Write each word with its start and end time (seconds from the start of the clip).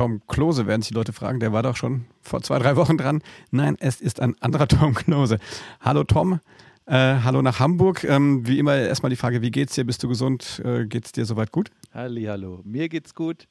Tom 0.00 0.22
Klose 0.28 0.66
werden 0.66 0.80
sich 0.80 0.92
die 0.92 0.94
Leute 0.94 1.12
fragen, 1.12 1.40
der 1.40 1.52
war 1.52 1.62
doch 1.62 1.76
schon 1.76 2.06
vor 2.22 2.40
zwei, 2.40 2.58
drei 2.58 2.74
Wochen 2.76 2.96
dran. 2.96 3.22
Nein, 3.50 3.76
es 3.80 4.00
ist 4.00 4.18
ein 4.18 4.34
anderer 4.40 4.66
Tom 4.68 4.94
Klose. 4.94 5.38
Hallo 5.78 6.04
Tom, 6.04 6.40
äh, 6.86 6.94
hallo 6.94 7.42
nach 7.42 7.60
Hamburg. 7.60 8.02
Ähm, 8.04 8.46
wie 8.46 8.58
immer 8.58 8.76
erstmal 8.76 9.10
die 9.10 9.16
Frage, 9.16 9.42
wie 9.42 9.50
geht's 9.50 9.74
dir? 9.74 9.84
Bist 9.84 10.02
du 10.02 10.08
gesund? 10.08 10.62
Äh, 10.64 10.86
geht's 10.86 11.12
dir 11.12 11.26
soweit 11.26 11.52
gut? 11.52 11.70
Halli, 11.92 12.24
hallo. 12.24 12.62
Mir 12.64 12.88
geht's 12.88 13.14
gut 13.14 13.46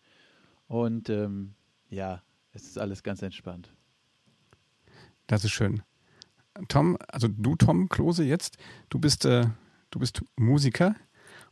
und 0.65 1.07
ähm, 1.11 1.53
ja, 1.87 2.23
es 2.51 2.63
ist 2.63 2.79
alles 2.79 3.03
ganz 3.03 3.21
entspannt. 3.21 3.71
Das 5.27 5.45
ist 5.45 5.51
schön. 5.51 5.83
Tom, 6.67 6.97
also 7.09 7.27
du 7.27 7.57
Tom 7.57 7.89
Klose 7.89 8.23
jetzt, 8.23 8.57
du 8.89 8.97
bist, 8.97 9.23
äh, 9.23 9.45
du 9.91 9.99
bist 9.99 10.23
Musiker 10.35 10.95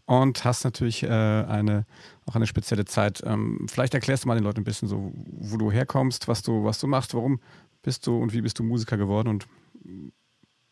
und 0.08 0.46
hast 0.46 0.64
natürlich 0.64 1.04
äh, 1.04 1.08
eine, 1.08 1.86
auch 2.26 2.36
eine 2.36 2.48
spezielle 2.48 2.86
Zeit. 2.86 3.22
Ähm, 3.26 3.68
vielleicht 3.70 3.94
erklärst 3.94 4.24
du 4.24 4.30
mal 4.30 4.36
den 4.36 4.44
Leuten 4.46 4.62
ein 4.62 4.64
bisschen 4.64 4.88
so, 4.88 5.12
wo 5.14 5.58
du 5.58 5.70
herkommst, 5.70 6.28
was 6.30 6.42
du, 6.42 6.64
was 6.64 6.80
du 6.80 6.88
machst, 6.88 7.14
warum 7.14 7.42
bist 7.84 8.08
du 8.08 8.18
und 8.18 8.34
wie 8.34 8.42
bist 8.42 8.58
du 8.58 8.64
Musiker 8.64 8.98
geworden 8.98 9.28
und 9.28 9.48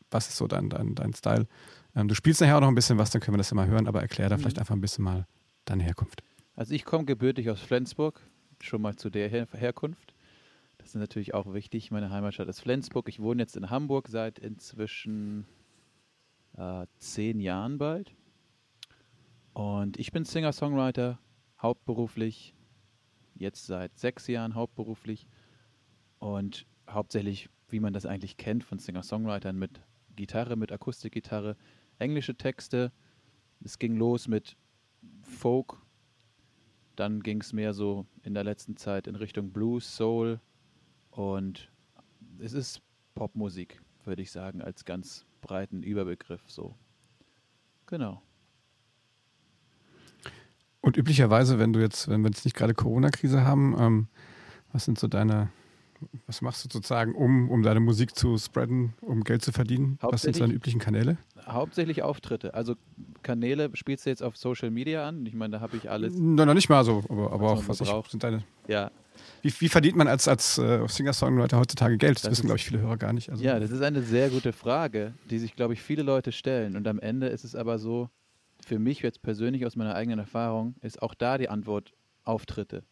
was 0.10 0.30
ist 0.30 0.38
so 0.38 0.48
dein, 0.48 0.70
dein, 0.70 0.96
dein 0.96 1.14
Style. 1.14 1.48
Ähm, 1.96 2.08
du 2.08 2.16
spielst 2.16 2.40
nachher 2.40 2.56
auch 2.56 2.62
noch 2.62 2.70
ein 2.70 2.76
bisschen 2.76 2.98
was, 2.98 3.10
dann 3.12 3.22
können 3.22 3.36
wir 3.36 3.40
das 3.40 3.50
ja 3.50 3.56
mal 3.56 3.68
hören, 3.68 3.88
aber 3.88 4.02
erklär 4.02 4.30
da 4.30 4.38
mhm. 4.38 4.42
vielleicht 4.42 4.60
einfach 4.60 4.74
ein 4.74 4.82
bisschen 4.82 5.04
mal 5.04 5.28
deine 5.66 5.84
Herkunft. 5.84 6.24
Also 6.56 6.74
ich 6.74 6.86
komme 6.86 7.04
gebürtig 7.04 7.50
aus 7.50 7.60
Flensburg, 7.60 8.22
schon 8.62 8.82
mal 8.82 8.96
zu 8.96 9.10
der 9.10 9.28
Her 9.28 9.48
Herkunft. 9.52 10.14
Das 10.78 10.90
ist 10.90 10.96
natürlich 10.96 11.34
auch 11.34 11.54
wichtig. 11.54 11.92
Meine 11.92 12.10
Heimatstadt 12.10 12.48
ist 12.48 12.62
Flensburg. 12.62 13.10
Ich 13.10 13.20
wohne 13.20 13.42
jetzt 13.42 13.58
in 13.58 13.70
Hamburg 13.70 14.08
seit 14.08 14.40
inzwischen 14.40 15.46
äh, 16.58 16.86
zehn 17.00 17.42
Jahren 17.42 17.78
bald. 17.78 18.14
Und 19.56 19.98
ich 19.98 20.12
bin 20.12 20.26
Singer-Songwriter, 20.26 21.18
hauptberuflich, 21.62 22.54
jetzt 23.36 23.66
seit 23.66 23.98
sechs 23.98 24.28
Jahren 24.28 24.54
hauptberuflich. 24.54 25.30
Und 26.20 26.66
hauptsächlich, 26.90 27.50
wie 27.70 27.80
man 27.80 27.94
das 27.94 28.06
eigentlich 28.06 28.36
kennt 28.36 28.66
von 28.66 28.80
Singer-Songwritern, 28.80 29.58
mit 29.58 29.80
Gitarre, 30.14 30.58
mit 30.58 30.74
Akustikgitarre, 30.74 31.56
englische 32.00 32.36
Texte. 32.36 32.92
Es 33.64 33.80
ging 33.80 33.96
los 33.96 34.28
mit 34.28 34.58
Folk, 35.22 35.78
dann 36.98 37.24
ging 37.24 37.40
es 37.40 37.54
mehr 37.54 37.74
so 37.74 38.06
in 38.24 38.34
der 38.34 38.44
letzten 38.44 38.76
Zeit 38.76 39.08
in 39.08 39.16
Richtung 39.16 39.52
Blues, 39.52 39.96
Soul, 39.96 40.42
und 41.12 41.72
es 42.40 42.52
ist 42.52 42.82
Popmusik, 43.14 43.82
würde 44.04 44.22
ich 44.22 44.32
sagen, 44.32 44.62
als 44.62 44.84
ganz 44.84 45.26
breiten 45.40 45.82
Überbegriff 45.82 46.44
so. 46.50 46.76
Genau. 47.86 48.22
Und 50.86 50.98
üblicherweise, 50.98 51.58
wenn 51.58 51.74
du 51.74 51.80
jetzt, 51.80 52.10
wenn 52.10 52.22
wir 52.22 52.30
jetzt 52.30 52.46
nicht 52.46 52.56
gerade 52.56 52.76
Corona-Krise 52.76 53.44
haben, 53.44 53.76
ähm, 53.80 54.08
was 54.72 54.86
sind 54.86 55.00
so 55.00 55.08
deine, 55.08 55.50
was 56.28 56.44
machst 56.44 56.64
du 56.64 56.70
sozusagen, 56.72 57.16
um, 57.16 57.50
um 57.50 57.64
deine 57.64 57.80
Musik 57.80 58.16
zu 58.16 58.38
spreaden, 58.38 58.94
um 59.02 59.24
Geld 59.24 59.42
zu 59.42 59.52
verdienen? 59.52 59.98
Was 60.02 60.22
sind 60.22 60.36
so 60.36 60.42
deine 60.42 60.54
üblichen 60.54 60.80
Kanäle? 60.80 61.18
Hauptsächlich 61.48 62.04
Auftritte. 62.04 62.54
Also 62.54 62.76
Kanäle 63.24 63.72
spielst 63.74 64.06
du 64.06 64.12
jetzt 64.12 64.22
auf 64.22 64.38
Social 64.38 64.70
Media 64.70 65.08
an? 65.08 65.26
Ich 65.26 65.34
meine, 65.34 65.54
da 65.54 65.60
habe 65.60 65.76
ich 65.76 65.90
alles. 65.90 66.14
Nein, 66.16 66.46
noch 66.46 66.54
nicht 66.54 66.70
mal 66.70 66.86
so, 66.86 67.04
aber, 67.10 67.34
aber 67.34 67.54
auch, 67.54 67.68
was 67.68 67.82
ich, 67.82 67.90
sind 68.12 68.24
deine. 68.24 68.44
Ja, 68.68 68.92
wie, 69.42 69.52
wie, 69.60 69.70
verdient 69.70 69.96
man 69.96 70.08
als, 70.08 70.28
als 70.28 70.60
uh, 70.60 70.86
Singer-Songwriter 70.88 71.58
heutzutage 71.58 71.98
Geld? 71.98 72.18
Das, 72.18 72.22
das 72.22 72.32
wissen, 72.32 72.46
glaube 72.46 72.58
ich, 72.58 72.66
viele 72.66 72.82
Hörer 72.82 72.98
gar 72.98 73.12
nicht. 73.12 73.32
Also 73.32 73.44
ja, 73.44 73.60
das 73.60 73.72
ist 73.72 73.82
eine 73.82 74.04
sehr 74.04 74.30
gute 74.30 74.54
Frage, 74.54 75.16
die 75.32 75.40
sich, 75.40 75.56
glaube 75.56 75.74
ich, 75.74 75.82
viele 75.82 76.04
Leute 76.04 76.32
stellen. 76.32 76.76
Und 76.76 76.88
am 76.88 77.00
Ende 77.00 77.28
ist 77.28 77.44
es 77.44 77.56
aber 77.56 77.80
so, 77.80 78.10
für 78.66 78.80
mich 78.80 79.02
jetzt 79.02 79.22
persönlich 79.22 79.64
aus 79.66 79.76
meiner 79.76 79.94
eigenen 79.94 80.18
Erfahrung, 80.18 80.74
ist 80.82 81.00
auch 81.02 81.14
da 81.14 81.38
die 81.38 81.50
Antwort 81.50 81.94
Auftritte. 82.24 82.84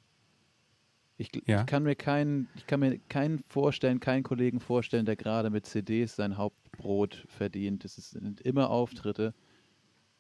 Ich, 1.18 1.32
ja. 1.48 1.62
ich, 1.62 1.66
kann 1.66 1.82
mir 1.82 1.96
keinen, 1.96 2.48
ich 2.56 2.68
kann 2.68 2.80
mir 2.80 3.00
keinen 3.10 3.44
vorstellen, 3.48 4.00
keinen 4.00 4.22
Kollegen 4.22 4.60
vorstellen, 4.60 5.06
der 5.06 5.16
gerade 5.16 5.50
mit 5.50 5.66
CDs 5.66 6.16
sein 6.16 6.38
Hauptbrot 6.38 7.26
verdient. 7.28 7.86
Es 7.86 7.96
sind 7.96 8.40
immer 8.42 8.70
Auftritte. 8.70 9.34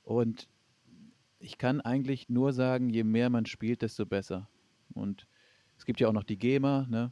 Und 0.04 0.50
ich 1.38 1.60
kann 1.60 1.82
eigentlich 1.82 2.30
nur 2.30 2.52
sagen, 2.52 2.90
je 2.90 3.04
mehr 3.04 3.30
man 3.30 3.46
spielt, 3.46 3.84
desto 3.84 4.08
besser. 4.08 4.50
Und 4.96 5.28
es 5.78 5.86
gibt 5.86 6.00
ja 6.00 6.08
auch 6.08 6.14
noch 6.14 6.24
die 6.24 6.38
GEMA, 6.38 6.88
ne? 6.90 7.12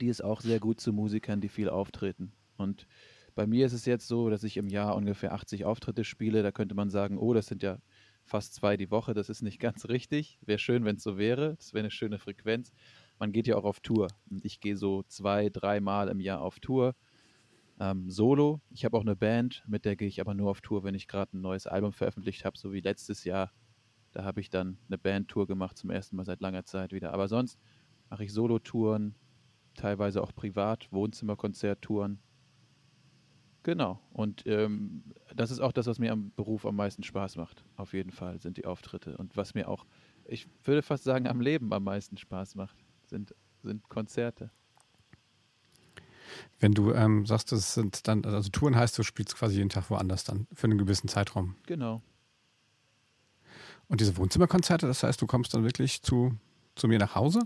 Die 0.00 0.08
ist 0.08 0.22
auch 0.22 0.42
sehr 0.42 0.60
gut 0.60 0.80
zu 0.80 0.92
Musikern, 0.92 1.40
die 1.40 1.48
viel 1.48 1.68
auftreten. 1.68 2.32
Und 2.56 2.86
bei 3.34 3.46
mir 3.46 3.66
ist 3.66 3.72
es 3.72 3.86
jetzt 3.86 4.06
so, 4.06 4.30
dass 4.30 4.44
ich 4.44 4.56
im 4.56 4.68
Jahr 4.68 4.96
ungefähr 4.96 5.32
80 5.32 5.64
Auftritte 5.64 6.04
spiele. 6.04 6.42
Da 6.42 6.52
könnte 6.52 6.74
man 6.74 6.90
sagen, 6.90 7.18
oh, 7.18 7.34
das 7.34 7.46
sind 7.46 7.62
ja 7.62 7.78
fast 8.24 8.54
zwei 8.54 8.76
die 8.76 8.90
Woche. 8.90 9.14
Das 9.14 9.28
ist 9.28 9.42
nicht 9.42 9.58
ganz 9.58 9.88
richtig. 9.88 10.38
Wäre 10.42 10.58
schön, 10.58 10.84
wenn 10.84 10.96
es 10.96 11.02
so 11.02 11.18
wäre. 11.18 11.54
Das 11.56 11.72
wäre 11.72 11.82
eine 11.82 11.90
schöne 11.90 12.18
Frequenz. 12.18 12.72
Man 13.18 13.32
geht 13.32 13.46
ja 13.46 13.56
auch 13.56 13.64
auf 13.64 13.80
Tour. 13.80 14.08
Und 14.30 14.44
ich 14.44 14.60
gehe 14.60 14.76
so 14.76 15.02
zwei, 15.04 15.48
dreimal 15.48 16.08
im 16.08 16.20
Jahr 16.20 16.40
auf 16.40 16.60
Tour. 16.60 16.94
Ähm, 17.80 18.10
solo. 18.10 18.60
Ich 18.70 18.84
habe 18.84 18.96
auch 18.96 19.02
eine 19.02 19.16
Band, 19.16 19.64
mit 19.66 19.84
der 19.84 19.96
gehe 19.96 20.08
ich 20.08 20.20
aber 20.20 20.34
nur 20.34 20.50
auf 20.50 20.60
Tour, 20.60 20.84
wenn 20.84 20.94
ich 20.94 21.08
gerade 21.08 21.36
ein 21.36 21.40
neues 21.40 21.66
Album 21.66 21.92
veröffentlicht 21.92 22.44
habe, 22.44 22.58
so 22.58 22.72
wie 22.72 22.80
letztes 22.80 23.24
Jahr 23.24 23.50
da 24.12 24.24
habe 24.24 24.40
ich 24.40 24.50
dann 24.50 24.78
eine 24.88 24.98
Bandtour 24.98 25.46
gemacht, 25.46 25.78
zum 25.78 25.90
ersten 25.90 26.16
Mal 26.16 26.24
seit 26.24 26.40
langer 26.40 26.64
Zeit 26.64 26.92
wieder. 26.92 27.12
Aber 27.12 27.28
sonst 27.28 27.58
mache 28.10 28.24
ich 28.24 28.32
Solo-Touren, 28.32 29.14
teilweise 29.74 30.22
auch 30.22 30.34
privat, 30.34 30.92
Wohnzimmerkonzerttouren. 30.92 32.20
Genau. 33.62 34.00
Und 34.12 34.44
ähm, 34.46 35.04
das 35.34 35.50
ist 35.50 35.60
auch 35.60 35.72
das, 35.72 35.86
was 35.86 35.98
mir 35.98 36.12
am 36.12 36.32
Beruf 36.32 36.66
am 36.66 36.76
meisten 36.76 37.02
Spaß 37.02 37.36
macht. 37.36 37.64
Auf 37.76 37.92
jeden 37.92 38.10
Fall 38.10 38.40
sind 38.40 38.56
die 38.56 38.66
Auftritte. 38.66 39.16
Und 39.16 39.36
was 39.36 39.54
mir 39.54 39.68
auch, 39.68 39.86
ich 40.24 40.48
würde 40.64 40.82
fast 40.82 41.04
sagen, 41.04 41.28
am 41.28 41.40
Leben 41.40 41.72
am 41.72 41.84
meisten 41.84 42.16
Spaß 42.16 42.56
macht, 42.56 42.76
sind, 43.06 43.34
sind 43.62 43.88
Konzerte. 43.88 44.50
Wenn 46.58 46.72
du 46.72 46.92
ähm, 46.92 47.26
sagst, 47.26 47.52
das 47.52 47.74
sind 47.74 48.08
dann, 48.08 48.24
also 48.24 48.48
Touren 48.50 48.76
heißt, 48.76 48.98
du 48.98 49.02
spielst 49.02 49.36
quasi 49.36 49.56
jeden 49.56 49.68
Tag 49.68 49.90
woanders 49.90 50.24
dann 50.24 50.46
für 50.52 50.66
einen 50.66 50.78
gewissen 50.78 51.08
Zeitraum. 51.08 51.56
Genau. 51.66 52.02
Und 53.88 54.00
diese 54.00 54.16
Wohnzimmerkonzerte, 54.16 54.86
das 54.86 55.02
heißt, 55.02 55.20
du 55.20 55.26
kommst 55.26 55.52
dann 55.54 55.64
wirklich 55.64 56.02
zu, 56.02 56.34
zu 56.74 56.88
mir 56.88 56.98
nach 56.98 57.14
Hause? 57.14 57.40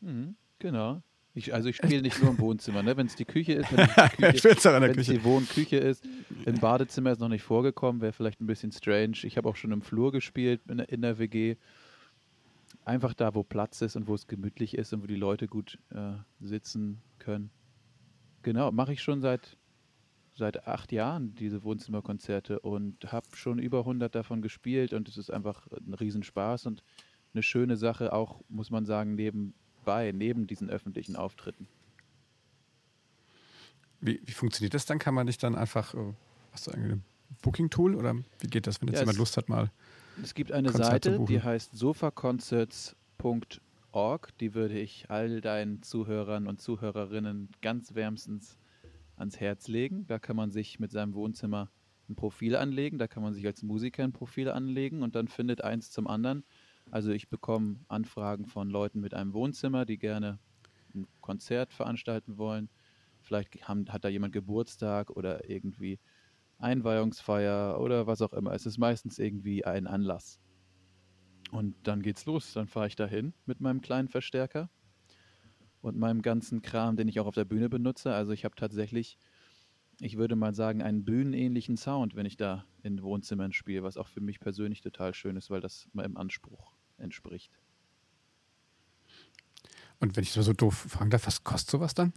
Mhm, 0.00 0.36
genau. 0.58 1.02
Ich, 1.36 1.52
also 1.52 1.68
ich 1.68 1.76
spiele 1.76 2.00
nicht 2.00 2.22
nur 2.22 2.30
im 2.30 2.38
Wohnzimmer, 2.38 2.82
ne? 2.82 2.96
wenn 2.96 3.08
es 3.08 3.14
die 3.14 3.26
Küche 3.26 3.52
ist, 3.52 3.70
wenn 3.70 3.80
es 4.98 5.06
die 5.06 5.22
Wohnküche 5.22 5.76
ist. 5.76 6.02
Im 6.46 6.54
Badezimmer 6.54 7.12
ist 7.12 7.20
noch 7.20 7.28
nicht 7.28 7.42
vorgekommen, 7.42 8.00
wäre 8.00 8.14
vielleicht 8.14 8.40
ein 8.40 8.46
bisschen 8.46 8.72
strange. 8.72 9.18
Ich 9.24 9.36
habe 9.36 9.46
auch 9.46 9.56
schon 9.56 9.70
im 9.70 9.82
Flur 9.82 10.12
gespielt 10.12 10.62
in, 10.66 10.78
in, 10.78 11.02
der 11.02 11.18
WG. 11.18 11.56
Einfach 12.86 13.12
da, 13.12 13.34
wo 13.34 13.42
Platz 13.42 13.82
ist 13.82 13.96
und 13.96 14.08
wo 14.08 14.14
es 14.14 14.26
gemütlich 14.26 14.78
ist 14.78 14.94
und 14.94 15.02
wo 15.02 15.06
die 15.06 15.14
Leute 15.14 15.46
gut 15.46 15.78
äh, 15.90 16.12
sitzen 16.40 17.02
können. 17.18 17.50
Genau, 18.40 18.72
mache 18.72 18.94
ich 18.94 19.02
schon 19.02 19.20
seit 19.20 19.58
seit 20.32 20.66
acht 20.66 20.92
Jahren 20.92 21.34
diese 21.34 21.64
Wohnzimmerkonzerte 21.64 22.60
und 22.60 23.12
habe 23.12 23.26
schon 23.34 23.58
über 23.58 23.80
100 23.80 24.14
davon 24.14 24.42
gespielt 24.42 24.92
und 24.92 25.08
es 25.08 25.16
ist 25.16 25.30
einfach 25.30 25.66
ein 25.72 25.94
Riesenspaß 25.94 26.66
und 26.66 26.82
eine 27.32 27.42
schöne 27.42 27.76
Sache, 27.76 28.12
auch 28.12 28.42
muss 28.48 28.70
man 28.70 28.84
sagen, 28.84 29.16
nebenbei, 29.86 30.12
neben 30.12 30.46
diesen 30.46 30.70
öffentlichen 30.70 31.16
Auftritten. 31.16 31.66
Wie, 34.00 34.20
wie 34.24 34.32
funktioniert 34.32 34.74
das 34.74 34.86
dann? 34.86 34.98
Kann 34.98 35.14
man 35.14 35.26
nicht 35.26 35.42
dann 35.42 35.54
einfach, 35.54 35.94
äh, 35.94 36.14
hast 36.52 36.66
du 36.66 36.72
ein 36.72 37.02
Booking-Tool 37.42 37.94
oder 37.94 38.14
wie 38.40 38.48
geht 38.48 38.66
das, 38.66 38.80
wenn 38.80 38.88
jetzt 38.88 38.96
ja, 38.96 39.02
jemand 39.02 39.18
Lust 39.18 39.36
hat, 39.36 39.48
mal? 39.48 39.70
Es 40.22 40.34
gibt 40.34 40.50
eine 40.52 40.70
Konzert 40.70 41.04
Seite, 41.04 41.24
die 41.26 41.42
heißt 41.42 41.76
sofaconcerts.org, 41.76 44.38
die 44.38 44.54
würde 44.54 44.78
ich 44.78 45.10
all 45.10 45.40
deinen 45.40 45.82
Zuhörern 45.82 46.46
und 46.46 46.60
Zuhörerinnen 46.60 47.48
ganz 47.62 47.94
wärmstens 47.94 48.58
ans 49.16 49.40
Herz 49.40 49.66
legen. 49.68 50.06
Da 50.06 50.18
kann 50.18 50.36
man 50.36 50.50
sich 50.50 50.78
mit 50.78 50.90
seinem 50.90 51.14
Wohnzimmer 51.14 51.70
ein 52.08 52.14
Profil 52.14 52.54
anlegen, 52.56 52.98
da 52.98 53.08
kann 53.08 53.22
man 53.22 53.34
sich 53.34 53.44
als 53.46 53.62
Musiker 53.62 54.04
ein 54.04 54.12
Profil 54.12 54.48
anlegen 54.48 55.02
und 55.02 55.16
dann 55.16 55.28
findet 55.28 55.64
eins 55.64 55.90
zum 55.90 56.06
anderen. 56.06 56.44
Also 56.90 57.10
ich 57.10 57.28
bekomme 57.28 57.80
Anfragen 57.88 58.46
von 58.46 58.70
Leuten 58.70 59.00
mit 59.00 59.14
einem 59.14 59.32
Wohnzimmer, 59.32 59.84
die 59.84 59.98
gerne 59.98 60.38
ein 60.94 61.06
Konzert 61.20 61.72
veranstalten 61.72 62.38
wollen. 62.38 62.70
Vielleicht 63.20 63.68
haben, 63.68 63.86
hat 63.88 64.04
da 64.04 64.08
jemand 64.08 64.32
Geburtstag 64.32 65.10
oder 65.10 65.48
irgendwie 65.50 65.98
Einweihungsfeier 66.58 67.80
oder 67.80 68.06
was 68.06 68.22
auch 68.22 68.32
immer. 68.32 68.52
Es 68.52 68.66
ist 68.66 68.78
meistens 68.78 69.18
irgendwie 69.18 69.64
ein 69.64 69.86
Anlass. 69.86 70.40
Und 71.50 71.74
dann 71.86 72.02
geht's 72.02 72.24
los. 72.24 72.52
Dann 72.52 72.68
fahre 72.68 72.86
ich 72.86 72.96
dahin 72.96 73.34
mit 73.46 73.60
meinem 73.60 73.80
kleinen 73.80 74.08
Verstärker 74.08 74.70
und 75.80 75.96
meinem 75.98 76.22
ganzen 76.22 76.62
Kram, 76.62 76.96
den 76.96 77.08
ich 77.08 77.20
auch 77.20 77.26
auf 77.26 77.34
der 77.34 77.44
Bühne 77.44 77.68
benutze. 77.68 78.14
Also 78.14 78.32
ich 78.32 78.44
habe 78.44 78.54
tatsächlich, 78.54 79.18
ich 80.00 80.16
würde 80.16 80.36
mal 80.36 80.54
sagen, 80.54 80.82
einen 80.82 81.04
bühnenähnlichen 81.04 81.76
Sound, 81.76 82.14
wenn 82.14 82.26
ich 82.26 82.36
da 82.36 82.64
in 82.82 83.02
Wohnzimmern 83.02 83.52
spiele, 83.52 83.82
was 83.82 83.96
auch 83.96 84.08
für 84.08 84.20
mich 84.20 84.40
persönlich 84.40 84.80
total 84.80 85.14
schön 85.14 85.36
ist, 85.36 85.50
weil 85.50 85.60
das 85.60 85.88
meinem 85.92 86.16
Anspruch 86.16 86.75
entspricht. 86.98 87.52
Und 89.98 90.16
wenn 90.16 90.22
ich 90.22 90.32
so 90.32 90.52
doof 90.52 90.86
fragen 90.90 91.10
darf, 91.10 91.26
was 91.26 91.42
kostet 91.44 91.70
sowas 91.70 91.94
dann? 91.94 92.12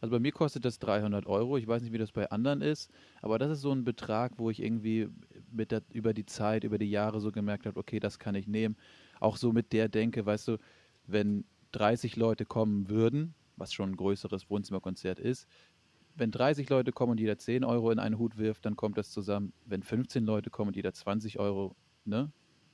Also 0.00 0.12
bei 0.12 0.18
mir 0.18 0.32
kostet 0.32 0.66
das 0.66 0.78
300 0.80 1.26
Euro. 1.26 1.56
Ich 1.56 1.66
weiß 1.66 1.82
nicht, 1.82 1.92
wie 1.92 1.98
das 1.98 2.12
bei 2.12 2.30
anderen 2.30 2.60
ist, 2.60 2.90
aber 3.22 3.38
das 3.38 3.50
ist 3.50 3.62
so 3.62 3.72
ein 3.72 3.84
Betrag, 3.84 4.32
wo 4.36 4.50
ich 4.50 4.62
irgendwie 4.62 5.08
mit 5.50 5.70
der, 5.70 5.82
über 5.92 6.12
die 6.12 6.26
Zeit, 6.26 6.64
über 6.64 6.76
die 6.76 6.90
Jahre 6.90 7.20
so 7.20 7.32
gemerkt 7.32 7.64
habe, 7.64 7.80
okay, 7.80 8.00
das 8.00 8.18
kann 8.18 8.34
ich 8.34 8.46
nehmen. 8.46 8.76
Auch 9.18 9.38
so 9.38 9.52
mit 9.52 9.72
der 9.72 9.88
Denke, 9.88 10.26
weißt 10.26 10.48
du, 10.48 10.58
wenn 11.06 11.44
30 11.72 12.16
Leute 12.16 12.44
kommen 12.44 12.90
würden, 12.90 13.34
was 13.56 13.72
schon 13.72 13.92
ein 13.92 13.96
größeres 13.96 14.50
Wohnzimmerkonzert 14.50 15.18
ist, 15.18 15.46
wenn 16.16 16.30
30 16.30 16.68
Leute 16.68 16.92
kommen 16.92 17.12
und 17.12 17.20
jeder 17.20 17.38
10 17.38 17.64
Euro 17.64 17.90
in 17.90 17.98
einen 17.98 18.18
Hut 18.18 18.36
wirft, 18.36 18.66
dann 18.66 18.76
kommt 18.76 18.98
das 18.98 19.10
zusammen. 19.10 19.52
Wenn 19.64 19.82
15 19.82 20.24
Leute 20.24 20.50
kommen 20.50 20.68
und 20.68 20.76
jeder 20.76 20.92
20 20.92 21.38
Euro, 21.38 21.74
ne, 22.04 22.30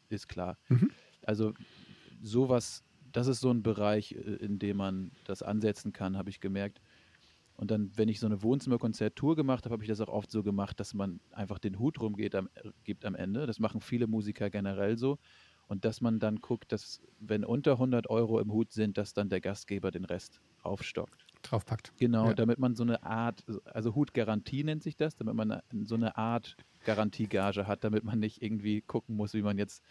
ist 0.09 0.29
klar. 0.29 0.59
Mhm. 0.69 0.91
Also 1.31 1.53
sowas, 2.21 2.83
das 3.13 3.29
ist 3.29 3.39
so 3.39 3.53
ein 3.53 3.63
Bereich, 3.63 4.17
äh, 4.17 4.35
in 4.45 4.59
dem 4.59 4.79
man 4.79 5.13
das 5.23 5.45
ansetzen 5.45 5.93
kann, 5.93 6.19
habe 6.19 6.29
ich 6.29 6.41
gemerkt. 6.41 6.81
Und 7.55 7.71
dann, 7.71 7.93
wenn 7.95 8.09
ich 8.09 8.19
so 8.19 8.27
eine 8.27 8.43
Wohnzimmerkonzerttour 8.43 9.37
gemacht 9.37 9.65
habe, 9.65 9.75
habe 9.75 9.85
ich 9.85 9.89
das 9.89 10.01
auch 10.01 10.09
oft 10.09 10.29
so 10.29 10.43
gemacht, 10.43 10.81
dass 10.81 10.93
man 10.93 11.21
einfach 11.31 11.61
den 11.61 11.79
Hut 11.79 12.01
rumgeht 12.01 12.35
am, 12.35 12.49
gibt 12.83 13.05
am 13.05 13.15
Ende. 13.15 13.47
Das 13.47 13.61
machen 13.61 13.81
viele 13.81 14.09
Musiker 14.09 14.51
generell 14.51 14.99
so. 14.99 15.19
Und 15.69 15.85
dass 15.85 16.01
man 16.01 16.19
dann 16.19 16.41
guckt, 16.41 16.73
dass, 16.73 17.01
wenn 17.21 17.45
unter 17.45 17.73
100 17.75 18.11
Euro 18.11 18.41
im 18.41 18.51
Hut 18.51 18.73
sind, 18.73 18.99
dass 18.99 19.15
dann 19.15 19.29
der 19.29 19.41
Gastgeber 19.41 19.93
den 19.93 20.05
Rest 20.05 20.41
aufstockt. 20.65 21.25
Draufpackt. 21.43 21.93
Genau, 21.97 22.27
ja. 22.27 22.35
damit 22.35 22.59
man 22.59 22.75
so 22.75 22.83
eine 22.83 23.05
Art, 23.05 23.45
also 23.67 23.95
Hutgarantie 23.95 24.65
nennt 24.65 24.83
sich 24.83 24.97
das, 24.97 25.15
damit 25.15 25.37
man 25.37 25.63
so 25.85 25.95
eine 25.95 26.17
Art 26.17 26.57
Garantiegage 26.85 27.69
hat, 27.69 27.85
damit 27.85 28.03
man 28.03 28.19
nicht 28.19 28.43
irgendwie 28.43 28.81
gucken 28.81 29.15
muss, 29.15 29.33
wie 29.33 29.43
man 29.43 29.59
jetzt 29.59 29.85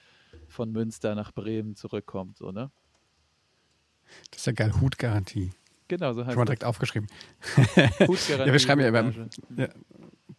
von 0.48 0.72
Münster 0.72 1.16
nach 1.16 1.32
Bremen 1.32 1.76
zurückkommt, 1.76 2.38
so, 2.38 2.52
ne? 2.52 2.72
Das 4.32 4.40
ist 4.42 4.46
ja 4.48 4.54
geil, 4.54 4.74
Hutgarantie. 4.82 5.52
Genau, 5.88 6.14
so 6.14 6.22
heißt 6.22 6.34
Schon 6.34 6.40
mal 6.40 6.46
direkt 6.46 6.64
das. 6.64 6.70
aufgeschrieben. 6.70 7.08
ja, 7.76 8.46
wir 8.46 8.60
schreiben 8.60 8.82
ja 8.82 8.88
immer. 8.88 9.12
Ja, 9.56 9.70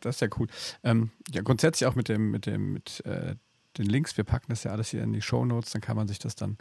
das 0.01 0.17
ist 0.17 0.21
ja 0.21 0.29
cool. 0.39 0.47
Ähm, 0.85 1.11
ja, 1.33 1.43
grundsätzlich 1.43 1.87
auch 1.87 1.95
mit 1.95 2.09
dem, 2.09 2.31
mit 2.31 2.47
dem, 2.47 2.73
mit 2.73 3.05
äh, 3.05 3.35
den 3.79 3.87
Links, 3.87 4.17
wir 4.17 4.25
packen 4.25 4.47
das 4.49 4.65
ja 4.65 4.73
alles 4.73 4.91
hier 4.91 5.03
in 5.03 5.13
die 5.13 5.23
Show 5.23 5.45
Notes, 5.45 5.71
dann 5.71 5.81
kann 5.81 5.97
man 5.97 6.09
sich 6.09 6.19
das 6.19 6.35
dann 6.35 6.59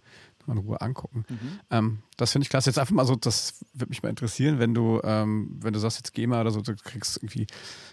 in 0.47 0.57
Ruhe 0.57 0.81
angucken. 0.81 1.25
Mhm. 1.29 1.59
Ähm, 1.69 2.00
das 2.17 2.31
finde 2.31 2.44
ich 2.44 2.50
klasse. 2.50 2.69
Jetzt 2.69 2.79
einfach 2.79 2.94
mal 2.94 3.06
so, 3.06 3.15
das 3.15 3.63
würde 3.73 3.89
mich 3.89 4.01
mal 4.03 4.09
interessieren, 4.09 4.59
wenn 4.59 4.73
du, 4.73 5.00
ähm, 5.03 5.57
wenn 5.61 5.73
du 5.73 5.79
sagst 5.79 5.97
jetzt 5.97 6.13
GEMA 6.13 6.41
oder 6.41 6.51
so, 6.51 6.61
du 6.61 6.75
kriegst 6.75 7.17
irgendwie 7.17 7.47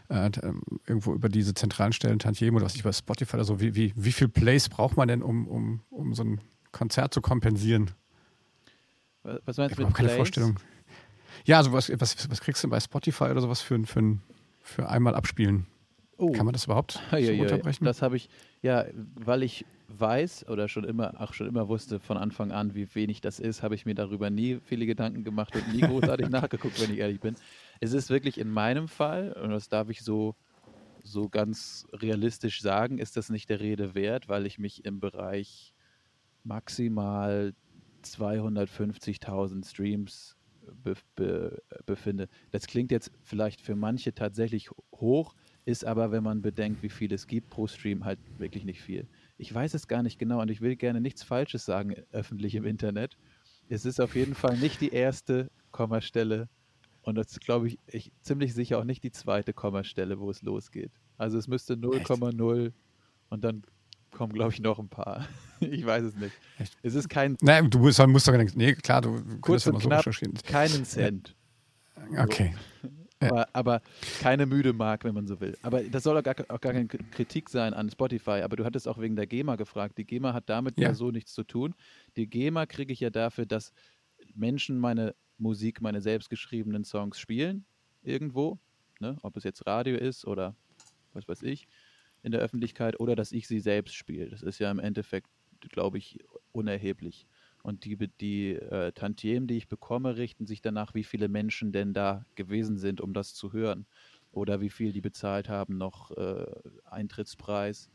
äh, 0.09 0.31
ähm, 0.43 0.63
irgendwo 0.87 1.13
über 1.15 1.29
diese 1.29 1.55
zentralen 1.55 1.93
Stellen 1.93 2.19
Tantiem 2.19 2.55
oder 2.55 2.65
was 2.65 2.75
ich 2.75 2.83
bei 2.83 2.93
Spotify 2.93 3.37
oder 3.37 3.45
so, 3.45 3.61
wie, 3.61 3.75
wie, 3.75 3.93
wie 3.97 4.13
viel 4.13 4.29
Plays 4.29 4.69
braucht 4.69 4.97
man 4.97 5.09
denn, 5.09 5.23
um, 5.23 5.47
um, 5.47 5.81
um 5.91 6.15
so 6.15 6.25
ein 6.25 6.41
Konzert 6.73 7.15
zu 7.15 7.21
kompensieren? 7.21 7.91
Was 9.23 9.57
meinst 9.57 9.79
du 9.79 9.85
mit 9.85 9.95
keine 9.95 10.09
Plays? 10.09 10.17
Vorstellung. 10.17 10.57
Ja, 11.45 11.59
also 11.59 11.73
was, 11.73 11.91
was, 12.01 12.31
was 12.31 12.41
kriegst 12.41 12.65
du 12.65 12.69
bei 12.69 12.81
Spotify 12.81 13.25
oder 13.25 13.41
sowas 13.41 13.61
für, 13.61 13.85
für, 13.85 14.19
für 14.63 14.89
einmal 14.89 15.15
abspielen? 15.15 15.67
Oh. 16.19 16.33
Kann 16.33 16.47
man 16.47 16.55
das 16.55 16.65
überhaupt 16.65 16.93
so 17.11 17.17
unterbrechen? 17.17 17.85
Das 17.85 18.01
habe 18.01 18.17
ich, 18.17 18.31
ja, 18.63 18.87
weil 19.15 19.43
ich 19.43 19.67
weiß 19.89 20.49
oder 20.49 20.69
schon 20.69 20.85
immer, 20.85 21.21
auch 21.21 21.33
schon 21.33 21.47
immer 21.47 21.69
wusste 21.69 22.01
von 22.01 22.17
Anfang 22.17 22.51
an, 22.51 22.75
wie 22.75 22.93
wenig 22.95 23.21
das 23.21 23.39
ist, 23.39 23.63
habe 23.63 23.75
ich 23.75 23.87
mir 23.87 23.95
darüber 23.95 24.31
nie 24.31 24.59
viele 24.65 24.87
Gedanken 24.87 25.23
gemacht 25.25 25.55
und 25.55 25.73
nie 25.73 25.81
großartig 25.83 26.29
nachgeguckt, 26.31 26.81
wenn 26.81 26.93
ich 26.93 26.99
ehrlich 26.99 27.21
bin. 27.21 27.37
Es 27.81 27.93
ist 27.93 28.11
wirklich 28.11 28.39
in 28.39 28.51
meinem 28.51 28.89
Fall, 28.89 29.33
und 29.35 29.51
das 29.51 29.69
darf 29.69 29.89
ich 29.89 30.03
so, 30.03 30.35
so 31.03 31.29
ganz 31.29 31.87
realistisch 31.93 32.61
sagen, 32.61 32.99
ist 32.99 33.17
das 33.17 33.31
nicht 33.31 33.49
der 33.49 33.61
Rede 33.61 33.95
wert, 33.95 34.29
weil 34.29 34.47
ich 34.47 34.59
mich 34.59 34.85
im 34.85 34.99
Bereich 35.01 35.75
maximal 36.43 37.55
250.000 38.03 39.65
Streams 39.67 40.37
be, 40.61 40.95
be, 41.15 41.63
befinde. 41.87 42.29
Das 42.51 42.67
klingt 42.67 42.91
jetzt 42.91 43.13
vielleicht 43.23 43.61
für 43.61 43.77
manche 43.77 44.15
tatsächlich 44.15 44.71
hoch, 44.95 45.35
ist 45.67 45.85
aber, 45.85 46.13
wenn 46.13 46.23
man 46.23 46.41
bedenkt, 46.41 46.83
wie 46.83 46.89
viel 46.89 47.13
es 47.13 47.27
gibt 47.27 47.51
pro 47.51 47.67
Stream, 47.67 48.05
halt 48.05 48.21
wirklich 48.39 48.65
nicht 48.65 48.81
viel. 48.81 49.07
Ich 49.37 49.53
weiß 49.53 49.75
es 49.75 49.89
gar 49.89 50.03
nicht 50.03 50.19
genau 50.19 50.41
und 50.41 50.51
ich 50.51 50.63
will 50.63 50.77
gerne 50.77 51.01
nichts 51.01 51.23
Falsches 51.23 51.67
sagen 51.67 51.95
öffentlich 52.13 52.55
im 52.55 52.65
Internet. 52.65 53.19
Es 53.69 53.85
ist 53.85 54.01
auf 54.01 54.15
jeden 54.15 54.35
Fall 54.35 54.57
nicht 54.57 54.81
die 54.81 54.91
erste 54.91 55.51
Kommastelle 55.73 56.49
und 57.03 57.17
das 57.17 57.39
glaube 57.41 57.67
ich, 57.67 57.79
ich 57.89 58.13
ziemlich 58.23 58.55
sicher 58.55 58.79
auch 58.79 58.85
nicht 58.85 59.03
die 59.03 59.11
zweite 59.11 59.53
Kommastelle, 59.53 60.21
wo 60.21 60.31
es 60.31 60.41
losgeht. 60.43 60.93
Also 61.19 61.37
es 61.37 61.49
müsste 61.49 61.75
0,0 61.75 62.73
und 63.29 63.45
dann 63.45 63.63
kommen, 64.13 64.33
glaube 64.33 64.53
ich, 64.53 64.61
noch 64.61 64.79
ein 64.79 64.89
paar. 64.89 65.27
ich 65.61 65.85
weiß 65.85 66.05
es 66.05 66.15
nicht. 66.15 66.33
Echt? 66.59 66.77
Es 66.83 66.95
ist 66.95 67.09
kein. 67.09 67.37
Nein, 67.43 67.69
du 67.71 67.81
musst, 67.81 68.05
musst 68.07 68.29
doch 68.29 68.33
gar 68.33 68.43
nicht. 68.43 68.57
Nee, 68.57 68.75
klar, 68.75 69.03
du 69.03 69.21
kurz 69.41 69.65
ja 69.65 69.73
mal 69.73 69.81
so 69.81 69.89
knapp, 69.89 70.05
keinen 70.45 70.85
Cent. 70.85 71.35
Okay. 72.17 72.55
So. 72.83 72.89
Aber, 73.21 73.49
aber, 73.55 73.83
keine 74.21 74.47
müde 74.47 74.73
Mark, 74.73 75.05
wenn 75.05 75.15
man 75.15 75.27
so 75.27 75.41
will. 75.41 75.57
Aber 75.63 75.83
das 75.83 76.03
soll 76.03 76.19
auch 76.19 76.23
gar, 76.23 76.35
auch 76.49 76.61
gar, 76.61 76.73
keine 76.73 76.87
Kritik 76.87 77.49
sein 77.49 77.73
an 77.73 77.91
Spotify. 77.91 78.43
Aber 78.43 78.57
du 78.57 78.65
hattest 78.65 78.87
auch 78.87 78.99
wegen 78.99 79.17
der 79.17 79.27
GEMA 79.27 79.57
gefragt. 79.57 79.97
Die 79.99 80.05
GEMA 80.05 80.33
hat 80.35 80.49
damit 80.49 80.79
ja, 80.79 80.89
ja 80.89 80.95
so 80.95 81.11
nichts 81.11 81.33
zu 81.33 81.45
tun. 81.45 81.75
Die 82.17 82.27
GEMA 82.29 82.67
kriege 82.67 82.93
ich 82.93 83.01
ja 83.01 83.11
dafür, 83.11 83.47
dass 83.47 83.73
Menschen 84.35 84.79
meine 84.79 85.15
Musik, 85.39 85.81
meine 85.81 86.01
selbstgeschriebenen 86.01 86.85
Songs 86.85 87.19
spielen. 87.19 87.65
Irgendwo. 88.03 88.59
Ne? 89.01 89.17
Ob 89.23 89.37
es 89.37 89.45
jetzt 89.45 89.67
Radio 89.67 89.97
ist 89.97 90.27
oder 90.27 90.55
was 91.13 91.27
weiß 91.27 91.43
ich 91.43 91.67
in 92.23 92.33
der 92.33 92.41
Öffentlichkeit 92.41 92.99
oder 92.99 93.15
dass 93.15 93.33
ich 93.33 93.47
sie 93.47 93.61
selbst 93.61 93.95
spiele. 93.95 94.29
Das 94.29 94.43
ist 94.43 94.59
ja 94.59 94.71
im 94.71 94.79
Endeffekt, 94.79 95.31
glaube 95.71 95.99
ich, 95.99 96.19
unerheblich. 96.53 97.27
Und 97.67 97.85
die, 97.85 97.97
die 98.21 98.53
äh, 98.53 98.93
Tantiemen, 98.93 99.49
die 99.49 99.57
ich 99.57 99.67
bekomme, 99.67 100.17
richten 100.17 100.47
sich 100.47 100.63
danach, 100.63 100.95
wie 100.95 101.03
viele 101.03 101.27
Menschen 101.27 101.73
denn 101.73 101.93
da 101.93 102.25
gewesen 102.37 102.79
sind, 102.79 103.01
um 103.01 103.13
das 103.13 103.35
zu 103.35 103.53
hören. 103.53 103.87
Oder 104.31 104.61
wie 104.61 104.71
viel 104.71 104.93
die 104.93 105.01
bezahlt 105.01 105.49
haben, 105.49 105.77
noch 105.77 106.13
äh, 106.13 106.47
Eintrittspreis. 106.85 107.91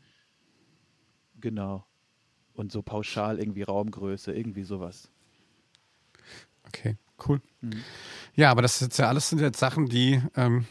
Genau. 1.40 1.86
Und 2.52 2.70
so 2.70 2.82
pauschal 2.82 3.38
irgendwie 3.38 3.62
Raumgröße, 3.62 4.34
irgendwie 4.34 4.64
sowas. 4.64 5.10
Okay, 6.68 6.98
cool. 7.26 7.40
Mhm. 7.62 7.82
Ja, 8.34 8.50
aber 8.50 8.60
das 8.60 8.82
ist 8.82 8.98
ja 8.98 9.08
alles 9.08 9.30
sind 9.30 9.40
jetzt 9.40 9.58
Sachen, 9.58 9.86
die 9.86 10.20
ähm, 10.36 10.66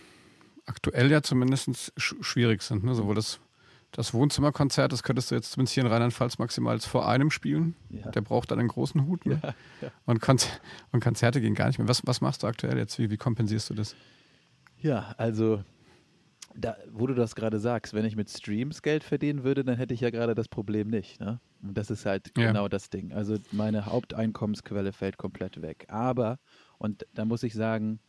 aktuell 0.67 1.09
ja 1.09 1.23
zumindest 1.23 1.91
sch 1.97 2.17
schwierig 2.21 2.61
sind. 2.61 2.83
Ne? 2.83 2.93
Sowohl 2.93 3.15
das 3.15 3.39
das 3.91 4.13
Wohnzimmerkonzert, 4.13 4.91
das 4.91 5.03
könntest 5.03 5.31
du 5.31 5.35
jetzt 5.35 5.51
zumindest 5.51 5.73
hier 5.73 5.83
in 5.83 5.89
Rheinland-Pfalz 5.89 6.37
maximal 6.37 6.79
vor 6.79 7.07
einem 7.07 7.29
spielen. 7.29 7.75
Ja. 7.89 8.09
Der 8.11 8.21
braucht 8.21 8.51
dann 8.51 8.59
einen 8.59 8.69
großen 8.69 9.05
Hut. 9.05 9.25
Ne? 9.25 9.39
Ja, 9.43 9.53
ja. 9.81 9.91
Und, 10.05 10.21
Konzer 10.21 10.49
und, 10.91 11.03
Konzerte 11.03 11.41
gehen 11.41 11.55
gar 11.55 11.67
nicht 11.67 11.77
mehr. 11.77 11.87
Was, 11.87 12.05
was 12.05 12.21
machst 12.21 12.43
du 12.43 12.47
aktuell 12.47 12.77
jetzt? 12.77 12.99
Wie, 12.99 13.09
wie 13.09 13.17
kompensierst 13.17 13.69
du 13.69 13.73
das? 13.73 13.95
Ja, 14.79 15.13
also, 15.17 15.63
da, 16.55 16.77
wo 16.89 17.05
du 17.05 17.13
das 17.13 17.35
gerade 17.35 17.59
sagst, 17.59 17.93
wenn 17.93 18.05
ich 18.05 18.15
mit 18.15 18.29
Streams 18.29 18.81
Geld 18.81 19.03
verdienen 19.03 19.43
würde, 19.43 19.65
dann 19.65 19.77
hätte 19.77 19.93
ich 19.93 20.01
ja 20.01 20.09
gerade 20.09 20.35
das 20.35 20.47
Problem 20.47 20.87
nicht. 20.87 21.19
Ne? 21.19 21.39
Und 21.61 21.77
das 21.77 21.91
ist 21.91 22.05
halt 22.05 22.33
genau 22.33 22.69
das 22.69 22.89
Ding. 22.89 23.11
Also, 23.11 23.35
meine 23.51 23.85
Haupteinkommensquelle 23.85 24.93
fällt 24.93 25.17
komplett 25.17 25.61
weg. 25.61 25.85
Aber, 25.89 26.39
und 26.77 27.05
da 27.13 27.25
muss 27.25 27.43
ich 27.43 27.53
sagen, 27.53 27.99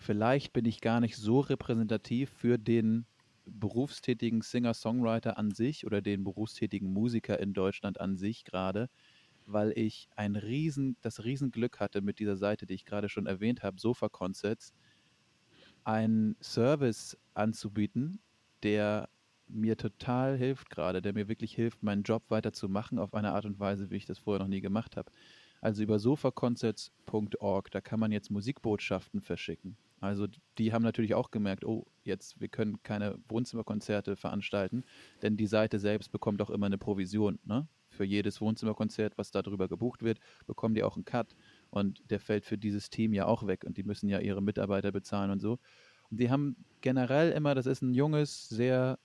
vielleicht 0.00 0.52
bin 0.52 0.64
ich 0.64 0.80
gar 0.80 1.00
nicht 1.00 1.16
so 1.16 1.40
repräsentativ 1.40 2.30
für 2.30 2.58
den 2.58 3.06
berufstätigen 3.46 4.42
Singer-Songwriter 4.42 5.38
an 5.38 5.52
sich 5.52 5.86
oder 5.86 6.02
den 6.02 6.24
berufstätigen 6.24 6.92
Musiker 6.92 7.38
in 7.40 7.54
Deutschland 7.54 8.00
an 8.00 8.16
sich 8.16 8.44
gerade, 8.44 8.88
weil 9.46 9.72
ich 9.76 10.08
ein 10.16 10.36
riesen, 10.36 10.96
das 11.02 11.24
Riesenglück 11.24 11.80
hatte 11.80 12.02
mit 12.02 12.18
dieser 12.18 12.36
Seite, 12.36 12.66
die 12.66 12.74
ich 12.74 12.84
gerade 12.84 13.08
schon 13.08 13.26
erwähnt 13.26 13.62
habe, 13.62 13.80
Sofa 13.80 14.08
Concerts, 14.08 14.74
einen 15.84 16.36
Service 16.42 17.16
anzubieten, 17.34 18.20
der 18.62 19.08
mir 19.48 19.76
total 19.76 20.36
hilft 20.36 20.70
gerade, 20.70 21.00
der 21.02 21.12
mir 21.12 21.28
wirklich 21.28 21.54
hilft, 21.54 21.82
meinen 21.82 22.02
Job 22.02 22.24
weiterzumachen 22.30 22.98
auf 22.98 23.14
eine 23.14 23.32
Art 23.32 23.44
und 23.46 23.60
Weise, 23.60 23.90
wie 23.90 23.96
ich 23.96 24.06
das 24.06 24.18
vorher 24.18 24.40
noch 24.42 24.48
nie 24.48 24.60
gemacht 24.60 24.96
habe. 24.96 25.12
Also 25.60 25.82
über 25.82 25.98
sofaconcerts.org, 25.98 27.70
da 27.70 27.80
kann 27.80 28.00
man 28.00 28.12
jetzt 28.12 28.30
Musikbotschaften 28.30 29.22
verschicken. 29.22 29.78
Also 30.00 30.26
die 30.58 30.72
haben 30.72 30.82
natürlich 30.82 31.14
auch 31.14 31.30
gemerkt, 31.30 31.64
oh, 31.64 31.86
jetzt, 32.04 32.40
wir 32.40 32.48
können 32.48 32.82
keine 32.82 33.18
Wohnzimmerkonzerte 33.28 34.16
veranstalten, 34.16 34.84
denn 35.22 35.36
die 35.36 35.46
Seite 35.46 35.78
selbst 35.78 36.12
bekommt 36.12 36.42
auch 36.42 36.50
immer 36.50 36.66
eine 36.66 36.78
Provision. 36.78 37.38
Ne? 37.44 37.66
Für 37.88 38.04
jedes 38.04 38.40
Wohnzimmerkonzert, 38.40 39.16
was 39.16 39.30
darüber 39.30 39.68
gebucht 39.68 40.02
wird, 40.02 40.18
bekommen 40.46 40.74
die 40.74 40.82
auch 40.82 40.96
einen 40.96 41.04
Cut. 41.04 41.34
Und 41.70 42.02
der 42.10 42.20
fällt 42.20 42.44
für 42.44 42.58
dieses 42.58 42.90
Team 42.90 43.14
ja 43.14 43.26
auch 43.26 43.46
weg 43.46 43.64
und 43.64 43.78
die 43.78 43.84
müssen 43.84 44.08
ja 44.08 44.20
ihre 44.20 44.42
Mitarbeiter 44.42 44.92
bezahlen 44.92 45.30
und 45.30 45.40
so. 45.40 45.58
Und 46.10 46.20
die 46.20 46.30
haben 46.30 46.56
generell 46.82 47.32
immer, 47.32 47.54
das 47.54 47.66
ist 47.66 47.82
ein 47.82 47.94
junges, 47.94 48.48
sehr 48.48 48.98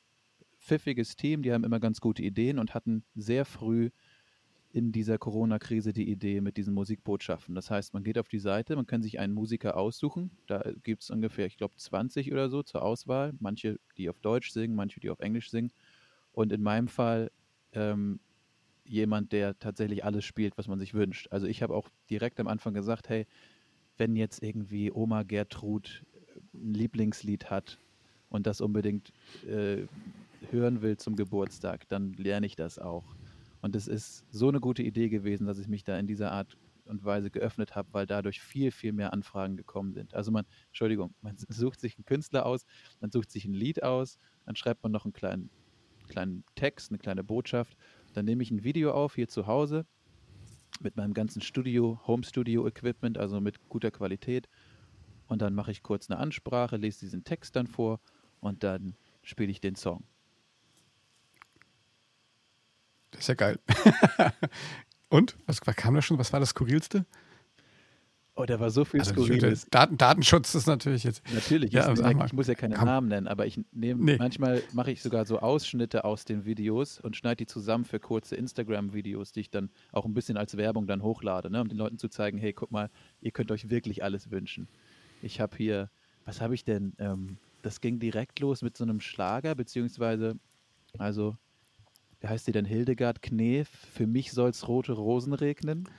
pfiffiges 0.60 1.16
Team, 1.16 1.42
die 1.42 1.52
haben 1.52 1.64
immer 1.64 1.80
ganz 1.80 2.02
gute 2.02 2.22
Ideen 2.22 2.60
und 2.60 2.74
hatten 2.74 3.04
sehr 3.16 3.46
früh 3.46 3.90
in 4.74 4.92
dieser 4.92 5.18
Corona-Krise 5.18 5.94
die 5.94 6.10
Idee 6.10 6.42
mit 6.42 6.58
diesen 6.58 6.74
Musikbotschaften. 6.74 7.56
Das 7.56 7.70
heißt, 7.70 7.94
man 7.94 8.04
geht 8.04 8.18
auf 8.18 8.30
die 8.30 8.40
Seite, 8.40 8.76
man 8.76 8.88
kann 8.88 9.02
sich 9.02 9.20
einen 9.20 9.34
Musiker 9.34 9.76
aussuchen. 9.76 10.32
Da 10.48 10.64
gibt 10.84 11.04
es 11.04 11.10
ungefähr, 11.10 11.46
ich 11.46 11.58
glaube, 11.58 11.76
20 11.76 12.32
oder 12.32 12.50
so 12.50 12.64
zur 12.64 12.82
Auswahl. 12.82 13.34
Manche, 13.40 13.80
die 13.98 14.10
auf 14.10 14.20
Deutsch 14.20 14.52
singen, 14.52 14.76
manche, 14.76 15.00
die 15.00 15.10
auf 15.10 15.20
Englisch 15.20 15.50
singen. 15.50 15.72
Und 16.32 16.54
in 16.54 16.62
meinem 16.62 16.88
Fall 16.88 17.32
ähm, 17.74 18.20
jemand, 18.86 19.34
der 19.34 19.60
tatsächlich 19.60 20.06
alles 20.06 20.24
spielt, 20.24 20.58
was 20.58 20.68
man 20.68 20.80
sich 20.80 20.94
wünscht. 20.94 21.28
Also 21.32 21.48
ich 21.48 21.62
habe 21.62 21.76
auch 21.76 21.90
direkt 22.10 22.40
am 22.40 22.48
Anfang 22.48 22.74
gesagt, 22.74 23.10
hey, 23.10 23.28
wenn 23.98 24.16
jetzt 24.16 24.42
irgendwie 24.42 24.92
Oma 24.92 25.24
Gertrud 25.24 26.04
ein 26.54 26.74
Lieblingslied 26.74 27.50
hat 27.50 27.78
und 28.30 28.48
das 28.48 28.62
unbedingt 28.62 29.12
äh, 29.46 29.84
hören 30.50 30.82
will 30.82 30.98
zum 30.98 31.16
Geburtstag, 31.16 31.88
dann 31.90 32.14
lerne 32.14 32.46
ich 32.46 32.56
das 32.56 32.80
auch. 32.80 33.04
Und 33.62 33.76
es 33.76 33.88
ist 33.88 34.26
so 34.32 34.50
eine 34.50 34.60
gute 34.60 34.84
Idee 34.84 35.10
gewesen, 35.10 35.46
dass 35.46 35.60
ich 35.60 35.68
mich 35.68 35.84
da 35.84 35.98
in 35.98 36.08
dieser 36.08 36.32
Art 36.32 36.58
und 36.86 37.06
Weise 37.06 37.30
geöffnet 37.30 37.76
habe, 37.76 37.90
weil 37.92 38.06
dadurch 38.06 38.42
viel, 38.42 38.72
viel 38.72 38.92
mehr 38.92 39.14
Anfragen 39.14 39.56
gekommen 39.56 39.94
sind. 39.94 40.14
Also 40.14 40.32
man, 40.32 40.46
Entschuldigung, 40.68 41.14
man 41.22 41.38
sucht 41.48 41.80
sich 41.80 41.98
einen 41.98 42.06
Künstler 42.06 42.46
aus, 42.46 42.66
man 43.00 43.12
sucht 43.12 43.32
sich 43.32 43.46
ein 43.46 43.54
Lied 43.54 43.84
aus, 43.84 44.18
dann 44.46 44.56
schreibt 44.56 44.84
man 44.84 44.92
noch 44.92 45.06
einen 45.06 45.14
kleinen, 45.14 45.50
kleinen 46.08 46.44
Text, 46.56 46.92
eine 46.92 46.98
kleine 46.98 47.24
Botschaft. 47.24 47.78
Dann 48.14 48.26
nehme 48.26 48.44
ich 48.44 48.52
ein 48.52 48.64
Video 48.64 48.92
auf 48.92 49.16
hier 49.16 49.28
zu 49.28 49.48
Hause 49.48 49.86
mit 50.82 50.98
meinem 50.98 51.14
ganzen 51.14 51.42
Studio, 51.42 52.00
Home 52.08 52.24
Studio 52.24 52.68
Equipment, 52.68 53.18
also 53.18 53.40
mit 53.40 53.70
guter 53.70 53.92
Qualität. 53.92 54.50
Und 55.28 55.42
dann 55.42 55.54
mache 55.54 55.72
ich 55.72 55.84
kurz 55.84 56.10
eine 56.10 56.20
Ansprache, 56.20 56.78
lese 56.78 57.02
diesen 57.02 57.24
Text 57.24 57.56
dann 57.56 57.68
vor 57.68 58.02
und 58.40 58.64
dann 58.64 58.96
spiele 59.24 59.52
ich 59.52 59.62
den 59.62 59.76
Song. 59.76 60.04
Das 63.11 63.11
ist 63.22 63.28
ja 63.28 63.36
geil. 63.36 63.60
Und? 65.10 65.36
Was, 65.46 65.62
kam 65.62 65.94
da 65.96 66.02
schon? 66.02 66.18
Was 66.18 66.32
war 66.32 66.40
das 66.40 66.50
Skurrilste? 66.50 67.06
Oh, 68.34 68.46
da 68.46 68.60
war 68.62 68.72
so 68.72 68.86
viel 68.86 69.02
Also, 69.02 69.12
Skurriles. 69.12 69.68
Daten, 69.70 69.98
Datenschutz 69.98 70.56
ist 70.56 70.66
natürlich 70.66 71.04
jetzt. 71.04 71.22
Natürlich, 71.34 71.74
Ja, 71.74 71.94
mal, 71.94 72.26
ich 72.26 72.32
muss 72.34 72.48
ja 72.48 72.56
keine 72.56 72.76
komm. 72.76 72.86
Namen 72.86 73.08
nennen, 73.10 73.28
aber 73.28 73.46
ich 73.46 73.60
nehme 73.74 74.02
Nee. 74.04 74.16
manchmal 74.18 74.64
mache 74.72 74.90
ich 74.92 75.02
sogar 75.02 75.26
so 75.26 75.40
Ausschnitte 75.40 76.06
aus 76.06 76.24
den 76.24 76.46
Videos 76.46 77.00
und 77.02 77.18
schneide 77.18 77.38
die 77.38 77.46
zusammen 77.46 77.84
für 77.84 78.00
kurze 78.00 78.38
Instagram-Videos, 78.38 79.34
die 79.34 79.42
ich 79.42 79.50
dann 79.52 79.70
auch 79.92 80.06
ein 80.06 80.14
bisschen 80.14 80.38
als 80.38 80.56
Werbung 80.56 80.88
dann 80.88 81.04
hochlade, 81.04 81.52
ne, 81.52 81.60
um 81.62 81.68
den 81.68 81.78
Leuten 81.78 81.98
zu 81.98 82.08
zeigen, 82.08 82.38
hey, 82.38 82.54
guck 82.54 82.72
mal, 82.72 82.90
ihr 83.20 83.32
könnt 83.32 83.52
euch 83.52 83.70
wirklich 83.70 84.02
alles 84.02 84.32
wünschen. 84.32 84.70
Ich 85.22 85.42
habe 85.42 85.58
hier, 85.58 85.90
was 86.24 86.40
habe 86.40 86.56
ich 86.56 86.64
denn? 86.64 86.94
Ähm, 87.00 87.38
das 87.64 87.82
ging 87.82 88.00
direkt 88.00 88.40
los 88.40 88.62
mit 88.62 88.78
so 88.78 88.86
einem 88.86 89.02
Schlager, 89.02 89.56
beziehungsweise, 89.56 90.36
also, 90.98 91.36
wie 92.22 92.28
heißt 92.28 92.48
die 92.48 92.52
denn? 92.52 92.66
Hildegard 92.66 93.22
Knef, 93.22 93.68
für 93.70 94.08
mich 94.08 94.32
soll's 94.32 94.68
rote 94.68 94.94
Rosen 94.94 95.34
regnen. 95.34 95.90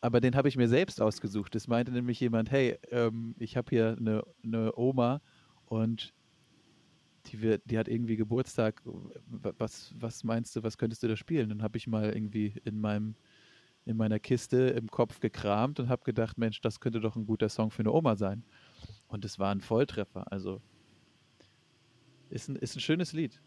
Aber 0.00 0.20
den 0.20 0.36
habe 0.36 0.48
ich 0.48 0.56
mir 0.56 0.68
selbst 0.68 1.00
ausgesucht. 1.00 1.54
Es 1.54 1.68
meinte 1.68 1.92
nämlich 1.92 2.20
jemand, 2.20 2.50
hey, 2.50 2.78
ähm, 2.90 3.34
ich 3.38 3.56
habe 3.56 3.70
hier 3.70 3.96
eine, 3.98 4.22
eine 4.44 4.76
Oma 4.76 5.20
und 5.66 6.12
die, 7.26 7.40
wird, 7.40 7.62
die 7.64 7.78
hat 7.78 7.88
irgendwie 7.88 8.16
Geburtstag. 8.16 8.82
Was, 9.26 9.94
was 9.98 10.24
meinst 10.24 10.56
du, 10.56 10.62
was 10.62 10.76
könntest 10.76 11.02
du 11.02 11.08
da 11.08 11.16
spielen? 11.16 11.48
Dann 11.48 11.62
habe 11.62 11.78
ich 11.78 11.86
mal 11.86 12.12
irgendwie 12.12 12.54
in 12.64 12.80
meinem 12.80 13.14
in 13.84 13.96
meiner 13.96 14.20
Kiste 14.20 14.56
im 14.56 14.88
Kopf 14.88 15.18
gekramt 15.18 15.80
und 15.80 15.88
habe 15.88 16.04
gedacht, 16.04 16.38
Mensch, 16.38 16.60
das 16.60 16.78
könnte 16.78 17.00
doch 17.00 17.16
ein 17.16 17.26
guter 17.26 17.48
Song 17.48 17.70
für 17.70 17.80
eine 17.80 17.92
Oma 17.92 18.16
sein. 18.16 18.44
Und 19.08 19.24
es 19.24 19.38
war 19.38 19.50
ein 19.52 19.60
Volltreffer. 19.60 20.30
Also 20.30 20.60
ist 22.30 22.48
ein, 22.48 22.56
ist 22.56 22.76
ein 22.76 22.80
schönes 22.80 23.12
Lied. 23.12 23.40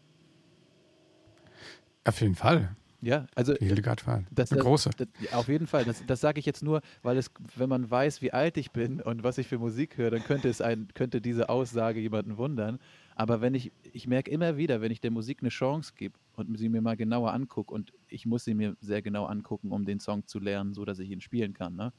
Auf 2.06 2.20
jeden 2.20 2.34
Fall. 2.34 2.76
Ja, 3.02 3.26
also 3.34 3.54
Die 3.54 3.66
Hildegard 3.66 4.06
war 4.06 4.24
Das, 4.30 4.50
eine 4.50 4.62
große. 4.62 4.90
Das, 4.96 5.08
auf 5.32 5.48
jeden 5.48 5.66
Fall. 5.66 5.84
Das, 5.84 6.04
das 6.06 6.20
sage 6.20 6.40
ich 6.40 6.46
jetzt 6.46 6.62
nur, 6.62 6.80
weil 7.02 7.16
es, 7.18 7.30
wenn 7.54 7.68
man 7.68 7.88
weiß, 7.90 8.22
wie 8.22 8.32
alt 8.32 8.56
ich 8.56 8.70
bin 8.70 9.00
und 9.00 9.22
was 9.22 9.38
ich 9.38 9.46
für 9.46 9.58
Musik 9.58 9.96
höre, 9.98 10.10
dann 10.10 10.24
könnte 10.24 10.48
es 10.48 10.60
ein, 10.60 10.88
könnte 10.94 11.20
diese 11.20 11.48
Aussage 11.48 12.00
jemanden 12.00 12.36
wundern. 12.36 12.78
Aber 13.14 13.40
wenn 13.40 13.54
ich, 13.54 13.70
ich 13.92 14.08
merke 14.08 14.30
immer 14.30 14.56
wieder, 14.56 14.80
wenn 14.80 14.90
ich 14.90 15.00
der 15.00 15.10
Musik 15.10 15.38
eine 15.40 15.50
Chance 15.50 15.92
gebe 15.94 16.18
und 16.36 16.58
sie 16.58 16.68
mir 16.68 16.80
mal 16.80 16.96
genauer 16.96 17.32
angucke 17.32 17.72
und 17.72 17.92
ich 18.08 18.26
muss 18.26 18.44
sie 18.44 18.54
mir 18.54 18.76
sehr 18.80 19.02
genau 19.02 19.26
angucken, 19.26 19.72
um 19.72 19.84
den 19.84 20.00
Song 20.00 20.26
zu 20.26 20.38
lernen, 20.38 20.74
so 20.74 20.84
dass 20.84 20.98
ich 20.98 21.10
ihn 21.10 21.20
spielen 21.20 21.52
kann, 21.52 21.76
ne? 21.76 21.92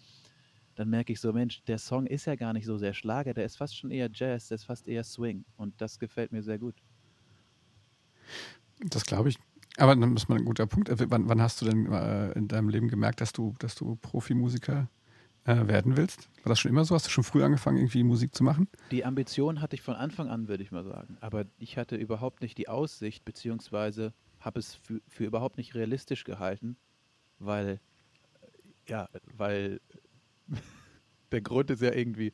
Dann 0.75 0.89
merke 0.89 1.11
ich 1.11 1.19
so, 1.19 1.33
Mensch, 1.33 1.63
der 1.63 1.79
Song 1.79 2.05
ist 2.05 2.25
ja 2.25 2.35
gar 2.35 2.53
nicht 2.53 2.65
so 2.65 2.77
sehr 2.77 2.93
Schlager, 2.93 3.33
der 3.33 3.45
ist 3.45 3.55
fast 3.55 3.75
schon 3.75 3.89
eher 3.89 4.09
Jazz, 4.13 4.49
der 4.49 4.55
ist 4.55 4.65
fast 4.65 4.87
eher 4.87 5.03
Swing 5.03 5.43
und 5.55 5.73
das 5.81 5.97
gefällt 5.97 6.31
mir 6.31 6.43
sehr 6.43 6.59
gut. 6.59 6.75
Das 8.79 9.03
glaube 9.05 9.29
ich. 9.29 9.39
Aber 9.77 9.95
dann 9.95 10.15
ist 10.15 10.27
mal 10.27 10.37
ein 10.37 10.45
guter 10.45 10.65
Punkt. 10.65 10.89
Äh, 10.89 11.09
Wann, 11.09 11.29
wann 11.29 11.41
hast 11.41 11.61
du 11.61 11.65
denn 11.65 11.91
äh, 11.91 12.31
in 12.33 12.47
deinem 12.47 12.69
Leben 12.69 12.87
gemerkt, 12.87 13.21
dass 13.21 13.31
du, 13.31 13.55
dass 13.59 13.75
du 13.75 13.95
Profimusiker 13.95 14.89
äh, 15.45 15.67
werden 15.67 15.95
willst? 15.95 16.29
War 16.43 16.49
das 16.49 16.59
schon 16.59 16.69
immer 16.69 16.83
so? 16.83 16.95
Hast 16.95 17.05
du 17.05 17.11
schon 17.11 17.23
früh 17.23 17.43
angefangen, 17.43 17.77
irgendwie 17.77 18.03
Musik 18.03 18.35
zu 18.35 18.43
machen? 18.43 18.67
Die 18.91 19.05
Ambition 19.05 19.61
hatte 19.61 19.75
ich 19.75 19.81
von 19.81 19.95
Anfang 19.95 20.29
an, 20.29 20.47
würde 20.47 20.63
ich 20.63 20.71
mal 20.71 20.83
sagen. 20.83 21.17
Aber 21.21 21.45
ich 21.59 21.77
hatte 21.77 21.95
überhaupt 21.95 22.41
nicht 22.41 22.57
die 22.57 22.67
Aussicht, 22.67 23.23
beziehungsweise 23.23 24.13
habe 24.39 24.59
es 24.59 24.75
für, 24.75 24.99
für 25.07 25.25
überhaupt 25.25 25.57
nicht 25.57 25.75
realistisch 25.75 26.23
gehalten, 26.23 26.75
weil, 27.39 27.79
äh, 28.41 28.89
ja, 28.89 29.09
weil 29.35 29.79
der 31.31 31.41
Grund 31.41 31.69
ist 31.69 31.81
ja 31.81 31.93
irgendwie, 31.93 32.33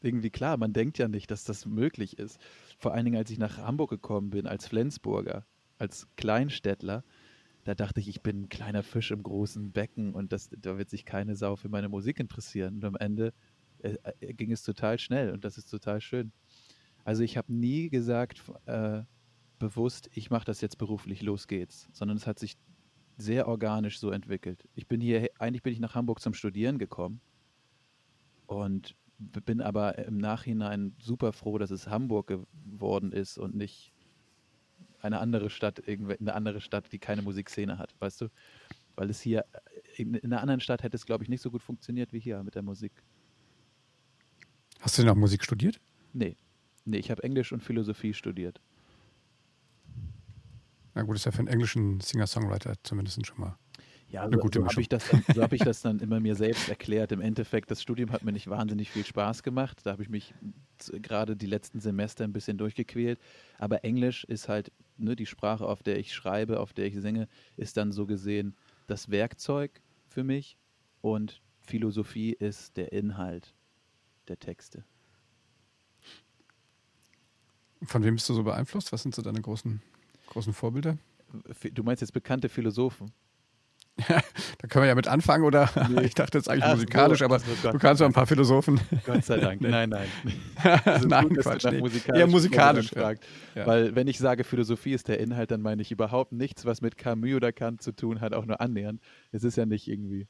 irgendwie 0.00 0.30
klar. 0.30 0.56
Man 0.56 0.72
denkt 0.72 0.98
ja 0.98 1.08
nicht, 1.08 1.30
dass 1.30 1.44
das 1.44 1.66
möglich 1.66 2.18
ist. 2.18 2.38
Vor 2.78 2.92
allen 2.92 3.04
Dingen, 3.04 3.16
als 3.16 3.30
ich 3.30 3.38
nach 3.38 3.58
Hamburg 3.58 3.90
gekommen 3.90 4.30
bin, 4.30 4.46
als 4.46 4.68
Flensburger, 4.68 5.44
als 5.78 6.08
Kleinstädtler, 6.16 7.04
da 7.64 7.74
dachte 7.74 8.00
ich, 8.00 8.08
ich 8.08 8.22
bin 8.22 8.42
ein 8.42 8.48
kleiner 8.48 8.82
Fisch 8.82 9.10
im 9.10 9.22
großen 9.22 9.72
Becken 9.72 10.14
und 10.14 10.32
das, 10.32 10.50
da 10.50 10.76
wird 10.76 10.90
sich 10.90 11.04
keine 11.04 11.34
Sau 11.34 11.56
für 11.56 11.68
meine 11.68 11.88
Musik 11.88 12.20
interessieren. 12.20 12.76
Und 12.76 12.84
am 12.84 12.96
Ende 12.96 13.32
äh, 13.78 13.96
äh, 14.20 14.34
ging 14.34 14.52
es 14.52 14.62
total 14.62 14.98
schnell 14.98 15.32
und 15.32 15.44
das 15.44 15.56
ist 15.56 15.70
total 15.70 16.00
schön. 16.00 16.32
Also 17.04 17.22
ich 17.22 17.36
habe 17.36 17.52
nie 17.52 17.88
gesagt, 17.88 18.42
äh, 18.66 19.02
bewusst, 19.58 20.10
ich 20.12 20.30
mache 20.30 20.44
das 20.44 20.60
jetzt 20.60 20.76
beruflich, 20.76 21.22
los 21.22 21.48
geht's, 21.48 21.88
sondern 21.92 22.18
es 22.18 22.26
hat 22.26 22.38
sich 22.38 22.58
sehr 23.16 23.48
organisch 23.48 23.98
so 23.98 24.10
entwickelt. 24.10 24.68
Ich 24.74 24.86
bin 24.86 25.00
hier, 25.00 25.28
eigentlich 25.38 25.62
bin 25.62 25.72
ich 25.72 25.80
nach 25.80 25.94
Hamburg 25.94 26.20
zum 26.20 26.34
Studieren 26.34 26.78
gekommen 26.78 27.20
und 28.46 28.94
bin 29.18 29.60
aber 29.62 29.98
im 29.98 30.18
Nachhinein 30.18 30.94
super 30.98 31.32
froh, 31.32 31.56
dass 31.56 31.70
es 31.70 31.88
Hamburg 31.88 32.26
geworden 32.26 33.12
ist 33.12 33.38
und 33.38 33.54
nicht 33.54 33.93
eine 35.04 35.20
andere 35.20 35.50
Stadt, 35.50 35.82
eine 35.86 36.34
andere 36.34 36.60
Stadt, 36.60 36.90
die 36.92 36.98
keine 36.98 37.22
Musikszene 37.22 37.78
hat, 37.78 37.94
weißt 38.00 38.22
du? 38.22 38.28
Weil 38.96 39.10
es 39.10 39.20
hier, 39.20 39.44
äh, 39.96 40.02
in, 40.02 40.14
in 40.14 40.32
einer 40.32 40.40
anderen 40.40 40.60
Stadt 40.60 40.82
hätte 40.82 40.96
es, 40.96 41.06
glaube 41.06 41.22
ich, 41.24 41.28
nicht 41.30 41.42
so 41.42 41.50
gut 41.50 41.62
funktioniert 41.62 42.12
wie 42.12 42.20
hier 42.20 42.42
mit 42.42 42.54
der 42.54 42.62
Musik. 42.62 42.92
Hast 44.80 44.98
du 44.98 45.02
denn 45.02 45.10
auch 45.10 45.16
Musik 45.16 45.44
studiert? 45.44 45.80
Nee. 46.12 46.36
Nee, 46.84 46.98
ich 46.98 47.10
habe 47.10 47.22
Englisch 47.22 47.52
und 47.52 47.62
Philosophie 47.62 48.12
studiert. 48.14 48.60
Na 50.94 51.02
gut, 51.02 51.16
ist 51.16 51.24
ja 51.24 51.32
für 51.32 51.38
einen 51.38 51.48
englischen 51.48 52.00
Singer-Songwriter 52.00 52.74
zumindest 52.82 53.26
schon 53.26 53.40
mal. 53.40 53.56
Ja, 54.10 54.22
Eine 54.22 54.36
so, 54.36 54.42
gute 54.42 54.60
so 54.60 54.66
habe 54.66 54.80
ich, 54.80 54.88
das 54.88 55.08
dann- 55.08 55.24
so 55.34 55.42
hab 55.42 55.52
ich 55.52 55.62
das 55.62 55.80
dann 55.82 55.98
immer 55.98 56.20
mir 56.20 56.36
selbst 56.36 56.68
erklärt. 56.68 57.10
Im 57.10 57.20
Endeffekt, 57.20 57.70
das 57.70 57.82
Studium 57.82 58.12
hat 58.12 58.22
mir 58.22 58.30
nicht 58.30 58.48
wahnsinnig 58.48 58.90
viel 58.90 59.04
Spaß 59.04 59.42
gemacht. 59.42 59.80
Da 59.84 59.90
habe 59.90 60.02
ich 60.04 60.08
mich 60.08 60.34
gerade 60.92 61.34
die 61.36 61.46
letzten 61.46 61.80
Semester 61.80 62.22
ein 62.22 62.32
bisschen 62.32 62.56
durchgequält. 62.58 63.18
Aber 63.58 63.82
Englisch 63.84 64.22
ist 64.24 64.48
halt 64.48 64.70
ne, 64.96 65.16
die 65.16 65.26
Sprache, 65.26 65.66
auf 65.66 65.82
der 65.82 65.98
ich 65.98 66.12
schreibe, 66.12 66.60
auf 66.60 66.72
der 66.72 66.86
ich 66.86 66.94
singe, 67.00 67.28
ist 67.56 67.76
dann 67.76 67.92
so 67.92 68.06
gesehen 68.06 68.54
das 68.86 69.10
Werkzeug 69.10 69.80
für 70.08 70.24
mich. 70.24 70.56
Und 71.00 71.40
Philosophie 71.60 72.32
ist 72.32 72.76
der 72.76 72.92
Inhalt 72.92 73.54
der 74.28 74.38
Texte. 74.38 74.84
Von 77.82 78.02
wem 78.04 78.14
bist 78.14 78.28
du 78.28 78.34
so 78.34 78.42
beeinflusst? 78.44 78.92
Was 78.92 79.02
sind 79.02 79.14
so 79.14 79.22
deine 79.22 79.40
großen, 79.40 79.82
großen 80.28 80.52
Vorbilder? 80.52 80.96
Du 81.72 81.82
meinst 81.82 82.00
jetzt 82.00 82.12
bekannte 82.12 82.48
Philosophen? 82.48 83.12
Da 84.58 84.68
können 84.68 84.84
wir 84.84 84.88
ja 84.88 84.94
mit 84.94 85.08
anfangen, 85.08 85.44
oder? 85.44 85.70
Nee. 85.88 86.06
Ich 86.06 86.14
dachte 86.14 86.38
jetzt 86.38 86.48
eigentlich 86.48 86.64
Ach 86.64 86.70
so, 86.70 86.76
musikalisch, 86.76 87.22
aber 87.22 87.38
du 87.38 87.78
kannst 87.78 87.98
so 87.98 88.04
ein 88.04 88.12
paar 88.12 88.26
Philosophen. 88.26 88.80
Gott 89.04 89.24
sei 89.24 89.38
Dank. 89.38 89.60
Nein, 89.60 89.90
nein. 89.90 90.08
Nein, 91.06 91.28
gut, 91.28 91.38
Quatsch. 91.40 91.64
Nee. 91.64 91.78
musikalischen 91.78 92.20
Eher 92.20 92.26
musikalisch. 92.26 92.92
Ja. 92.92 93.02
fragst. 93.02 93.24
Ja. 93.54 93.66
Weil 93.66 93.94
wenn 93.94 94.08
ich 94.08 94.18
sage, 94.18 94.44
Philosophie 94.44 94.92
ist 94.92 95.08
der 95.08 95.20
Inhalt, 95.20 95.50
dann 95.50 95.62
meine 95.62 95.82
ich 95.82 95.92
überhaupt 95.92 96.32
nichts, 96.32 96.64
was 96.64 96.80
mit 96.80 96.96
Camus 96.96 97.34
oder 97.34 97.52
Kant 97.52 97.82
zu 97.82 97.92
tun 97.92 98.20
hat, 98.20 98.34
auch 98.34 98.46
nur 98.46 98.60
annähernd. 98.60 99.00
Es 99.32 99.44
ist 99.44 99.56
ja 99.56 99.66
nicht 99.66 99.88
irgendwie 99.88 100.26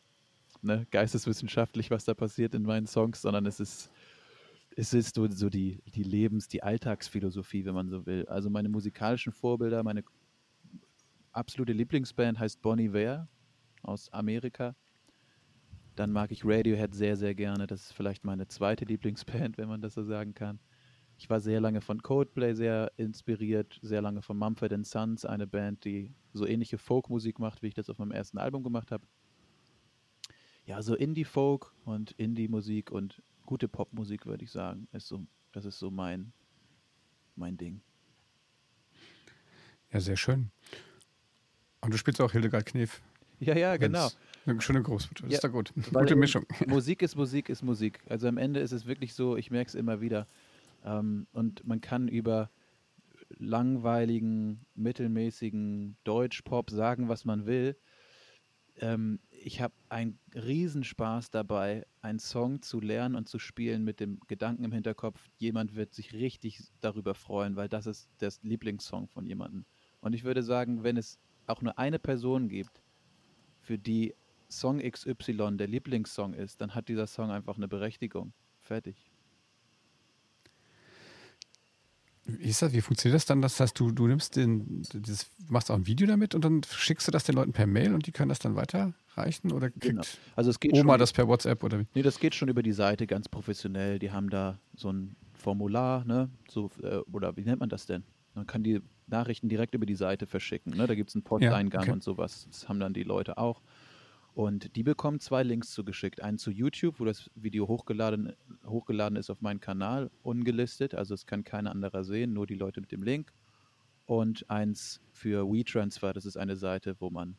ne, 0.63 0.87
geisteswissenschaftlich, 0.91 1.91
was 1.91 2.05
da 2.05 2.15
passiert 2.15 2.55
in 2.55 2.63
meinen 2.63 2.87
Songs, 2.87 3.23
sondern 3.23 3.47
es 3.47 3.61
ist, 3.61 3.91
es 4.77 4.93
ist 4.93 5.15
so, 5.15 5.29
so 5.31 5.49
die, 5.49 5.81
die 5.87 6.03
Lebens-, 6.03 6.49
die 6.49 6.63
Alltagsphilosophie, 6.63 7.65
wenn 7.65 7.75
man 7.75 7.89
so 7.89 8.05
will. 8.05 8.27
Also 8.27 8.51
meine 8.51 8.69
musikalischen 8.69 9.33
Vorbilder, 9.33 9.83
meine 9.83 10.03
absolute 11.33 11.73
Lieblingsband 11.73 12.39
heißt 12.39 12.61
Bonnie 12.61 12.93
Ware 12.93 13.29
aus 13.85 14.13
Amerika. 14.13 14.75
Dann 15.97 16.11
mag 16.11 16.33
ich 16.33 16.45
Radiohead 16.45 16.95
sehr, 16.95 17.17
sehr 17.17 17.35
gerne. 17.35 17.67
Das 17.67 17.83
ist 17.83 17.93
vielleicht 17.93 18.25
meine 18.25 18.49
zweite 18.49 18.85
Lieblingsband, 18.85 19.59
wenn 19.59 19.69
man 19.69 19.81
das 19.81 19.95
so 19.95 20.05
sagen 20.05 20.35
kann. 20.35 20.59
ich 21.19 21.31
war 21.31 21.41
sehr 21.41 21.61
lange 21.61 21.81
von 21.81 22.03
Coldplay 22.03 22.55
sehr 22.55 22.93
inspiriert, 22.97 23.79
sehr 23.83 24.03
lange 24.03 24.23
von 24.23 24.37
Mumford 24.37 24.85
Sons, 24.85 25.25
eine 25.25 25.47
Band, 25.47 25.85
die 25.85 26.13
so 26.33 26.47
ähnliche 26.47 26.79
Folkmusik 26.79 27.39
macht, 27.39 27.63
wie 27.63 27.69
ich 27.69 27.75
das 27.75 27.89
auf 27.89 27.99
meinem 27.99 28.13
ersten 28.13 28.39
Album 28.39 28.63
gemacht 28.65 28.91
habe. 28.91 29.07
Ja, 30.67 30.83
so 30.83 30.95
Indie-Folk 30.95 31.75
und 31.85 32.13
Indie-Musik 32.13 32.91
und 32.91 33.23
gute 33.45 33.69
Popmusik, 33.69 34.27
würde 34.27 34.45
ich 34.45 34.51
sagen, 34.51 34.89
ist 34.93 35.09
so, 35.09 35.27
das 35.53 35.67
ist 35.67 35.79
so 35.79 35.91
mein, 35.91 36.33
mein 37.37 37.57
Ding. 37.57 37.83
Ja, 39.93 40.01
sehr 40.01 40.17
schön. 40.17 40.51
Und 41.81 41.93
du 41.93 41.99
spielst 41.99 42.21
auch 42.21 42.33
Hildegard 42.33 42.67
Knef. 42.67 43.03
Ja, 43.41 43.57
ja, 43.57 43.77
genau. 43.77 44.09
Eine 44.47 44.61
schöne 44.61 44.83
Großmutter. 44.83 45.27
Ja, 45.27 45.35
ist 45.35 45.45
doch 45.45 45.51
gut. 45.53 45.73
Gute 45.93 46.17
Mischung. 46.17 46.45
Musik 46.67 47.03
ist 47.03 47.17
Musik 47.17 47.49
ist 47.49 47.63
Musik. 47.63 48.01
Also 48.09 48.29
am 48.29 48.37
Ende 48.37 48.61
ist 48.61 48.73
es 48.73 48.87
wirklich 48.87 49.15
so, 49.15 49.37
ich 49.37 49.51
merke 49.51 49.69
es 49.69 49.75
immer 49.75 50.01
wieder. 50.01 50.27
Ähm, 50.85 51.27
und 51.33 51.67
man 51.67 51.81
kann 51.81 52.09
über 52.09 52.51
langweiligen, 53.39 54.67
mittelmäßigen 54.75 55.97
Deutsch-Pop 56.05 56.71
sagen, 56.71 57.09
was 57.09 57.25
man 57.25 57.47
will. 57.47 57.77
Ähm, 58.77 59.21
ich 59.31 59.61
habe 59.61 59.75
einen 59.89 60.19
Riesenspaß 60.35 61.31
dabei, 61.31 61.87
einen 62.01 62.19
Song 62.19 62.63
zu 62.63 62.81
lernen 62.81 63.15
und 63.15 63.29
zu 63.29 63.39
spielen 63.39 63.85
mit 63.85 64.01
dem 64.01 64.21
Gedanken 64.27 64.65
im 64.65 64.73
Hinterkopf, 64.73 65.21
jemand 65.39 65.75
wird 65.75 65.95
sich 65.95 66.13
richtig 66.13 66.61
darüber 66.81 67.15
freuen, 67.15 67.57
weil 67.57 67.69
das 67.69 67.87
ist 67.87 68.11
der 68.21 68.33
Lieblingssong 68.43 69.09
von 69.09 69.27
jemandem. 69.27 69.65
Und 70.01 70.13
ich 70.13 70.25
würde 70.25 70.43
sagen, 70.43 70.83
wenn 70.83 70.97
es 70.97 71.19
auch 71.47 71.63
nur 71.63 71.79
eine 71.79 71.99
Person 71.99 72.49
gibt, 72.49 72.83
für 73.65 73.79
die 73.79 74.15
Song 74.51 74.79
XY 74.79 75.57
der 75.57 75.67
Lieblingssong 75.67 76.35
ist, 76.35 76.61
dann 76.61 76.75
hat 76.75 76.89
dieser 76.89 77.07
Song 77.07 77.31
einfach 77.31 77.57
eine 77.57 77.67
Berechtigung. 77.67 78.33
Fertig. 78.61 79.11
Wie 82.27 82.49
ist 82.49 82.63
das? 82.63 82.73
Wie 82.73 82.81
funktioniert 82.81 83.17
das 83.17 83.27
dann? 83.27 83.43
Das 83.43 83.61
heißt, 83.61 83.79
du, 83.79 83.91
du 83.91 84.07
nimmst 84.07 84.37
den, 84.37 84.83
dieses, 84.95 85.27
machst 85.49 85.71
auch 85.71 85.75
ein 85.75 85.87
Video 85.87 86.07
damit 86.07 86.35
und 86.35 86.43
dann 86.43 86.63
schickst 86.65 87.07
du 87.07 87.13
das 87.13 87.25
den 87.25 87.35
Leuten 87.35 87.53
per 87.53 87.67
Mail 87.67 87.95
und 87.95 88.07
die 88.07 88.13
können 88.13 88.31
das 88.31 88.39
dann 88.39 88.57
weiterreichen? 88.57 89.53
Oder 89.53 89.71
kriegt 89.71 89.83
Genau. 89.83 90.03
Also 90.35 90.51
es 90.51 90.59
geht 90.59 90.73
Oma 90.73 90.95
schon, 90.95 91.01
das 91.01 91.13
per 91.13 91.29
WhatsApp 91.29 91.63
oder 91.63 91.81
wie? 91.81 91.87
nee, 91.95 92.03
das 92.03 92.19
geht 92.19 92.35
schon 92.35 92.49
über 92.49 92.63
die 92.63 92.73
Seite 92.73 93.07
ganz 93.07 93.29
professionell. 93.29 93.99
Die 93.99 94.11
haben 94.11 94.31
da 94.31 94.59
so 94.75 94.91
ein 94.91 95.17
Formular, 95.35 96.05
ne? 96.07 96.31
So, 96.49 96.71
äh, 96.83 96.97
oder 97.13 97.37
wie 97.37 97.45
nennt 97.45 97.61
man 97.61 97.69
das 97.69 97.85
denn? 97.85 98.05
Man 98.35 98.47
kann 98.47 98.63
die 98.63 98.81
Nachrichten 99.07 99.49
direkt 99.49 99.75
über 99.75 99.87
die 99.87 99.95
Seite 99.95 100.27
verschicken. 100.27 100.77
Ne? 100.77 100.87
Da 100.87 100.95
gibt 100.95 101.11
es 101.11 101.17
einen 101.17 101.25
Posteingang 101.25 101.83
okay. 101.83 101.93
und 101.93 102.03
sowas. 102.03 102.47
Das 102.51 102.69
haben 102.69 102.81
dann 102.81 102.95
die 102.95 103.03
Leute 103.03 103.39
auch. 103.39 103.63
Und 104.35 104.75
die 104.75 104.83
bekommen 104.83 105.21
zwei 105.21 105.45
Links 105.45 105.71
zugeschickt. 105.71 106.21
Einen 106.21 106.39
zu 106.39 106.51
YouTube, 106.51 106.99
wo 106.99 107.05
das 107.05 107.31
Video 107.37 107.69
hochgeladen, 107.69 108.33
hochgeladen 108.67 109.17
ist 109.17 109.31
auf 109.31 109.41
meinen 109.41 109.61
Kanal, 109.61 110.11
ungelistet. 110.23 110.95
Also 110.95 111.15
es 111.15 111.27
kann 111.27 111.45
kein 111.45 111.69
anderer 111.69 112.03
sehen, 112.03 112.33
nur 112.33 112.47
die 112.47 112.57
Leute 112.57 112.81
mit 112.81 112.91
dem 112.91 113.05
Link. 113.05 113.33
Und 114.07 114.51
eins 114.51 115.01
für 115.13 115.47
WeTransfer, 115.47 116.13
das 116.13 116.27
ist 116.27 116.37
eine 116.37 116.57
Seite, 116.57 116.97
wo 116.99 117.11
man 117.11 117.37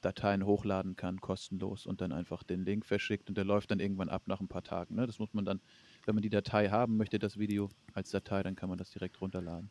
Dateien 0.00 0.44
hochladen 0.44 0.96
kann, 0.96 1.20
kostenlos 1.20 1.86
und 1.86 2.00
dann 2.00 2.12
einfach 2.12 2.42
den 2.42 2.64
Link 2.64 2.84
verschickt 2.84 3.28
und 3.28 3.36
der 3.36 3.44
läuft 3.44 3.70
dann 3.70 3.80
irgendwann 3.80 4.08
ab 4.08 4.22
nach 4.26 4.40
ein 4.40 4.48
paar 4.48 4.62
Tagen. 4.64 4.96
Ne? 4.96 5.06
Das 5.06 5.18
muss 5.18 5.32
man 5.32 5.44
dann, 5.44 5.60
wenn 6.06 6.14
man 6.14 6.22
die 6.22 6.30
Datei 6.30 6.68
haben 6.68 6.96
möchte, 6.96 7.18
das 7.18 7.38
Video 7.38 7.68
als 7.94 8.10
Datei, 8.10 8.42
dann 8.42 8.56
kann 8.56 8.68
man 8.68 8.78
das 8.78 8.90
direkt 8.90 9.20
runterladen. 9.20 9.70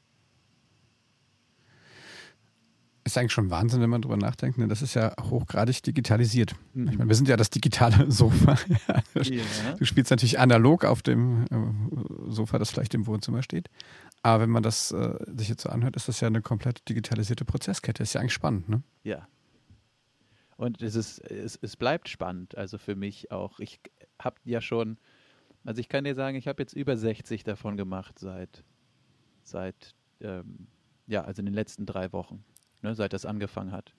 Ist 3.03 3.17
eigentlich 3.17 3.31
schon 3.31 3.49
Wahnsinn, 3.49 3.81
wenn 3.81 3.89
man 3.89 4.01
drüber 4.01 4.17
nachdenkt. 4.17 4.59
Ne? 4.59 4.67
Das 4.67 4.81
ist 4.81 4.93
ja 4.93 5.15
hochgradig 5.19 5.81
digitalisiert. 5.81 6.55
Mhm. 6.73 6.87
Ich 6.89 6.97
meine, 6.97 7.09
wir 7.09 7.15
sind 7.15 7.27
ja 7.27 7.35
das 7.35 7.49
digitale 7.49 8.11
Sofa. 8.11 8.55
Ja. 9.15 9.75
Du 9.77 9.85
spielst 9.85 10.11
natürlich 10.11 10.39
analog 10.39 10.85
auf 10.85 11.01
dem 11.01 11.45
äh, 11.45 12.31
Sofa, 12.31 12.59
das 12.59 12.69
vielleicht 12.69 12.93
im 12.93 13.07
Wohnzimmer 13.07 13.41
steht. 13.41 13.69
Aber 14.21 14.43
wenn 14.43 14.51
man 14.51 14.61
das 14.61 14.91
äh, 14.91 15.17
sich 15.35 15.49
jetzt 15.49 15.63
so 15.63 15.69
anhört, 15.69 15.95
ist 15.95 16.07
das 16.07 16.19
ja 16.19 16.27
eine 16.27 16.41
komplett 16.41 16.87
digitalisierte 16.87 17.43
Prozesskette. 17.43 18.03
Ist 18.03 18.13
ja 18.13 18.21
eigentlich 18.21 18.33
spannend, 18.33 18.69
ne? 18.69 18.83
Ja. 19.03 19.27
Und 20.57 20.83
es, 20.83 20.93
ist, 20.93 21.19
es, 21.19 21.57
es 21.59 21.75
bleibt 21.75 22.07
spannend, 22.07 22.55
also 22.55 22.77
für 22.77 22.95
mich 22.95 23.31
auch. 23.31 23.59
Ich 23.59 23.79
habe 24.21 24.35
ja 24.43 24.61
schon, 24.61 24.99
also 25.63 25.79
ich 25.79 25.89
kann 25.89 26.03
dir 26.03 26.13
sagen, 26.13 26.37
ich 26.37 26.47
habe 26.47 26.61
jetzt 26.61 26.73
über 26.73 26.95
60 26.95 27.43
davon 27.43 27.77
gemacht 27.77 28.19
seit, 28.19 28.63
seit 29.41 29.95
ähm, 30.19 30.67
ja, 31.07 31.23
also 31.23 31.41
in 31.41 31.45
den 31.47 31.55
letzten 31.55 31.85
drei 31.85 32.13
Wochen, 32.13 32.43
ne, 32.81 32.95
seit 32.95 33.13
das 33.13 33.25
angefangen 33.25 33.71
hat. 33.71 33.93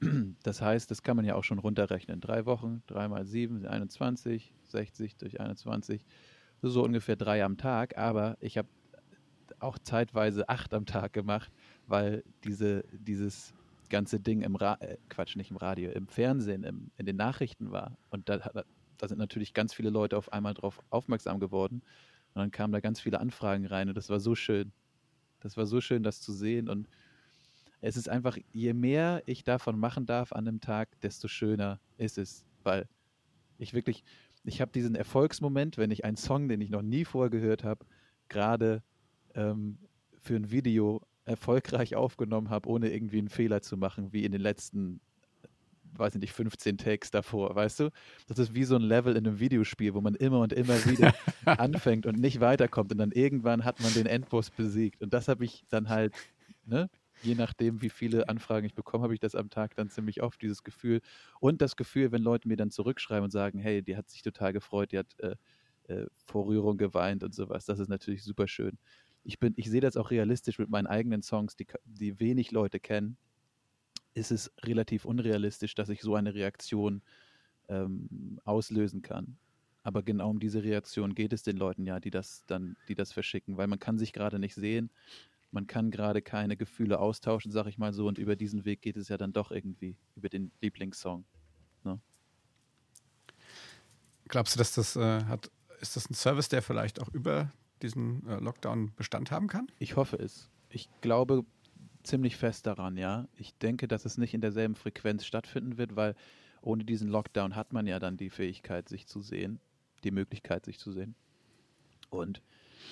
Das 0.42 0.60
heißt, 0.60 0.90
das 0.90 1.02
kann 1.02 1.16
man 1.16 1.24
ja 1.24 1.34
auch 1.34 1.44
schon 1.44 1.58
runterrechnen. 1.58 2.20
Drei 2.20 2.46
Wochen, 2.46 2.82
drei 2.86 3.08
mal 3.08 3.24
sieben, 3.24 3.58
sind 3.58 3.68
21, 3.68 4.52
60 4.64 5.16
durch 5.16 5.40
21, 5.40 6.04
so 6.62 6.82
ungefähr 6.82 7.16
drei 7.16 7.44
am 7.44 7.56
Tag. 7.56 7.96
Aber 7.96 8.36
ich 8.40 8.58
habe 8.58 8.68
auch 9.60 9.78
zeitweise 9.78 10.48
acht 10.48 10.74
am 10.74 10.86
Tag 10.86 11.12
gemacht, 11.12 11.52
weil 11.86 12.24
diese, 12.42 12.84
dieses 12.92 13.54
ganze 13.88 14.20
Ding 14.20 14.42
im 14.42 14.56
Ra 14.56 14.76
äh, 14.80 14.96
Quatsch, 15.08 15.36
nicht 15.36 15.50
im 15.50 15.56
Radio, 15.56 15.90
im 15.90 16.08
Fernsehen, 16.08 16.64
im, 16.64 16.90
in 16.96 17.06
den 17.06 17.16
Nachrichten 17.16 17.70
war. 17.70 17.96
Und 18.10 18.28
da, 18.28 18.38
da 18.98 19.08
sind 19.08 19.18
natürlich 19.18 19.54
ganz 19.54 19.74
viele 19.74 19.90
Leute 19.90 20.16
auf 20.16 20.32
einmal 20.32 20.54
drauf 20.54 20.80
aufmerksam 20.90 21.40
geworden. 21.40 21.82
Und 22.34 22.40
dann 22.40 22.50
kamen 22.50 22.72
da 22.72 22.80
ganz 22.80 23.00
viele 23.00 23.20
Anfragen 23.20 23.66
rein 23.66 23.88
und 23.88 23.96
das 23.96 24.10
war 24.10 24.20
so 24.20 24.34
schön. 24.34 24.72
Das 25.40 25.56
war 25.56 25.66
so 25.66 25.80
schön, 25.80 26.02
das 26.02 26.20
zu 26.20 26.32
sehen. 26.32 26.68
Und 26.68 26.88
es 27.84 27.98
ist 27.98 28.08
einfach, 28.08 28.38
je 28.52 28.72
mehr 28.72 29.22
ich 29.26 29.44
davon 29.44 29.78
machen 29.78 30.06
darf 30.06 30.32
an 30.32 30.48
einem 30.48 30.60
Tag, 30.62 30.98
desto 31.02 31.28
schöner 31.28 31.80
ist 31.98 32.16
es. 32.16 32.46
Weil 32.62 32.88
ich 33.58 33.74
wirklich, 33.74 34.04
ich 34.44 34.62
habe 34.62 34.72
diesen 34.72 34.94
Erfolgsmoment, 34.94 35.76
wenn 35.76 35.90
ich 35.90 36.02
einen 36.02 36.16
Song, 36.16 36.48
den 36.48 36.62
ich 36.62 36.70
noch 36.70 36.80
nie 36.80 37.04
vorher 37.04 37.28
gehört 37.28 37.62
habe, 37.62 37.84
gerade 38.30 38.82
ähm, 39.34 39.76
für 40.18 40.34
ein 40.34 40.50
Video 40.50 41.02
erfolgreich 41.26 41.94
aufgenommen 41.94 42.48
habe, 42.48 42.70
ohne 42.70 42.90
irgendwie 42.90 43.18
einen 43.18 43.28
Fehler 43.28 43.60
zu 43.60 43.76
machen, 43.76 44.14
wie 44.14 44.24
in 44.24 44.32
den 44.32 44.40
letzten, 44.40 45.02
weiß 45.92 46.14
ich 46.14 46.22
nicht, 46.22 46.32
15 46.32 46.78
Takes 46.78 47.10
davor, 47.10 47.54
weißt 47.54 47.80
du? 47.80 47.90
Das 48.28 48.38
ist 48.38 48.54
wie 48.54 48.64
so 48.64 48.76
ein 48.76 48.82
Level 48.82 49.14
in 49.14 49.26
einem 49.26 49.40
Videospiel, 49.40 49.92
wo 49.92 50.00
man 50.00 50.14
immer 50.14 50.40
und 50.40 50.54
immer 50.54 50.82
wieder 50.86 51.12
anfängt 51.44 52.06
und 52.06 52.18
nicht 52.18 52.40
weiterkommt 52.40 52.92
und 52.92 52.98
dann 52.98 53.12
irgendwann 53.12 53.62
hat 53.62 53.78
man 53.82 53.92
den 53.92 54.06
Endboss 54.06 54.48
besiegt. 54.50 55.02
Und 55.02 55.12
das 55.12 55.28
habe 55.28 55.44
ich 55.44 55.66
dann 55.68 55.90
halt, 55.90 56.14
ne? 56.64 56.88
Je 57.22 57.34
nachdem, 57.34 57.80
wie 57.80 57.90
viele 57.90 58.28
Anfragen 58.28 58.66
ich 58.66 58.74
bekomme, 58.74 59.04
habe 59.04 59.14
ich 59.14 59.20
das 59.20 59.34
am 59.34 59.50
Tag 59.50 59.74
dann 59.76 59.88
ziemlich 59.88 60.22
oft, 60.22 60.42
dieses 60.42 60.62
Gefühl. 60.62 61.00
Und 61.40 61.62
das 61.62 61.76
Gefühl, 61.76 62.12
wenn 62.12 62.22
Leute 62.22 62.48
mir 62.48 62.56
dann 62.56 62.70
zurückschreiben 62.70 63.24
und 63.24 63.30
sagen, 63.30 63.58
hey, 63.58 63.82
die 63.82 63.96
hat 63.96 64.08
sich 64.08 64.22
total 64.22 64.52
gefreut, 64.52 64.92
die 64.92 64.98
hat 64.98 65.18
äh, 65.20 65.36
äh, 65.88 66.06
vor 66.26 66.46
Rührung 66.46 66.76
geweint 66.76 67.22
und 67.22 67.34
sowas. 67.34 67.66
Das 67.66 67.78
ist 67.78 67.88
natürlich 67.88 68.22
super 68.22 68.48
schön. 68.48 68.78
Ich, 69.22 69.38
ich 69.56 69.70
sehe 69.70 69.80
das 69.80 69.96
auch 69.96 70.10
realistisch 70.10 70.58
mit 70.58 70.68
meinen 70.68 70.86
eigenen 70.86 71.22
Songs, 71.22 71.56
die, 71.56 71.66
die 71.84 72.20
wenig 72.20 72.52
Leute 72.52 72.80
kennen. 72.80 73.16
Ist 74.14 74.30
es 74.30 74.52
relativ 74.62 75.04
unrealistisch, 75.04 75.74
dass 75.74 75.88
ich 75.88 76.00
so 76.02 76.14
eine 76.14 76.34
Reaktion 76.34 77.02
ähm, 77.68 78.40
auslösen 78.44 79.02
kann. 79.02 79.36
Aber 79.82 80.02
genau 80.02 80.30
um 80.30 80.40
diese 80.40 80.62
Reaktion 80.62 81.14
geht 81.14 81.32
es 81.32 81.42
den 81.42 81.58
Leuten 81.58 81.84
ja, 81.84 82.00
die 82.00 82.10
das 82.10 82.44
dann, 82.46 82.76
die 82.88 82.94
das 82.94 83.12
verschicken, 83.12 83.58
weil 83.58 83.66
man 83.66 83.78
kann 83.78 83.98
sich 83.98 84.12
gerade 84.14 84.38
nicht 84.38 84.54
sehen, 84.54 84.90
man 85.54 85.66
kann 85.66 85.90
gerade 85.90 86.20
keine 86.20 86.56
Gefühle 86.56 86.98
austauschen, 86.98 87.50
sag 87.50 87.66
ich 87.66 87.78
mal 87.78 87.92
so, 87.92 88.06
und 88.06 88.18
über 88.18 88.36
diesen 88.36 88.64
Weg 88.64 88.82
geht 88.82 88.96
es 88.96 89.08
ja 89.08 89.16
dann 89.16 89.32
doch 89.32 89.50
irgendwie, 89.50 89.96
über 90.16 90.28
den 90.28 90.52
Lieblingssong. 90.60 91.24
Glaubst 94.28 94.54
du, 94.54 94.58
dass 94.58 94.74
das 94.74 94.96
äh, 94.96 95.24
hat, 95.24 95.50
ist 95.80 95.96
das 95.96 96.08
ein 96.08 96.14
Service, 96.14 96.48
der 96.48 96.62
vielleicht 96.62 97.00
auch 97.00 97.08
über 97.08 97.52
diesen 97.82 98.26
äh, 98.26 98.36
Lockdown 98.36 98.94
Bestand 98.96 99.30
haben 99.30 99.48
kann? 99.48 99.70
Ich 99.78 99.96
hoffe 99.96 100.16
es. 100.16 100.48
Ich 100.70 100.88
glaube 101.02 101.44
ziemlich 102.02 102.36
fest 102.36 102.66
daran, 102.66 102.96
ja. 102.96 103.28
Ich 103.36 103.54
denke, 103.58 103.86
dass 103.86 104.04
es 104.04 104.18
nicht 104.18 104.34
in 104.34 104.40
derselben 104.40 104.74
Frequenz 104.74 105.24
stattfinden 105.24 105.76
wird, 105.76 105.96
weil 105.96 106.14
ohne 106.62 106.84
diesen 106.84 107.08
Lockdown 107.08 107.54
hat 107.54 107.72
man 107.72 107.86
ja 107.86 107.98
dann 107.98 108.16
die 108.16 108.30
Fähigkeit, 108.30 108.88
sich 108.88 109.06
zu 109.06 109.20
sehen, 109.20 109.60
die 110.04 110.10
Möglichkeit, 110.10 110.64
sich 110.64 110.78
zu 110.78 110.92
sehen. 110.92 111.14
Und 112.08 112.40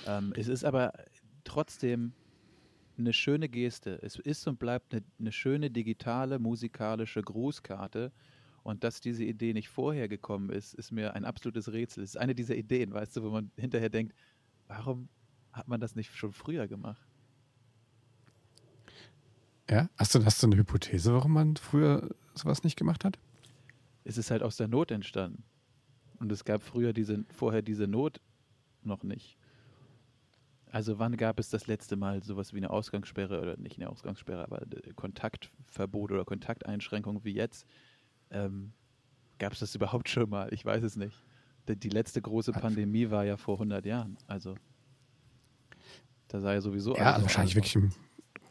ähm, 0.07 0.33
es 0.37 0.49
ist 0.49 0.65
aber 0.65 0.93
trotzdem 1.45 2.13
eine 2.99 3.13
schöne 3.13 3.49
Geste. 3.49 3.99
Es 4.03 4.19
ist 4.19 4.47
und 4.47 4.59
bleibt 4.59 4.93
eine, 4.93 5.03
eine 5.19 5.33
schöne 5.33 5.71
digitale 5.71 6.39
musikalische 6.39 7.23
Grußkarte. 7.23 8.13
Und 8.63 8.85
dass 8.85 9.01
diese 9.01 9.25
Idee 9.25 9.53
nicht 9.55 9.69
vorher 9.69 10.09
gekommen 10.09 10.51
ist, 10.51 10.75
ist 10.75 10.93
mir 10.93 11.15
ein 11.15 11.25
absolutes 11.25 11.73
Rätsel. 11.73 12.05
Es 12.05 12.11
ist 12.11 12.17
eine 12.17 12.35
dieser 12.35 12.55
Ideen, 12.55 12.93
weißt 12.93 13.17
du, 13.17 13.23
wo 13.25 13.31
man 13.31 13.51
hinterher 13.57 13.91
denkt, 13.91 14.15
warum 14.69 15.09
hat 15.53 15.67
man 15.67 15.81
das 15.81 15.97
nicht 15.97 16.15
schon 16.15 16.33
früher 16.33 16.69
gemacht? 16.69 17.07
Ja? 19.69 19.89
Hast 19.97 20.15
du, 20.15 20.25
hast 20.25 20.43
du 20.43 20.47
eine 20.47 20.57
Hypothese, 20.57 21.13
warum 21.13 21.33
man 21.33 21.57
früher 21.57 22.15
sowas 22.35 22.63
nicht 22.63 22.77
gemacht 22.77 23.05
hat? 23.05 23.19
es 24.05 24.19
ist 24.19 24.31
halt 24.31 24.43
aus 24.43 24.57
der 24.57 24.69
Not 24.69 24.91
entstanden. 24.91 25.45
Und 26.19 26.31
es 26.33 26.45
gab 26.45 26.63
früher 26.63 26.93
diese, 26.93 27.25
vorher 27.31 27.63
diese 27.63 27.87
Not 27.87 28.21
noch 28.83 29.03
nicht. 29.03 29.37
Also 30.73 30.99
wann 30.99 31.19
gab 31.19 31.39
es 31.39 31.51
das 31.51 31.67
letzte 31.67 31.97
Mal 31.97 32.23
sowas 32.23 32.55
wie 32.55 32.57
eine 32.57 32.71
Ausgangssperre 32.71 33.41
oder 33.43 33.57
nicht 33.59 33.77
eine 33.79 33.91
Ausgangssperre, 33.91 34.43
aber 34.45 34.63
äh, 34.63 34.93
Kontaktverbot 34.97 36.11
oder 36.13 36.25
Kontakteinschränkung 36.25 37.25
wie 37.25 37.35
jetzt? 37.35 37.67
Ähm, 38.31 38.73
gab 39.39 39.53
es 39.53 39.59
das 39.59 39.75
überhaupt 39.75 40.09
schon 40.09 40.31
mal? 40.31 40.49
Ich 40.53 40.65
weiß 40.65 40.83
es 40.83 40.97
nicht. 40.97 41.15
Die, 41.69 41.77
die 41.77 41.91
letzte 41.91 42.23
große 42.23 42.53
Pandemie 42.53 43.11
war 43.11 43.25
ja 43.25 43.37
vor 43.37 43.57
100 43.57 43.85
Jahren. 43.85 44.17
Also 44.27 44.55
Da 46.29 46.41
sei 46.41 46.55
ja 46.55 46.61
sowieso 46.63 46.97
Ja, 46.97 47.13
also 47.13 47.23
wahrscheinlich 47.27 47.55
wirklich 47.55 47.77
im, 47.77 47.93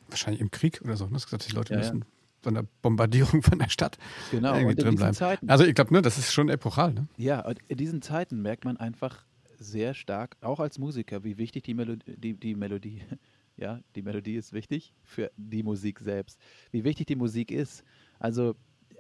wahrscheinlich 0.08 0.42
im 0.42 0.52
Krieg 0.52 0.80
oder 0.84 0.98
so. 0.98 1.06
Ne? 1.08 1.14
Das 1.14 1.26
gesagt, 1.26 1.50
die 1.50 1.56
Leute 1.56 1.74
Ja, 1.74 1.80
ja. 1.80 1.86
müssen 1.86 2.06
von 2.44 2.54
der 2.54 2.66
Bombardierung 2.84 3.42
von 3.42 3.58
der 3.58 3.70
Stadt 3.70 3.98
Genau, 4.30 4.54
irgendwie 4.56 4.76
drin 4.76 4.96
bleiben. 4.96 5.16
Zeiten, 5.16 5.50
Also 5.50 5.64
ich 5.66 5.74
glaube, 5.74 5.92
ne, 5.94 6.04
das 6.04 6.20
ist 6.20 6.32
schon 6.32 6.50
epochal. 6.50 6.94
Ne? 6.94 7.08
ja, 7.18 7.44
und 7.46 7.60
in 7.68 7.78
diesen 7.78 8.04
Zeiten 8.04 8.44
merkt 8.44 8.64
man 8.64 8.78
einfach 8.78 9.26
sehr 9.62 9.94
stark, 9.94 10.38
auch 10.42 10.60
als 10.60 10.80
Musiker, 10.80 11.24
wie 11.24 11.38
wichtig 11.38 11.64
die 11.64 11.74
Melodie, 11.74 12.18
die, 12.18 12.34
die 12.34 12.56
Melodie, 12.56 13.02
ja, 13.58 13.80
die 13.96 14.02
Melodie 14.02 14.36
ist 14.36 14.54
wichtig 14.54 14.94
für 15.04 15.32
die 15.38 15.64
Musik 15.64 16.00
selbst, 16.00 16.40
wie 16.72 16.84
wichtig 16.84 17.08
die 17.08 17.16
Musik 17.16 17.52
ist. 17.52 17.84
Also 18.20 18.56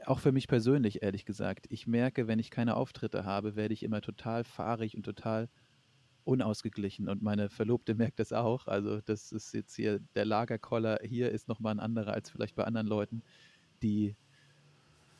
auch 0.05 0.19
für 0.19 0.31
mich 0.31 0.47
persönlich, 0.47 1.03
ehrlich 1.03 1.25
gesagt. 1.25 1.67
Ich 1.69 1.87
merke, 1.87 2.27
wenn 2.27 2.39
ich 2.39 2.51
keine 2.51 2.75
Auftritte 2.75 3.25
habe, 3.25 3.55
werde 3.55 3.73
ich 3.73 3.83
immer 3.83 4.01
total 4.01 4.43
fahrig 4.43 4.95
und 4.95 5.03
total 5.03 5.49
unausgeglichen. 6.23 7.09
Und 7.09 7.21
meine 7.21 7.49
Verlobte 7.49 7.95
merkt 7.95 8.19
das 8.19 8.33
auch. 8.33 8.67
Also 8.67 9.01
das 9.01 9.31
ist 9.31 9.53
jetzt 9.53 9.75
hier, 9.75 9.99
der 10.15 10.25
Lagerkoller 10.25 10.99
hier 11.03 11.31
ist 11.31 11.47
nochmal 11.47 11.73
ein 11.75 11.79
anderer 11.79 12.13
als 12.13 12.29
vielleicht 12.29 12.55
bei 12.55 12.63
anderen 12.63 12.87
Leuten, 12.87 13.23
die, 13.81 14.15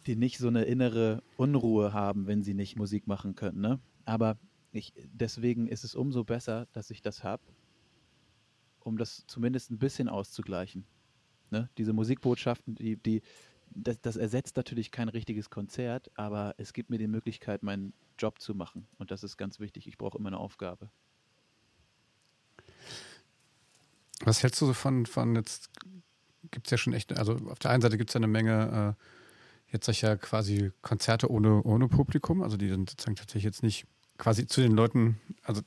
die 0.06 0.16
nicht 0.16 0.38
so 0.38 0.48
eine 0.48 0.64
innere 0.64 1.24
Unruhe 1.38 1.94
haben, 1.94 2.28
wenn 2.28 2.44
sie 2.44 2.54
nicht 2.54 2.78
Musik 2.78 3.08
machen 3.08 3.36
können. 3.36 3.62
Ne? 3.62 3.80
Aber 4.06 4.38
ich, 4.72 4.94
deswegen 5.12 5.68
ist 5.68 5.84
es 5.84 5.96
umso 5.96 6.24
besser, 6.24 6.68
dass 6.74 6.90
ich 6.90 7.02
das 7.02 7.24
habe, 7.24 7.44
um 8.80 8.98
das 8.98 9.26
zumindest 9.28 9.72
ein 9.72 9.80
bisschen 9.80 10.10
auszugleichen. 10.10 10.86
Ne? 11.50 11.70
Diese 11.78 11.94
Musikbotschaften, 11.94 12.76
die, 12.76 12.96
die, 12.98 13.22
das, 13.70 14.00
das 14.02 14.16
ersetzt 14.16 14.56
natürlich 14.58 14.92
kein 14.92 15.10
richtiges 15.10 15.50
Konzert, 15.50 16.10
aber 16.16 16.56
es 16.58 16.74
gibt 16.74 16.90
mir 16.90 16.98
die 16.98 17.08
Möglichkeit, 17.08 17.64
meinen 17.64 17.94
Job 18.18 18.40
zu 18.40 18.56
machen. 18.56 18.88
Und 18.98 19.12
das 19.12 19.24
ist 19.24 19.38
ganz 19.38 19.60
wichtig. 19.60 19.88
Ich 19.88 19.98
brauche 19.98 20.18
immer 20.18 20.30
eine 20.30 20.38
Aufgabe. 20.38 20.90
Was 24.24 24.44
hältst 24.44 24.62
du 24.62 24.68
so 24.68 24.74
von, 24.74 25.06
von 25.06 25.36
jetzt 25.36 25.70
gibt 26.52 26.68
es 26.68 26.72
ja 26.72 26.78
schon 26.78 26.94
echt, 26.94 27.18
also 27.18 27.34
auf 27.50 27.60
der 27.60 27.72
einen 27.72 27.82
Seite 27.82 27.98
gibt 27.98 28.10
es 28.10 28.14
ja 28.14 28.20
eine 28.20 28.28
Menge 28.28 28.98
äh, 28.98 29.74
jetzt 29.74 29.86
solcher 29.86 30.18
quasi 30.18 30.72
Konzerte 30.82 31.30
ohne, 31.30 31.64
ohne 31.64 31.88
Publikum, 31.88 32.42
also 32.42 32.58
die 32.58 32.70
dann 32.70 32.88
sozusagen 32.88 33.16
tatsächlich 33.16 33.46
jetzt 33.46 33.64
nicht 33.64 33.86
quasi 34.18 34.46
zu 34.46 34.62
den 34.62 34.74
Leuten, 34.74 35.20
also 35.44 35.62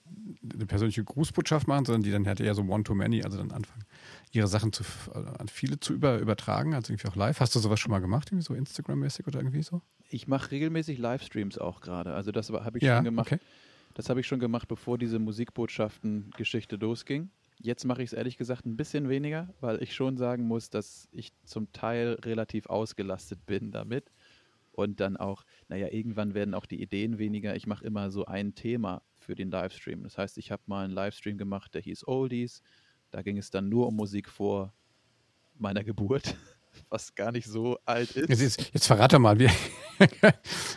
eine 0.53 0.67
persönliche 0.67 1.05
Grußbotschaft 1.05 1.67
machen, 1.67 1.85
sondern 1.85 2.03
die 2.03 2.11
dann 2.11 2.27
halt 2.27 2.41
eher 2.41 2.55
so 2.55 2.63
One-to-Many, 2.63 3.23
also 3.23 3.39
dann 3.39 3.51
anfangen, 3.51 3.85
ihre 4.33 4.47
Sachen 4.47 4.73
zu, 4.73 4.85
äh, 5.13 5.19
an 5.39 5.49
viele 5.49 5.81
zu 5.81 5.93
über, 5.93 6.19
übertragen, 6.19 6.75
also 6.75 6.93
irgendwie 6.93 7.09
auch 7.09 7.17
live. 7.17 7.41
Hast 7.41 7.55
du 7.55 7.59
sowas 7.59 7.81
schon 7.81 7.91
mal 7.91 8.01
gemacht, 8.01 8.29
irgendwie 8.29 8.45
so 8.45 8.55
Instagram-mäßig 8.55 9.27
oder 9.27 9.41
irgendwie 9.41 9.63
so? 9.63 9.83
Ich 10.09 10.29
mache 10.29 10.51
regelmäßig 10.51 10.99
Livestreams 10.99 11.59
auch 11.59 11.81
gerade. 11.81 12.15
Also 12.15 12.33
das 12.33 12.51
habe 12.51 12.79
ich 12.79 12.85
ja, 12.85 12.97
schon 12.97 13.05
gemacht. 13.05 13.33
okay. 13.33 13.41
Das 13.95 14.09
habe 14.09 14.21
ich 14.21 14.27
schon 14.27 14.41
gemacht, 14.41 14.69
bevor 14.69 14.99
diese 14.99 15.19
Musikbotschaften-Geschichte 15.19 16.77
losging. 16.77 17.31
Jetzt 17.61 17.85
mache 17.85 18.03
ich 18.03 18.09
es 18.09 18.13
ehrlich 18.13 18.37
gesagt 18.37 18.67
ein 18.67 18.77
bisschen 18.77 19.09
weniger, 19.09 19.49
weil 19.61 19.81
ich 19.83 19.95
schon 19.95 20.17
sagen 20.17 20.47
muss, 20.47 20.69
dass 20.69 21.09
ich 21.13 21.33
zum 21.45 21.73
Teil 21.73 22.19
relativ 22.25 22.67
ausgelastet 22.67 23.47
bin 23.47 23.71
damit. 23.71 24.11
Und 24.75 24.99
dann 24.99 25.17
auch, 25.17 25.45
naja, 25.69 25.89
irgendwann 25.93 26.35
werden 26.35 26.53
auch 26.53 26.67
die 26.67 26.83
Ideen 26.83 27.19
weniger. 27.19 27.55
Ich 27.55 27.67
mache 27.69 27.85
immer 27.85 28.11
so 28.11 28.25
ein 28.27 28.55
Thema 28.57 29.03
für 29.15 29.37
den 29.37 29.51
Livestream. 29.51 30.03
Das 30.03 30.19
heißt, 30.19 30.37
ich 30.39 30.51
habe 30.51 30.63
mal 30.67 30.85
einen 30.85 30.93
Livestream 30.93 31.39
gemacht, 31.39 31.75
der 31.75 31.83
hieß 31.83 32.07
Oldies. 32.09 32.61
Da 33.11 33.23
ging 33.23 33.39
es 33.39 33.51
dann 33.51 33.69
nur 33.69 33.87
um 33.87 33.95
Musik 33.95 34.29
vor 34.29 34.75
meiner 35.57 35.85
Geburt, 35.85 36.35
was 36.89 37.15
gar 37.15 37.31
nicht 37.31 37.47
so 37.47 37.79
alt 37.85 38.11
ist. 38.17 38.41
Jetzt, 38.41 38.75
jetzt, 38.75 38.87
verrate 38.87 39.19
mal, 39.21 39.39
wie. 39.39 39.49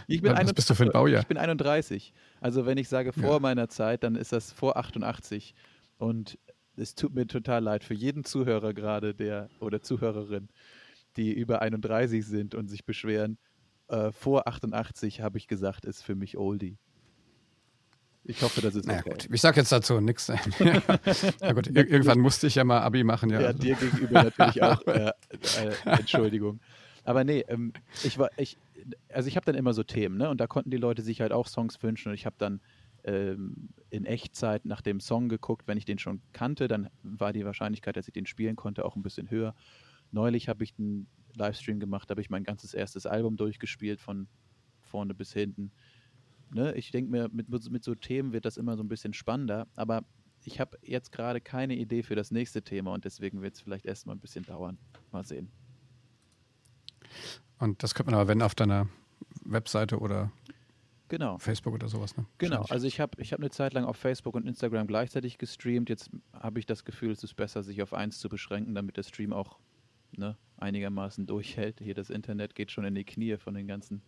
Ich 0.07 0.21
bin, 0.21 0.31
Was 0.31 0.37
31 0.39 0.55
bist 0.55 0.69
du 0.69 0.75
für 0.75 0.83
ein 0.83 0.91
Baujahr? 0.91 1.21
ich 1.21 1.27
bin 1.27 1.37
31. 1.37 2.13
Also 2.39 2.67
wenn 2.67 2.77
ich 2.77 2.87
sage 2.87 3.11
vor 3.13 3.33
Ja. 3.33 3.39
meiner 3.39 3.67
Zeit, 3.67 4.03
dann 4.03 4.15
ist 4.15 4.31
das 4.31 4.51
vor 4.51 4.77
88. 4.77 5.55
Und 5.97 6.37
es 6.75 6.93
tut 6.93 7.15
mir 7.15 7.25
total 7.25 7.63
leid 7.63 7.83
für 7.83 7.95
jeden 7.95 8.23
Zuhörer 8.23 8.75
gerade, 8.75 9.15
der 9.15 9.49
oder 9.59 9.81
Zuhörerin, 9.81 10.49
die 11.17 11.33
über 11.33 11.63
31 11.63 12.23
sind 12.23 12.53
und 12.53 12.67
sich 12.67 12.85
beschweren. 12.85 13.39
Äh, 13.89 14.11
vor 14.11 14.47
88 14.47 15.21
habe 15.21 15.37
ich 15.37 15.47
gesagt, 15.47 15.85
ist 15.85 16.03
für 16.03 16.15
mich 16.15 16.37
Oldie. 16.37 16.77
Ich 18.29 18.41
hoffe, 18.41 18.59
das 18.59 18.75
ist 18.75 18.85
Naja, 18.85 18.99
okay. 18.99 19.09
gut. 19.11 19.29
Ich 19.31 19.39
sag 19.39 19.55
jetzt 19.55 19.71
dazu 19.71 20.01
nichts. 20.01 20.27
Na 21.39 21.53
gut, 21.53 21.67
ir 21.67 21.89
irgendwann 21.89 22.19
musste 22.19 22.47
ich 22.47 22.55
ja 22.55 22.65
mal 22.65 22.81
Abi 22.81 23.05
machen, 23.05 23.29
ja. 23.29 23.39
Ja, 23.39 23.53
dir 23.53 23.75
gegenüber 23.75 24.23
natürlich 24.23 24.61
auch. 24.61 24.81
Äh, 24.85 25.11
äh, 25.31 25.73
Entschuldigung. 25.85 26.59
Aber 27.05 27.23
nee, 27.23 27.45
ähm, 27.47 27.71
ich 28.03 28.17
war, 28.17 28.29
ich, 28.35 28.57
also 29.13 29.29
ich 29.29 29.37
habe 29.37 29.45
dann 29.45 29.55
immer 29.55 29.73
so 29.73 29.83
Themen, 29.83 30.17
ne? 30.17 30.29
Und 30.29 30.41
da 30.41 30.47
konnten 30.47 30.71
die 30.71 30.77
Leute 30.77 31.01
sich 31.01 31.21
halt 31.21 31.31
auch 31.31 31.47
Songs 31.47 31.81
wünschen 31.81 32.09
und 32.09 32.15
ich 32.15 32.25
habe 32.25 32.35
dann 32.37 32.59
ähm, 33.05 33.69
in 33.89 34.05
Echtzeit 34.05 34.65
nach 34.65 34.81
dem 34.81 34.99
Song 34.99 35.29
geguckt. 35.29 35.65
Wenn 35.67 35.77
ich 35.77 35.85
den 35.85 35.97
schon 35.97 36.21
kannte, 36.33 36.67
dann 36.67 36.89
war 37.03 37.31
die 37.31 37.45
Wahrscheinlichkeit, 37.45 37.95
dass 37.95 38.09
ich 38.09 38.13
den 38.13 38.25
spielen 38.25 38.57
konnte, 38.57 38.83
auch 38.83 38.97
ein 38.97 39.03
bisschen 39.03 39.29
höher. 39.29 39.55
Neulich 40.11 40.49
habe 40.49 40.65
ich 40.65 40.73
einen 40.77 41.07
Livestream 41.37 41.79
gemacht, 41.79 42.09
habe 42.09 42.21
ich 42.21 42.29
mein 42.29 42.43
ganzes 42.43 42.73
erstes 42.73 43.05
Album 43.05 43.37
durchgespielt, 43.37 43.99
von 44.01 44.27
vorne 44.81 45.13
bis 45.13 45.33
hinten. 45.33 45.71
Ne? 46.51 46.73
Ich 46.75 46.91
denke 46.91 47.11
mir, 47.11 47.29
mit, 47.31 47.49
mit 47.49 47.83
so 47.83 47.95
Themen 47.95 48.33
wird 48.33 48.45
das 48.45 48.57
immer 48.57 48.77
so 48.77 48.83
ein 48.83 48.87
bisschen 48.87 49.13
spannender, 49.13 49.67
aber 49.75 50.03
ich 50.43 50.59
habe 50.59 50.77
jetzt 50.81 51.11
gerade 51.11 51.41
keine 51.41 51.75
Idee 51.75 52.03
für 52.03 52.15
das 52.15 52.31
nächste 52.31 52.61
Thema 52.61 52.93
und 52.93 53.05
deswegen 53.05 53.41
wird 53.41 53.55
es 53.55 53.61
vielleicht 53.61 53.85
erstmal 53.85 54.15
ein 54.15 54.19
bisschen 54.19 54.45
dauern. 54.45 54.77
Mal 55.11 55.25
sehen. 55.25 55.51
Und 57.59 57.83
das 57.83 57.95
könnte 57.95 58.11
man 58.11 58.19
aber, 58.19 58.29
wenn, 58.29 58.41
auf 58.41 58.55
deiner 58.55 58.87
Webseite 59.43 59.99
oder 59.99 60.31
Genau. 61.09 61.37
Facebook 61.37 61.73
oder 61.73 61.87
sowas, 61.87 62.17
ne? 62.17 62.25
Genau, 62.37 62.63
also 62.63 62.85
ich 62.85 62.99
habe 62.99 63.21
ich 63.21 63.31
hab 63.31 63.39
eine 63.39 63.49
Zeit 63.49 63.73
lang 63.73 63.85
auf 63.85 63.95
Facebook 63.95 64.35
und 64.35 64.45
Instagram 64.45 64.87
gleichzeitig 64.87 65.37
gestreamt. 65.37 65.89
Jetzt 65.89 66.09
habe 66.33 66.59
ich 66.59 66.65
das 66.65 66.83
Gefühl, 66.83 67.11
es 67.11 67.23
ist 67.23 67.33
besser, 67.35 67.63
sich 67.63 67.81
auf 67.81 67.93
eins 67.93 68.19
zu 68.19 68.27
beschränken, 68.27 68.75
damit 68.75 68.97
der 68.97 69.03
Stream 69.03 69.31
auch 69.31 69.57
ne, 70.17 70.37
einigermaßen 70.57 71.25
durchhält. 71.25 71.79
Hier 71.79 71.93
das 71.93 72.09
Internet 72.09 72.55
geht 72.55 72.71
schon 72.71 72.85
in 72.85 72.95
die 72.95 73.05
Knie 73.05 73.37
von 73.37 73.53
den 73.53 73.67
ganzen, 73.67 74.01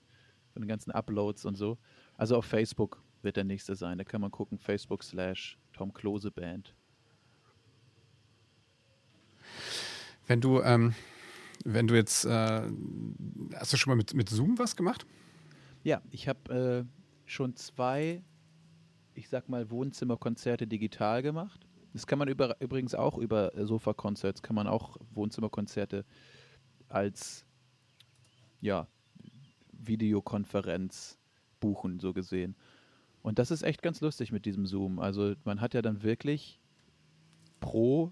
von 0.54 0.62
den 0.62 0.68
ganzen 0.68 0.92
Uploads 0.92 1.46
und 1.46 1.56
so. 1.56 1.78
Also 2.18 2.38
auf 2.38 2.46
Facebook 2.46 3.02
wird 3.22 3.38
der 3.38 3.44
nächste 3.44 3.76
sein. 3.76 3.98
Da 3.98 4.04
kann 4.04 4.22
man 4.22 4.32
gucken, 4.32 4.58
Facebook 4.58 5.04
slash 5.04 5.58
Tom 5.74 5.94
Klose 5.94 6.32
Band. 6.32 6.74
Wenn 10.28 10.42
du, 10.42 10.62
ähm, 10.62 10.94
wenn 11.66 11.88
du 11.88 11.96
jetzt, 11.96 12.26
äh, 12.26 12.62
hast 13.56 13.74
du 13.74 13.78
schon 13.78 13.92
mal 13.92 13.96
mit, 13.96 14.14
mit 14.14 14.30
Zoom 14.30 14.60
was 14.60 14.76
gemacht? 14.76 15.06
Ja, 15.84 16.02
ich 16.12 16.28
habe 16.28 16.86
äh, 16.86 17.30
schon 17.30 17.56
zwei, 17.56 18.22
ich 19.16 19.30
sag 19.30 19.50
mal, 19.50 19.70
Wohnzimmerkonzerte 19.72 20.68
digital 20.68 21.22
gemacht. 21.22 21.66
Das 21.94 22.06
kann 22.06 22.20
man 22.20 22.28
über, 22.28 22.62
übrigens 22.62 22.94
auch 22.94 23.18
über 23.18 23.56
äh, 23.56 23.66
Sofa-Concerts, 23.66 24.42
kann 24.42 24.56
man 24.56 24.68
auch 24.68 24.98
Wohnzimmerkonzerte 25.12 26.06
als 26.90 27.46
ja, 28.62 28.88
Videokonferenz 29.72 31.18
buchen, 31.60 32.00
so 32.00 32.14
gesehen. 32.14 32.56
Und 33.22 33.40
das 33.40 33.52
ist 33.52 33.64
echt 33.64 33.82
ganz 33.82 34.02
lustig 34.02 34.32
mit 34.32 34.46
diesem 34.46 34.66
Zoom. 34.66 35.00
Also 35.00 35.36
man 35.44 35.62
hat 35.62 35.74
ja 35.74 35.82
dann 35.82 36.04
wirklich 36.04 36.60
pro, 37.60 38.12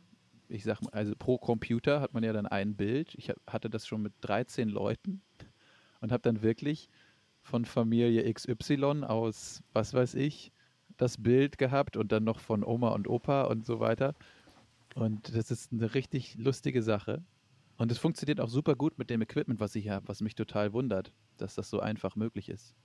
ich 0.49 0.63
sag 0.63 0.81
mal, 0.81 0.91
also 0.91 1.13
pro 1.17 1.37
Computer 1.37 2.01
hat 2.01 2.13
man 2.13 2.23
ja 2.23 2.33
dann 2.33 2.45
ein 2.45 2.75
Bild. 2.75 3.15
Ich 3.15 3.31
hatte 3.47 3.69
das 3.69 3.87
schon 3.87 4.01
mit 4.01 4.13
13 4.21 4.69
Leuten 4.69 5.21
und 6.01 6.11
habe 6.11 6.21
dann 6.23 6.41
wirklich 6.41 6.89
von 7.41 7.63
Familie 7.65 8.31
XY 8.31 9.03
aus, 9.05 9.63
was 9.71 9.93
weiß 9.93 10.15
ich, 10.15 10.51
das 10.97 11.21
Bild 11.21 11.57
gehabt 11.57 11.95
und 11.95 12.11
dann 12.11 12.23
noch 12.23 12.39
von 12.39 12.63
Oma 12.63 12.89
und 12.89 13.07
Opa 13.07 13.43
und 13.43 13.65
so 13.65 13.79
weiter. 13.79 14.15
Und 14.95 15.35
das 15.35 15.51
ist 15.51 15.71
eine 15.71 15.93
richtig 15.93 16.35
lustige 16.35 16.81
Sache. 16.81 17.23
Und 17.77 17.91
es 17.91 17.97
funktioniert 17.99 18.41
auch 18.41 18.49
super 18.49 18.75
gut 18.75 18.97
mit 18.97 19.09
dem 19.09 19.21
Equipment, 19.21 19.59
was 19.59 19.75
ich 19.75 19.89
habe, 19.89 20.07
was 20.07 20.21
mich 20.21 20.35
total 20.35 20.73
wundert, 20.73 21.13
dass 21.37 21.55
das 21.55 21.69
so 21.69 21.79
einfach 21.79 22.15
möglich 22.15 22.49
ist. 22.49 22.75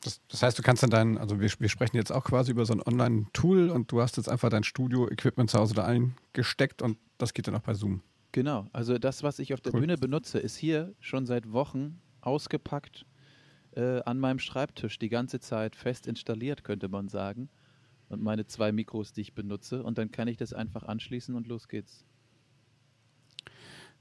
Das, 0.00 0.20
das 0.28 0.42
heißt, 0.42 0.58
du 0.58 0.62
kannst 0.62 0.82
dann 0.82 0.90
dein, 0.90 1.18
also 1.18 1.40
wir, 1.40 1.50
wir 1.58 1.68
sprechen 1.68 1.96
jetzt 1.96 2.12
auch 2.12 2.24
quasi 2.24 2.52
über 2.52 2.64
so 2.66 2.72
ein 2.72 2.82
Online-Tool 2.82 3.70
und 3.70 3.90
du 3.90 4.00
hast 4.00 4.16
jetzt 4.16 4.28
einfach 4.28 4.50
dein 4.50 4.64
Studio-Equipment 4.64 5.50
zu 5.50 5.58
Hause 5.58 5.74
da 5.74 5.84
eingesteckt 5.84 6.82
und 6.82 6.98
das 7.18 7.34
geht 7.34 7.48
dann 7.48 7.54
auch 7.54 7.62
bei 7.62 7.74
Zoom. 7.74 8.02
Genau, 8.32 8.68
also 8.72 8.98
das, 8.98 9.22
was 9.22 9.38
ich 9.38 9.52
auf 9.54 9.60
der 9.60 9.74
Cool. 9.74 9.80
Bühne 9.80 9.98
benutze, 9.98 10.38
ist 10.38 10.56
hier 10.56 10.94
schon 11.00 11.26
seit 11.26 11.50
Wochen 11.50 12.00
ausgepackt 12.20 13.06
äh, 13.72 14.02
an 14.02 14.18
meinem 14.20 14.38
Schreibtisch, 14.38 14.98
die 14.98 15.08
ganze 15.08 15.40
Zeit 15.40 15.74
fest 15.74 16.06
installiert, 16.06 16.62
könnte 16.62 16.88
man 16.88 17.08
sagen. 17.08 17.48
Und 18.08 18.22
meine 18.22 18.46
zwei 18.46 18.72
Mikros, 18.72 19.12
die 19.12 19.20
ich 19.20 19.34
benutze. 19.34 19.82
Und 19.82 19.98
dann 19.98 20.10
kann 20.10 20.28
ich 20.28 20.36
das 20.36 20.52
einfach 20.52 20.82
anschließen 20.82 21.34
und 21.34 21.46
los 21.46 21.68
geht's. 21.68 22.04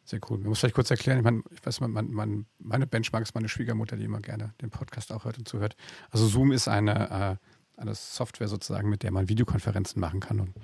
Sehr 0.10 0.20
cool. 0.28 0.40
Man 0.40 0.48
muss 0.50 0.60
vielleicht 0.60 0.74
kurz 0.74 0.90
erklären, 0.90 1.20
ich, 1.20 1.24
meine, 1.24 1.44
ich 1.52 1.64
weiß, 1.64 1.82
mein, 1.82 2.10
mein, 2.10 2.46
meine 2.58 2.88
Benchmark 2.88 3.22
ist 3.22 3.36
meine 3.36 3.48
Schwiegermutter, 3.48 3.96
die 3.96 4.06
immer 4.06 4.22
gerne 4.22 4.56
den 4.60 4.72
Podcast 4.72 5.12
auch 5.14 5.24
hört 5.24 5.38
und 5.38 5.48
zuhört. 5.48 5.76
Also 6.10 6.26
Zoom 6.26 6.52
ist 6.52 6.68
eine, 6.68 7.38
äh, 7.78 7.80
eine 7.80 7.94
Software 7.94 8.48
sozusagen, 8.48 8.90
mit 8.90 9.04
der 9.04 9.12
man 9.12 9.30
Videokonferenzen 9.30 10.00
machen 10.02 10.20
kann. 10.20 10.40
Und, 10.40 10.56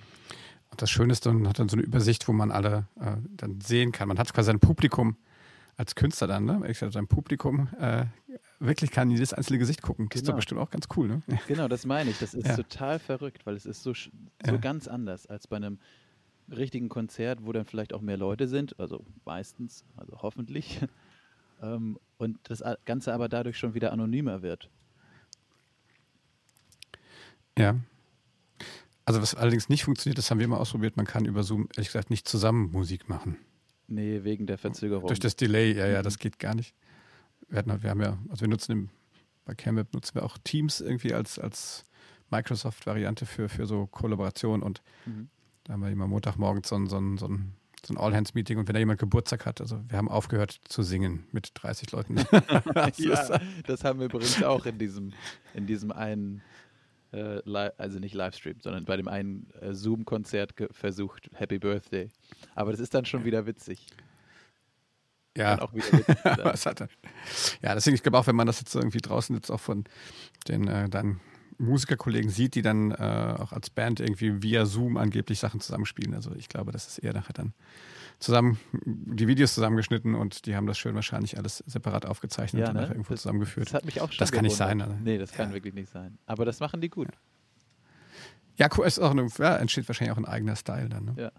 und 0.71 0.81
das 0.81 0.89
Schöne 0.89 1.13
ist, 1.13 1.23
man 1.27 1.47
hat 1.47 1.59
dann 1.59 1.69
so 1.69 1.75
eine 1.77 1.85
Übersicht, 1.85 2.27
wo 2.27 2.33
man 2.33 2.49
alle 2.49 2.87
äh, 2.99 3.17
dann 3.37 3.61
sehen 3.61 3.91
kann. 3.91 4.07
Man 4.07 4.17
hat 4.17 4.33
quasi 4.33 4.47
sein 4.47 4.59
Publikum 4.59 5.15
als 5.77 5.93
Künstler 5.93 6.25
dann, 6.25 6.45
ne? 6.45 6.63
Ich 6.67 6.79
sag, 6.79 6.91
sein 6.91 7.05
Publikum 7.05 7.67
äh, 7.79 8.05
wirklich 8.57 8.89
kann 8.89 9.11
jedes 9.11 9.31
einzelne 9.31 9.59
Gesicht 9.59 9.83
gucken. 9.83 10.07
Das 10.09 10.21
ist 10.21 10.23
doch 10.27 10.29
Genau. 10.31 10.37
bestimmt 10.37 10.61
auch 10.61 10.71
ganz 10.71 10.87
cool, 10.95 11.07
ne? 11.07 11.21
Genau, 11.47 11.67
das 11.67 11.85
meine 11.85 12.09
ich. 12.09 12.17
Das 12.17 12.33
ist 12.33 12.47
Ja. 12.47 12.55
total 12.55 12.97
verrückt, 12.97 13.45
weil 13.45 13.55
es 13.55 13.67
ist 13.67 13.83
so, 13.83 13.93
so 13.93 14.09
Ja. 14.43 14.57
ganz 14.57 14.87
anders 14.87 15.27
als 15.27 15.45
bei 15.45 15.57
einem 15.57 15.77
richtigen 16.49 16.89
Konzert, 16.89 17.45
wo 17.45 17.51
dann 17.51 17.65
vielleicht 17.65 17.93
auch 17.93 18.01
mehr 18.01 18.17
Leute 18.17 18.47
sind, 18.47 18.79
also 18.79 19.03
meistens, 19.25 19.83
also 19.97 20.21
hoffentlich. 20.21 20.81
ähm, 21.61 21.97
und 22.17 22.37
das 22.43 22.63
Ganze 22.85 23.13
aber 23.13 23.29
dadurch 23.29 23.57
schon 23.57 23.73
wieder 23.73 23.91
anonymer 23.91 24.41
wird. 24.41 24.69
Ja. 27.57 27.79
Also 29.05 29.21
was 29.21 29.35
allerdings 29.35 29.69
nicht 29.69 29.83
funktioniert, 29.83 30.17
das 30.17 30.31
haben 30.31 30.39
wir 30.39 30.47
mal 30.47 30.57
ausprobiert, 30.57 30.97
man 30.97 31.05
kann 31.05 31.25
über 31.25 31.43
Zoom, 31.43 31.67
ehrlich 31.75 31.89
gesagt, 31.89 32.09
nicht 32.09 32.27
zusammen 32.27 32.71
Musik 32.71 33.07
machen. 33.07 33.37
Nee, 33.87 34.23
wegen 34.23 34.47
der 34.47 34.57
Verzögerung. 34.57 35.07
Durch 35.07 35.19
das 35.19 35.35
Delay, 35.35 35.73
ja, 35.73 35.85
ja, 35.85 35.99
Mhm. 35.99 36.03
das 36.03 36.17
geht 36.17 36.39
gar 36.39 36.55
nicht. 36.55 36.73
Wir, 37.49 37.59
hatten, 37.59 37.83
wir 37.83 37.89
haben 37.89 38.01
ja, 38.01 38.17
also 38.29 38.41
wir 38.41 38.47
nutzen 38.47 38.71
im, 38.71 38.89
bei 39.45 39.53
CamWeb 39.53 39.93
nutzen 39.93 40.15
wir 40.15 40.23
auch 40.23 40.39
Teams 40.43 40.81
irgendwie 40.81 41.13
als, 41.13 41.37
als 41.37 41.85
Microsoft-Variante 42.31 43.27
für, 43.27 43.47
für 43.47 43.67
so 43.67 43.85
Kollaboration 43.85 44.63
und 44.63 44.81
Mhm. 45.05 45.29
Da 45.65 45.73
haben 45.73 45.81
wir 45.81 45.89
immer 45.89 46.07
Montagmorgens 46.07 46.69
so 46.69 46.75
ein, 46.75 46.87
so 46.87 46.97
ein, 46.97 47.17
so 47.17 47.27
ein, 47.27 47.53
so 47.85 47.93
ein 47.93 47.97
All-Hands-Meeting 47.97 48.57
und 48.57 48.67
wenn 48.67 48.73
da 48.73 48.79
jemand 48.79 48.99
Geburtstag 48.99 49.45
hat, 49.45 49.61
also 49.61 49.81
wir 49.89 49.97
haben 49.97 50.09
aufgehört 50.09 50.59
zu 50.67 50.83
singen 50.83 51.27
mit 51.31 51.51
30 51.55 51.91
Leuten. 51.91 52.15
Das 52.73 52.97
ja, 52.97 53.39
das 53.65 53.83
haben 53.83 53.99
wir 53.99 54.05
übrigens 54.05 54.41
auch 54.43 54.65
in 54.65 54.77
diesem, 54.77 55.13
in 55.53 55.65
diesem 55.65 55.91
einen, 55.91 56.41
äh, 57.11 57.41
also 57.77 57.99
nicht 57.99 58.13
Livestream, 58.13 58.59
sondern 58.61 58.85
bei 58.85 58.95
dem 58.95 59.07
einen 59.07 59.47
äh, 59.59 59.73
Zoom-Konzert 59.73 60.53
versucht, 60.71 61.29
Happy 61.33 61.57
Birthday. 61.59 62.09
Aber 62.53 62.71
das 62.71 62.79
ist 62.79 62.93
dann 62.93 63.05
schon 63.05 63.25
wieder 63.25 63.45
witzig. 63.45 63.87
ja. 65.35 65.59
Auch 65.59 65.73
wieder 65.73 65.91
witzig. 65.91 66.15
Was 66.43 66.65
hat 66.67 66.81
er? 66.81 66.89
Ja, 67.63 67.73
deswegen, 67.73 67.95
ich 67.95 68.03
glaube 68.03 68.19
auch, 68.19 68.27
wenn 68.27 68.35
man 68.35 68.47
das 68.47 68.59
jetzt 68.59 68.75
irgendwie 68.75 68.99
draußen 68.99 69.35
jetzt 69.35 69.49
auch 69.49 69.59
von 69.59 69.85
den 70.47 70.67
äh, 70.67 70.89
dann 70.89 71.19
Musikerkollegen 71.57 72.29
sieht, 72.29 72.55
die 72.55 72.61
dann 72.61 72.91
äh, 72.91 73.35
auch 73.39 73.51
als 73.51 73.69
Band 73.69 73.99
irgendwie 73.99 74.41
via 74.43 74.65
Zoom 74.65 74.97
angeblich 74.97 75.39
Sachen 75.39 75.59
zusammenspielen. 75.61 76.13
Also 76.13 76.31
ich 76.35 76.49
glaube, 76.49 76.71
das 76.71 76.87
ist 76.87 76.97
eher 76.99 77.13
nachher 77.13 77.33
dann 77.33 77.53
zusammen, 78.19 78.59
die 78.85 79.27
Videos 79.27 79.53
zusammengeschnitten 79.53 80.15
und 80.15 80.45
die 80.45 80.55
haben 80.55 80.67
das 80.67 80.77
schön 80.77 80.95
wahrscheinlich 80.95 81.37
alles 81.37 81.57
separat 81.67 82.05
aufgezeichnet 82.05 82.61
Ja, 82.61 82.69
und 82.69 82.75
ne? 82.75 82.81
nachher 82.81 82.93
irgendwo 82.95 83.13
Das- 83.13 83.21
zusammengeführt. 83.23 83.67
Das 83.67 83.73
hat 83.73 83.85
mich 83.85 83.99
auch 84.01 84.11
schon 84.11 84.19
Das 84.19 84.31
kann 84.31 84.43
nicht 84.43 84.55
sein, 84.55 84.81
also. 84.81 84.95
Nee, 85.03 85.17
das 85.17 85.31
kann 85.33 85.49
Ja. 85.49 85.53
wirklich 85.55 85.73
nicht 85.73 85.91
sein. 85.91 86.17
Aber 86.25 86.45
das 86.45 86.59
machen 86.59 86.79
die 86.81 86.89
gut. 86.89 87.09
Ja, 88.57 88.69
cool, 88.77 88.85
ist 88.87 88.99
auch 88.99 89.11
eine, 89.11 89.27
ja, 89.37 89.57
entsteht 89.57 89.87
wahrscheinlich 89.89 90.13
auch 90.13 90.17
ein 90.17 90.25
eigener 90.25 90.55
Style 90.55 90.87
dann. 90.87 91.05
Ne? 91.05 91.13
Ja. 91.17 91.31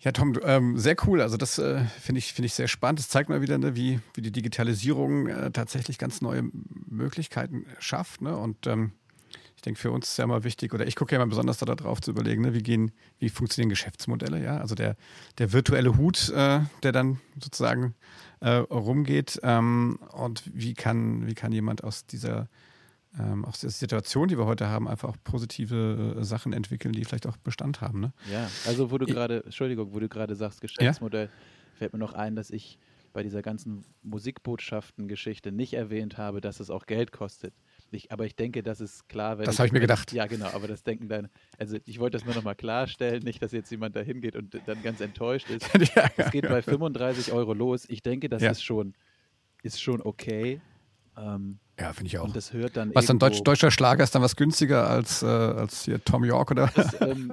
Ja, 0.00 0.12
Tom, 0.12 0.38
ähm, 0.44 0.78
sehr 0.78 0.96
cool. 1.06 1.22
Also 1.22 1.36
das 1.36 1.58
äh, 1.58 1.84
finde 2.00 2.18
ich, 2.18 2.32
finde 2.32 2.46
ich 2.46 2.54
sehr 2.54 2.68
spannend. 2.68 2.98
Das 2.98 3.08
zeigt 3.08 3.28
mal 3.28 3.40
wieder, 3.40 3.58
ne, 3.58 3.76
wie, 3.76 4.00
wie 4.14 4.22
die 4.22 4.30
Digitalisierung 4.30 5.26
äh, 5.26 5.50
tatsächlich 5.50 5.98
ganz 5.98 6.20
neue 6.20 6.44
Möglichkeiten 6.88 7.66
schafft. 7.78 8.20
Ne? 8.20 8.36
Und 8.36 8.66
ähm, 8.66 8.92
ich 9.56 9.62
denke, 9.62 9.80
für 9.80 9.90
uns 9.90 10.08
ist 10.08 10.18
ja 10.18 10.26
mal 10.26 10.44
wichtig, 10.44 10.74
oder 10.74 10.86
ich 10.86 10.96
gucke 10.96 11.14
ja 11.14 11.18
mal 11.18 11.26
besonders 11.26 11.56
darauf 11.58 12.00
zu 12.02 12.10
überlegen, 12.10 12.42
ne, 12.42 12.52
wie 12.52 12.62
gehen, 12.62 12.92
wie 13.18 13.30
funktionieren 13.30 13.70
Geschäftsmodelle, 13.70 14.42
ja. 14.42 14.58
Also 14.58 14.74
der, 14.74 14.96
der 15.38 15.52
virtuelle 15.52 15.96
Hut, 15.96 16.28
äh, 16.28 16.60
der 16.82 16.92
dann 16.92 17.20
sozusagen 17.42 17.94
äh, 18.40 18.50
rumgeht, 18.50 19.40
ähm, 19.42 19.98
und 20.12 20.42
wie 20.52 20.74
kann, 20.74 21.26
wie 21.26 21.34
kann 21.34 21.52
jemand 21.52 21.82
aus 21.82 22.04
dieser 22.04 22.48
ähm, 23.18 23.44
aus 23.44 23.60
der 23.60 23.70
Situation, 23.70 24.28
die 24.28 24.36
wir 24.38 24.46
heute 24.46 24.68
haben, 24.68 24.88
einfach 24.88 25.08
auch 25.08 25.16
positive 25.24 26.16
äh, 26.18 26.24
Sachen 26.24 26.52
entwickeln, 26.52 26.92
die 26.92 27.04
vielleicht 27.04 27.26
auch 27.26 27.36
Bestand 27.36 27.80
haben. 27.80 28.00
Ne? 28.00 28.12
Ja, 28.30 28.48
also 28.66 28.90
wo 28.90 28.98
du 28.98 29.06
gerade, 29.06 29.44
Entschuldigung, 29.44 29.94
wo 29.94 30.00
du 30.00 30.08
gerade 30.08 30.34
sagst, 30.36 30.60
Geschäftsmodell, 30.60 31.30
fällt 31.74 31.92
mir 31.92 31.98
noch 31.98 32.12
ein, 32.14 32.36
dass 32.36 32.50
ich 32.50 32.78
bei 33.12 33.22
dieser 33.22 33.40
ganzen 33.40 33.84
Musikbotschaften-Geschichte 34.02 35.52
nicht 35.52 35.74
erwähnt 35.74 36.18
habe, 36.18 36.40
dass 36.40 36.60
es 36.60 36.70
auch 36.70 36.86
Geld 36.86 37.12
kostet. 37.12 37.54
Ich, 37.90 38.12
aber 38.12 38.26
ich 38.26 38.36
denke, 38.36 38.62
das 38.62 38.80
ist 38.80 39.08
klar. 39.08 39.38
Wenn 39.38 39.46
Das 39.46 39.58
habe 39.58 39.66
ich 39.68 39.72
mir 39.72 39.80
gedacht. 39.80 40.12
Ja, 40.12 40.26
genau, 40.26 40.46
aber 40.46 40.68
das 40.68 40.82
denken 40.82 41.08
dann, 41.08 41.28
also 41.58 41.78
ich 41.84 41.98
wollte 41.98 42.18
das 42.18 42.24
nur 42.26 42.34
nochmal 42.34 42.56
klarstellen, 42.56 43.22
nicht, 43.22 43.42
dass 43.42 43.52
jetzt 43.52 43.70
jemand 43.70 43.96
da 43.96 44.00
hingeht 44.00 44.36
und 44.36 44.60
dann 44.66 44.82
ganz 44.82 45.00
enttäuscht 45.00 45.48
ist. 45.50 45.66
ja, 45.96 46.10
Es 46.16 46.30
geht 46.30 46.48
bei 46.48 46.62
35 46.62 47.32
Euro 47.32 47.54
los. 47.54 47.84
Ich 47.88 48.02
denke, 48.02 48.28
das 48.28 48.42
Ja. 48.42 48.50
ist 48.50 48.62
schon, 48.62 48.94
ist 49.62 49.80
schon 49.80 50.02
okay. 50.02 50.60
Ähm, 51.18 51.58
ja 51.80 51.92
finde 51.94 52.08
ich 52.08 52.18
auch. 52.18 52.24
und 52.24 52.36
das 52.36 52.52
hört 52.52 52.76
dann 52.76 52.94
Was 52.94 53.06
dann 53.06 53.18
Deutsch, 53.18 53.42
deutscher 53.42 53.70
Schlager 53.70 54.04
ist 54.04 54.14
dann 54.14 54.20
was 54.22 54.36
günstiger 54.36 54.88
als, 54.88 55.22
äh, 55.22 55.26
als 55.26 55.84
hier 55.84 56.02
Tom 56.04 56.24
York 56.24 56.50
oder? 56.50 56.70
Das, 56.74 56.94
ähm, 57.00 57.32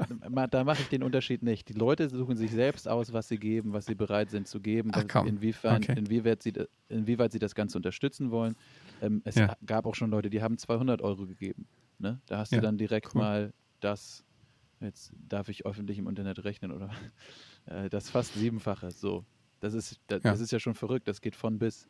da 0.52 0.64
mache 0.64 0.82
ich 0.82 0.88
den 0.90 1.04
Unterschied 1.04 1.44
nicht. 1.44 1.68
Die 1.70 1.74
Leute 1.74 2.10
suchen 2.10 2.38
sich 2.38 2.52
selbst 2.52 2.88
aus, 2.88 3.12
was 3.14 3.28
sie 3.28 3.38
geben, 3.38 3.74
was 3.74 3.86
sie 3.86 3.96
bereit 3.96 4.30
sind 4.32 4.48
zu 4.48 4.60
geben, 4.62 4.92
Ach 4.94 5.04
was- 5.14 5.26
inwiefern, 5.28 5.84
okay. 5.84 5.96
inwieweit, 5.98 6.44
sie, 6.44 6.54
inwieweit 6.90 7.32
sie 7.34 7.40
das 7.40 7.56
Ganze 7.56 7.78
unterstützen 7.78 8.32
wollen. 8.32 8.56
Ähm, 9.02 9.22
es 9.26 9.36
Ja. 9.36 9.56
gab 9.66 9.86
auch 9.86 9.96
schon 9.96 10.10
Leute, 10.12 10.30
die 10.30 10.42
haben 10.42 10.58
200 10.58 11.02
Euro 11.02 11.26
gegeben. 11.26 11.66
Ne? 12.00 12.22
Da 12.28 12.38
hast 12.38 12.52
Ja, 12.54 12.60
du 12.60 12.64
dann 12.64 12.78
direkt 12.78 13.14
cool. 13.16 13.22
mal 13.22 13.54
das, 13.82 14.24
jetzt 14.80 15.12
darf 15.28 15.50
ich 15.50 15.66
öffentlich 15.66 15.98
im 15.98 16.08
Internet 16.08 16.44
rechnen, 16.46 16.72
oder 16.72 16.90
äh, 17.66 17.90
das 17.90 18.10
fast 18.10 18.34
siebenfache. 18.34 18.92
So, 18.92 19.26
das 19.60 19.74
ist, 19.74 20.00
das, 20.08 20.24
Ja. 20.24 20.32
das 20.32 20.40
ist 20.40 20.52
ja 20.52 20.60
schon 20.60 20.74
verrückt. 20.76 21.08
Das 21.10 21.20
geht 21.22 21.36
von 21.36 21.60
bis. 21.60 21.86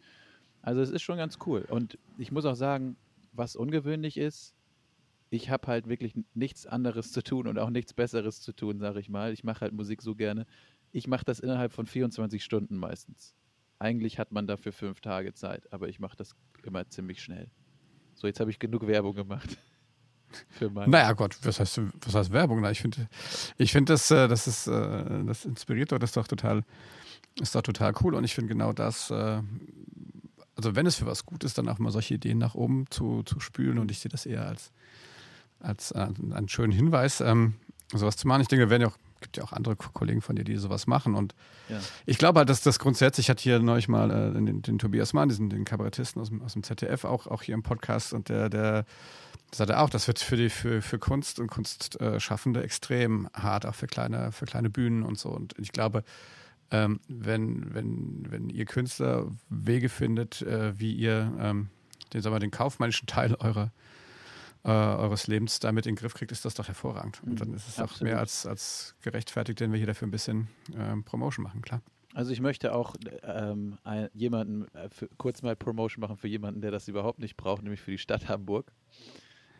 Also 0.64 0.82
es 0.82 0.90
ist 0.90 1.04
schon 1.04 1.18
ganz 1.18 1.38
cool. 1.46 1.66
Und 1.70 2.00
ich 2.18 2.32
muss 2.32 2.46
auch 2.46 2.56
sagen, 2.56 2.96
was 3.34 3.56
ungewöhnlich 3.56 4.18
ist, 4.18 4.56
ich 5.30 5.50
habe 5.50 5.68
halt 5.68 5.88
wirklich 5.88 6.14
nichts 6.34 6.66
anderes 6.66 7.12
zu 7.12 7.22
tun 7.22 7.48
und 7.48 7.60
auch 7.60 7.70
nichts 7.70 7.94
Besseres 7.94 8.42
zu 8.42 8.54
tun, 8.54 8.80
sage 8.80 9.00
ich 9.00 9.10
mal. 9.10 9.34
Ich 9.34 9.44
mache 9.44 9.62
halt 9.62 9.74
Musik 9.74 10.02
so 10.02 10.16
gerne. 10.16 10.46
Ich 10.92 11.08
mache 11.08 11.26
das 11.26 11.40
innerhalb 11.40 11.74
von 11.74 11.86
24 11.86 12.44
Stunden 12.44 12.78
meistens. 12.78 13.36
Eigentlich 13.78 14.20
hat 14.20 14.32
man 14.32 14.48
dafür 14.48 14.72
fünf 14.72 15.02
Tage 15.02 15.34
Zeit, 15.34 15.72
aber 15.74 15.90
ich 15.90 16.00
mache 16.00 16.16
das 16.16 16.36
immer 16.64 16.88
ziemlich 16.88 17.22
schnell. 17.22 17.50
So, 18.14 18.28
jetzt 18.28 18.40
habe 18.40 18.52
ich 18.52 18.60
genug 18.60 18.88
Werbung 18.88 19.16
gemacht. 19.16 19.58
Für 20.50 20.70
Naja, 20.70 21.14
Gott, 21.14 21.38
was 21.44 21.60
heißt, 21.60 21.82
was 22.06 22.16
heißt 22.16 22.32
Werbung? 22.32 22.64
Ich 22.66 22.82
finde, 22.82 23.08
ich 23.58 23.72
finde, 23.72 23.94
das, 23.94 24.10
äh, 24.12 24.28
das 24.28 24.68
äh, 24.68 25.26
das 25.26 25.46
inspiriert 25.46 25.92
doch, 25.92 26.00
das 26.00 26.12
ist 26.12 26.18
doch 26.18 26.28
total, 26.28 26.64
ist 27.40 27.54
doch 27.54 27.62
total 27.62 27.94
cool. 28.02 28.16
Und 28.16 28.24
ich 28.24 28.34
finde 28.34 28.50
genau 28.50 28.74
das, 28.74 29.12
äh, 29.12 29.42
also 30.56 30.76
wenn 30.76 30.86
es 30.86 30.96
für 30.96 31.06
was 31.06 31.26
gut 31.26 31.44
ist, 31.44 31.58
dann 31.58 31.68
auch 31.70 31.80
mal 31.80 31.92
solche 31.92 32.14
Ideen 32.16 32.38
nach 32.38 32.56
oben 32.56 32.86
zu, 32.90 33.24
zu 33.24 33.40
spülen. 33.40 33.80
Und 33.80 33.90
ich 33.92 34.00
sehe 34.00 34.10
das 34.12 34.26
eher 34.26 34.48
als, 34.48 34.72
als 35.60 35.92
äh, 35.92 36.08
einen 36.34 36.50
schönen 36.50 36.72
Hinweis, 36.74 37.22
ähm, 37.22 37.56
sowas 37.94 38.18
zu 38.18 38.28
machen. 38.28 38.42
Ich 38.42 38.48
denke, 38.48 38.66
es 38.66 38.70
werden 38.70 38.84
ja 38.84 38.88
auch, 38.90 38.98
gibt 39.22 39.38
ja 39.38 39.44
auch 39.44 39.54
andere 39.54 39.76
Ko- 39.76 39.90
Kollegen 39.94 40.22
von 40.22 40.36
dir, 40.36 40.44
die 40.44 40.58
sowas 40.58 40.86
machen. 40.88 41.16
Und 41.16 41.34
Ja. 41.70 41.80
ich 42.06 42.18
glaube 42.18 42.40
halt, 42.40 42.50
dass 42.50 42.62
das 42.62 42.78
grundsätzlich, 42.80 43.26
ich 43.26 43.30
hatte 43.30 43.42
hier 43.44 43.60
neulich 43.60 43.88
mal 43.88 44.12
äh, 44.12 44.34
den, 44.34 44.62
den 44.62 44.80
Tobias 44.80 45.14
Mann, 45.14 45.30
diesen 45.30 45.50
den 45.50 45.66
Kabarettisten 45.66 46.22
aus 46.22 46.30
dem, 46.30 46.42
aus 46.42 46.54
dem 46.54 46.64
ZDF, 46.64 47.06
auch, 47.06 47.28
auch 47.28 47.42
hier 47.42 47.54
im 47.56 47.64
Podcast 47.64 48.14
und 48.14 48.30
der, 48.30 48.50
der 48.50 48.86
sagte 49.54 49.80
auch, 49.80 49.90
das 49.90 50.08
wird 50.08 50.20
für 50.20 50.36
die 50.36 50.50
für, 50.50 50.82
für 50.82 50.98
Kunst 51.00 51.40
und 51.40 51.48
Kunstschaffende 51.48 52.64
extrem 52.64 53.30
hart, 53.34 53.66
auch 53.68 53.76
für 53.76 53.86
kleine, 53.88 54.32
für 54.32 54.46
kleine 54.46 54.70
Bühnen 54.72 55.04
und 55.04 55.18
so. 55.20 55.30
Und 55.30 55.54
ich 55.60 55.72
glaube, 55.72 56.04
ähm, 56.74 57.00
wenn, 57.08 57.74
wenn, 57.74 58.26
wenn 58.30 58.50
ihr 58.50 58.66
Künstler 58.66 59.32
Wege 59.50 59.90
findet, 59.90 60.42
äh, 60.42 60.78
wie 60.78 60.94
ihr 60.94 61.32
ähm, 61.40 61.70
den, 62.14 62.22
sagen 62.22 62.36
wir, 62.36 62.40
den 62.40 62.52
kaufmännischen 62.52 63.08
Teil 63.08 63.36
eurer, 63.40 63.72
äh, 64.66 64.70
eures 64.70 65.28
Lebens 65.28 65.60
damit 65.60 65.86
in 65.86 65.94
den 65.94 66.00
Griff 66.00 66.16
kriegt, 66.16 66.32
ist 66.32 66.46
das 66.46 66.56
doch 66.56 66.68
hervorragend. 66.68 67.22
Und 67.24 67.40
dann 67.40 67.54
ist 67.54 67.68
es 67.68 67.78
auch 67.78 67.84
Absolut. 67.84 68.12
mehr 68.12 68.20
als, 68.20 68.48
als 68.48 68.96
gerechtfertigt, 69.02 69.62
wenn 69.62 69.72
wir 69.72 69.78
hier 69.78 69.88
dafür 69.88 70.08
ein 70.08 70.12
bisschen 70.12 70.48
ähm, 70.76 71.04
Promotion 71.04 71.44
machen, 71.44 71.62
klar. 71.62 71.82
Also 72.16 72.32
ich 72.32 72.42
möchte 72.42 72.74
auch 72.74 72.96
ähm, 73.24 73.78
jemanden 74.14 74.68
äh, 74.76 74.90
für, 74.90 75.10
kurz 75.18 75.44
mal 75.44 75.56
Promotion 75.56 76.02
machen 76.02 76.18
für 76.18 76.28
jemanden, 76.28 76.62
der 76.62 76.72
das 76.72 76.88
überhaupt 76.88 77.20
nicht 77.20 77.38
braucht, 77.38 77.62
nämlich 77.62 77.82
für 77.82 77.92
die 77.92 77.98
Stadt 78.00 78.28
Hamburg. 78.28 78.72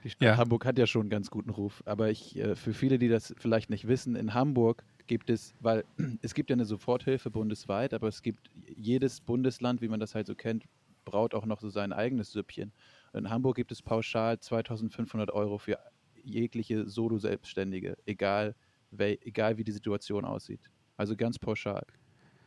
Die 0.04 0.10
Stadt 0.10 0.22
Ja. 0.22 0.38
Hamburg 0.38 0.66
hat 0.66 0.80
ja 0.80 0.88
schon 0.88 1.02
einen 1.02 1.10
ganz 1.10 1.30
guten 1.30 1.52
Ruf, 1.52 1.84
aber 1.86 2.10
ich 2.10 2.36
äh, 2.38 2.56
für 2.56 2.74
viele, 2.74 2.98
die 2.98 3.08
das 3.08 3.36
vielleicht 3.38 3.70
nicht 3.70 3.88
wissen, 3.88 4.16
in 4.16 4.34
Hamburg 4.34 4.84
gibt 5.08 5.30
es, 5.30 5.54
weil 5.60 5.84
es 6.22 6.34
gibt 6.34 6.50
ja 6.50 6.56
eine 6.56 6.66
Soforthilfe 6.66 7.30
bundesweit, 7.30 7.94
aber 7.94 8.08
es 8.08 8.22
gibt 8.22 8.50
jedes 8.76 9.22
Bundesland, 9.22 9.82
wie 9.82 9.88
man 9.88 10.00
das 10.00 10.16
halt 10.16 10.28
so 10.28 10.36
kennt, 10.36 10.66
braut 11.06 11.34
auch 11.34 11.46
noch 11.46 11.60
so 11.60 11.70
sein 11.70 11.94
eigenes 11.94 12.32
Süppchen. 12.32 12.72
In 13.14 13.30
Hamburg 13.30 13.56
gibt 13.56 13.72
es 13.72 13.82
pauschal 13.82 14.40
2500 14.40 15.32
Euro 15.32 15.58
für 15.58 15.78
jegliche 16.24 16.88
Solo-Selbstständige, 16.88 17.98
egal, 18.06 18.56
egal 18.98 19.58
wie 19.58 19.64
die 19.64 19.72
Situation 19.72 20.26
aussieht. 20.26 20.72
Also 20.98 21.16
ganz 21.16 21.38
pauschal. 21.38 21.86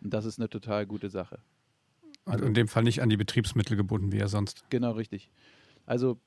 Und 0.03 0.13
das 0.15 0.25
ist 0.25 0.39
eine 0.39 0.49
total 0.49 0.87
gute 0.87 1.11
Sache. 1.11 1.39
Und 2.25 2.43
in 2.43 2.55
dem 2.55 2.69
Fall 2.69 2.83
nicht 2.83 3.03
an 3.03 3.09
die 3.09 3.17
Betriebsmittel 3.17 3.77
gebunden, 3.77 4.13
wie 4.13 4.19
ja 4.19 4.29
sonst. 4.29 4.65
Genau 4.71 4.93
richtig. 4.93 5.31
Also 5.85 6.19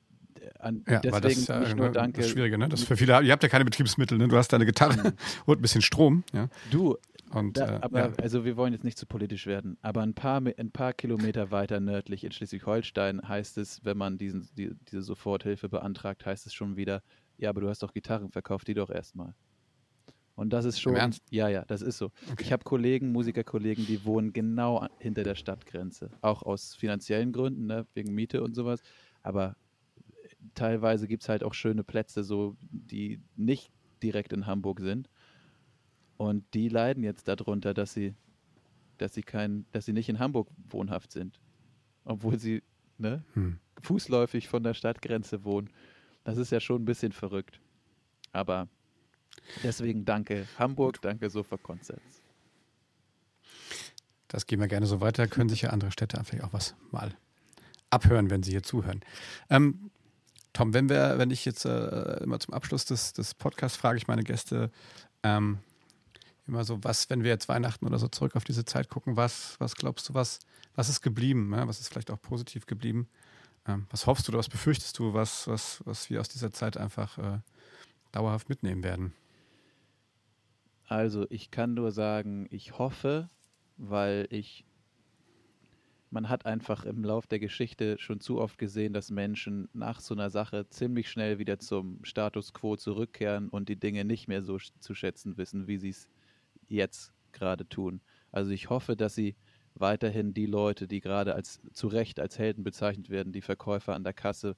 an, 0.58 0.84
Ja, 0.88 1.00
deswegen 1.00 1.22
das 1.22 1.36
ist 1.36 1.48
ja 1.48 1.60
nicht 1.60 1.76
nur 1.76 1.86
ne, 1.86 1.92
danke. 1.92 2.20
das 2.20 2.30
Schwierige, 2.30 2.58
ne? 2.58 2.68
Das 2.68 2.82
für 2.84 2.96
viele, 2.96 3.22
ihr 3.22 3.32
habt 3.32 3.42
ja 3.42 3.48
keine 3.48 3.64
Betriebsmittel, 3.64 4.18
ne? 4.18 4.28
Du 4.28 4.36
hast 4.36 4.52
deine 4.52 4.66
Gitarre 4.66 5.14
und 5.46 5.58
ein 5.58 5.62
bisschen 5.62 5.82
Strom, 5.82 6.24
ja. 6.32 6.48
Du, 6.70 6.96
Und 7.32 7.56
da, 7.58 7.76
äh, 7.76 7.78
aber 7.82 8.00
ja. 8.00 8.12
also 8.20 8.44
wir 8.44 8.56
wollen 8.56 8.72
jetzt 8.72 8.84
nicht 8.84 8.98
zu 8.98 9.06
politisch 9.06 9.46
werden, 9.46 9.76
aber 9.82 10.02
ein 10.02 10.14
paar, 10.14 10.42
ein 10.56 10.70
paar 10.70 10.92
Kilometer 10.92 11.50
weiter 11.50 11.80
nördlich 11.80 12.24
in 12.24 12.32
Schleswig-Holstein 12.32 13.28
heißt 13.28 13.58
es, 13.58 13.84
wenn 13.84 13.96
man 13.96 14.18
diesen, 14.18 14.48
die, 14.56 14.72
diese 14.90 15.02
Soforthilfe 15.02 15.68
beantragt, 15.68 16.26
heißt 16.26 16.46
es 16.46 16.54
schon 16.54 16.76
wieder, 16.76 17.02
ja, 17.38 17.50
aber 17.50 17.60
du 17.60 17.68
hast 17.68 17.82
doch 17.82 17.92
Gitarren, 17.92 18.30
verkauf 18.30 18.64
die 18.64 18.74
doch 18.74 18.90
erstmal. 18.90 19.34
Und 20.40 20.54
das 20.54 20.64
ist 20.64 20.80
schon, 20.80 20.96
Ernst? 20.96 21.22
ja, 21.30 21.48
ja, 21.48 21.66
das 21.66 21.82
ist 21.82 21.98
so. 21.98 22.06
Okay. 22.32 22.44
Ich 22.44 22.52
habe 22.52 22.64
Kollegen, 22.64 23.12
Musikerkollegen, 23.12 23.84
die 23.86 24.06
wohnen 24.06 24.32
genau 24.32 24.86
hinter 24.98 25.22
der 25.22 25.34
Stadtgrenze. 25.34 26.10
Auch 26.22 26.42
aus 26.42 26.74
finanziellen 26.74 27.32
Gründen, 27.32 27.66
ne, 27.66 27.86
wegen 27.92 28.14
Miete 28.14 28.42
und 28.42 28.54
sowas. 28.54 28.80
Aber 29.22 29.54
teilweise 30.54 31.08
gibt 31.08 31.22
es 31.22 31.28
halt 31.28 31.42
auch 31.42 31.54
schöne 31.54 31.84
Plätze, 31.84 32.24
so 32.24 32.56
die 32.60 33.20
nicht 33.36 33.70
direkt 34.02 34.32
in 34.32 34.46
Hamburg 34.46 34.80
sind. 34.80 35.08
Und 36.16 36.44
die 36.54 36.68
leiden 36.68 37.02
jetzt 37.02 37.28
darunter, 37.28 37.74
dass 37.74 37.94
sie, 37.94 38.14
dass 38.98 39.14
sie 39.14 39.22
kein, 39.22 39.64
dass 39.72 39.86
sie 39.86 39.92
nicht 39.92 40.08
in 40.08 40.18
Hamburg 40.18 40.48
wohnhaft 40.68 41.12
sind. 41.12 41.40
Obwohl 42.04 42.38
sie 42.38 42.62
ne, 42.98 43.24
hm. 43.34 43.58
fußläufig 43.82 44.48
von 44.48 44.62
der 44.62 44.74
Stadtgrenze 44.74 45.44
wohnen. 45.44 45.70
Das 46.24 46.38
ist 46.38 46.52
ja 46.52 46.60
schon 46.60 46.82
ein 46.82 46.84
bisschen 46.84 47.12
verrückt. 47.12 47.60
Aber 48.32 48.68
deswegen 49.62 50.04
danke 50.04 50.46
Hamburg, 50.58 51.00
danke 51.00 51.30
Sofa 51.30 51.56
Concepts. 51.56 52.22
Das 54.28 54.46
gehen 54.46 54.60
wir 54.60 54.68
gerne 54.68 54.86
so 54.86 55.00
weiter. 55.00 55.26
Können 55.26 55.48
sich 55.48 55.62
ja 55.62 55.70
andere 55.70 55.90
Städte 55.90 56.22
vielleicht 56.22 56.44
auch 56.44 56.52
was 56.52 56.76
mal 56.90 57.16
abhören, 57.90 58.30
wenn 58.30 58.42
sie 58.42 58.52
hier 58.52 58.62
zuhören. 58.62 59.00
Ähm, 59.48 59.90
Tom, 60.52 60.74
wenn 60.74 60.88
wir, 60.88 61.18
wenn 61.18 61.30
ich 61.30 61.44
jetzt 61.44 61.64
äh, 61.64 62.22
immer 62.22 62.40
zum 62.40 62.54
Abschluss 62.54 62.84
des, 62.84 63.12
des 63.12 63.34
Podcasts 63.34 63.76
frage 63.76 63.98
ich 63.98 64.08
meine 64.08 64.24
Gäste 64.24 64.70
ähm, 65.22 65.58
immer 66.46 66.64
so, 66.64 66.82
was, 66.82 67.08
wenn 67.08 67.22
wir 67.22 67.30
jetzt 67.30 67.48
Weihnachten 67.48 67.86
oder 67.86 67.98
so 67.98 68.08
zurück 68.08 68.36
auf 68.36 68.44
diese 68.44 68.64
Zeit 68.64 68.88
gucken, 68.88 69.16
was, 69.16 69.54
was 69.60 69.76
glaubst 69.76 70.08
du, 70.08 70.14
was, 70.14 70.40
was 70.74 70.88
ist 70.88 71.00
geblieben? 71.00 71.52
Ja? 71.54 71.66
Was 71.68 71.80
ist 71.80 71.88
vielleicht 71.88 72.10
auch 72.10 72.20
positiv 72.20 72.66
geblieben? 72.66 73.08
Ähm, 73.66 73.86
was 73.90 74.06
hoffst 74.06 74.26
du 74.26 74.32
oder 74.32 74.38
was 74.38 74.48
befürchtest 74.48 74.98
du, 74.98 75.14
was, 75.14 75.46
was, 75.46 75.80
was 75.84 76.10
wir 76.10 76.20
aus 76.20 76.28
dieser 76.28 76.50
Zeit 76.50 76.76
einfach 76.76 77.18
äh, 77.18 77.38
dauerhaft 78.12 78.48
mitnehmen 78.48 78.82
werden? 78.82 79.12
Also 80.86 81.26
ich 81.30 81.52
kann 81.52 81.74
nur 81.74 81.92
sagen, 81.92 82.48
ich 82.50 82.78
hoffe, 82.78 83.30
weil 83.76 84.26
ich 84.30 84.64
man 86.10 86.28
hat 86.28 86.44
einfach 86.44 86.84
im 86.84 87.04
Lauf 87.04 87.26
der 87.26 87.38
Geschichte 87.38 87.96
schon 87.98 88.20
zu 88.20 88.40
oft 88.40 88.58
gesehen, 88.58 88.92
dass 88.92 89.10
Menschen 89.10 89.68
nach 89.72 90.00
so 90.00 90.14
einer 90.14 90.30
Sache 90.30 90.68
ziemlich 90.68 91.08
schnell 91.08 91.38
wieder 91.38 91.58
zum 91.58 92.04
Status 92.04 92.52
quo 92.52 92.76
zurückkehren 92.76 93.48
und 93.48 93.68
die 93.68 93.76
Dinge 93.76 94.04
nicht 94.04 94.26
mehr 94.26 94.42
so 94.42 94.58
zu 94.58 94.94
schätzen 94.94 95.36
wissen, 95.36 95.68
wie 95.68 95.78
sie 95.78 95.90
es 95.90 96.08
jetzt 96.68 97.12
gerade 97.32 97.68
tun. 97.68 98.00
Also 98.32 98.50
ich 98.50 98.70
hoffe, 98.70 98.96
dass 98.96 99.14
sie 99.14 99.36
weiterhin 99.74 100.34
die 100.34 100.46
Leute, 100.46 100.88
die 100.88 101.00
gerade 101.00 101.34
als 101.34 101.60
zu 101.72 101.86
Recht 101.86 102.18
als 102.18 102.38
Helden 102.38 102.64
bezeichnet 102.64 103.08
werden, 103.08 103.32
die 103.32 103.40
Verkäufer 103.40 103.94
an 103.94 104.02
der 104.02 104.12
Kasse 104.12 104.56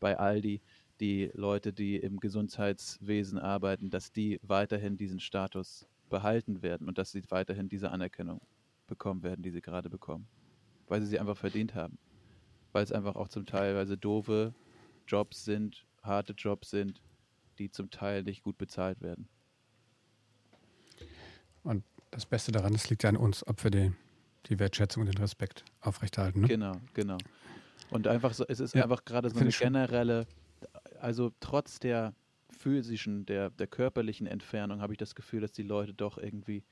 bei 0.00 0.18
Aldi, 0.18 0.62
die 1.00 1.30
Leute, 1.34 1.72
die 1.72 1.96
im 1.96 2.18
Gesundheitswesen 2.18 3.38
arbeiten, 3.38 3.90
dass 3.90 4.10
die 4.10 4.40
weiterhin 4.42 4.96
diesen 4.96 5.20
Status 5.20 5.86
behalten 6.08 6.62
werden 6.62 6.88
und 6.88 6.96
dass 6.96 7.12
sie 7.12 7.22
weiterhin 7.28 7.68
diese 7.68 7.90
Anerkennung 7.90 8.40
bekommen 8.86 9.22
werden, 9.22 9.42
die 9.42 9.50
sie 9.50 9.60
gerade 9.60 9.90
bekommen. 9.90 10.26
Weil 10.88 11.00
sie 11.00 11.08
sie 11.08 11.18
einfach 11.18 11.36
verdient 11.36 11.74
haben. 11.74 11.98
Weil 12.72 12.84
es 12.84 12.92
einfach 12.92 13.16
auch 13.16 13.28
zum 13.28 13.46
Teil 13.46 13.86
doofe 13.96 14.54
Jobs 15.06 15.44
sind, 15.44 15.86
harte 16.02 16.32
Jobs 16.32 16.70
sind, 16.70 17.00
die 17.58 17.70
zum 17.70 17.90
Teil 17.90 18.22
nicht 18.22 18.42
gut 18.42 18.58
bezahlt 18.58 19.00
werden. 19.00 19.28
Und 21.62 21.84
das 22.10 22.26
Beste 22.26 22.52
daran, 22.52 22.74
es 22.74 22.90
liegt 22.90 23.02
ja 23.02 23.10
an 23.10 23.16
uns, 23.16 23.46
ob 23.46 23.62
wir 23.64 23.70
den, 23.70 23.96
die 24.46 24.58
Wertschätzung 24.58 25.02
und 25.02 25.12
den 25.12 25.20
Respekt 25.20 25.64
aufrechterhalten. 25.80 26.42
Ne? 26.42 26.48
Genau, 26.48 26.72
genau. 26.92 27.18
Und 27.90 28.06
einfach 28.06 28.34
so, 28.34 28.44
es 28.46 28.60
ist 28.60 28.74
ja, 28.74 28.82
einfach 28.82 29.04
gerade 29.04 29.30
so 29.30 29.40
eine 29.40 29.50
generelle, 29.50 30.26
also 31.00 31.32
trotz 31.40 31.78
der 31.78 32.14
physischen, 32.50 33.26
der, 33.26 33.50
der 33.50 33.66
körperlichen 33.66 34.26
Entfernung 34.26 34.80
habe 34.80 34.92
ich 34.92 34.98
das 34.98 35.14
Gefühl, 35.14 35.40
dass 35.40 35.52
die 35.52 35.62
Leute 35.62 35.94
doch 35.94 36.18
irgendwie 36.18 36.64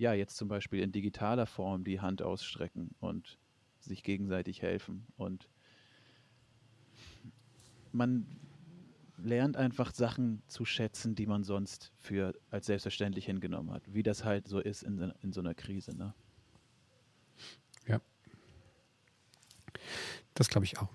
ja, 0.00 0.14
jetzt 0.14 0.38
zum 0.38 0.48
Beispiel 0.48 0.80
in 0.80 0.92
digitaler 0.92 1.44
Form 1.44 1.84
die 1.84 2.00
Hand 2.00 2.22
ausstrecken 2.22 2.94
und 3.00 3.38
sich 3.80 4.02
gegenseitig 4.02 4.62
helfen. 4.62 5.06
Und 5.18 5.46
man 7.92 8.26
lernt 9.18 9.58
einfach 9.58 9.92
Sachen 9.92 10.42
zu 10.46 10.64
schätzen, 10.64 11.14
die 11.14 11.26
man 11.26 11.44
sonst 11.44 11.92
für 11.98 12.34
als 12.50 12.64
selbstverständlich 12.64 13.26
hingenommen 13.26 13.72
hat, 13.72 13.82
wie 13.92 14.02
das 14.02 14.24
halt 14.24 14.48
so 14.48 14.58
ist 14.58 14.82
in, 14.84 15.12
in 15.22 15.34
so 15.34 15.40
einer 15.40 15.54
Krise. 15.54 15.94
Ne? 15.94 16.14
Ja. 17.86 18.00
Das 20.32 20.48
glaube 20.48 20.64
ich 20.64 20.78
auch. 20.78 20.88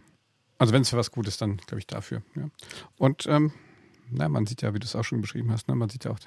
Also 0.57 0.73
wenn 0.73 0.81
es 0.81 0.89
für 0.89 0.97
was 0.97 1.11
gut 1.11 1.27
ist, 1.27 1.43
dann 1.43 1.57
glaube 1.57 1.77
ich 1.77 1.85
dafür. 1.85 2.23
Ja. 2.35 2.49
Und 2.97 3.27
ähm, 3.27 3.53
na, 4.09 4.27
man 4.29 4.47
sieht 4.47 4.63
ja, 4.63 4.73
wie 4.73 4.79
du 4.79 4.85
es 4.85 4.95
auch 4.95 5.03
schon 5.03 5.21
beschrieben 5.21 5.51
hast, 5.51 5.67
ne, 5.67 5.75
man 5.75 5.89
sieht 5.89 6.05
ja 6.05 6.11
auch 6.11 6.19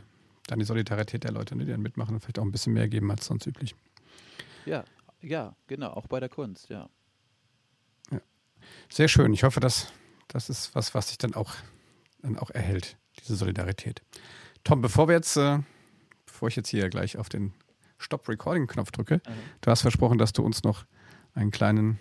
dann 0.49 0.59
die 0.59 0.65
Solidarität 0.65 1.25
der 1.25 1.31
Leute, 1.33 1.55
ne, 1.55 1.65
die 1.65 1.71
dann 1.71 1.83
mitmachen 1.83 2.15
und 2.15 2.21
vielleicht 2.21 2.39
auch 2.39 2.45
ein 2.45 2.51
bisschen 2.51 2.73
mehr 2.73 2.89
geben 2.89 3.11
als 3.11 3.27
sonst 3.27 3.47
üblich. 3.47 3.77
Ja, 4.67 4.85
ja, 5.21 5.55
genau, 5.67 5.91
auch 5.91 6.07
bei 6.07 6.21
der 6.21 6.29
Kunst, 6.29 6.69
ja. 6.69 6.89
ja. 8.11 8.21
Sehr 8.91 9.09
schön. 9.09 9.33
Ich 9.33 9.45
hoffe, 9.45 9.61
dass 9.61 9.93
das 10.29 10.51
ist 10.51 10.75
was, 10.75 10.95
was 10.95 11.09
sich 11.09 11.19
dann 11.19 11.35
auch, 11.35 11.55
dann 12.23 12.39
auch 12.39 12.51
erhält, 12.51 12.97
diese 13.21 13.37
Solidarität. 13.37 14.03
Tom, 14.65 14.81
bevor 14.81 15.09
wir 15.09 15.15
jetzt, 15.15 15.37
äh, 15.37 15.59
bevor 16.27 16.49
ich 16.49 16.57
jetzt 16.57 16.69
hier 16.69 16.89
gleich 16.89 17.17
auf 17.17 17.29
den 17.29 17.53
Stop-Recording-Knopf 17.99 18.91
drücke, 18.91 19.17
mhm. 19.17 19.33
du 19.61 19.71
hast 19.71 19.83
versprochen, 19.83 20.19
dass 20.19 20.33
du 20.33 20.43
uns 20.43 20.63
noch 20.63 20.85
einen 21.35 21.51
kleinen 21.51 21.99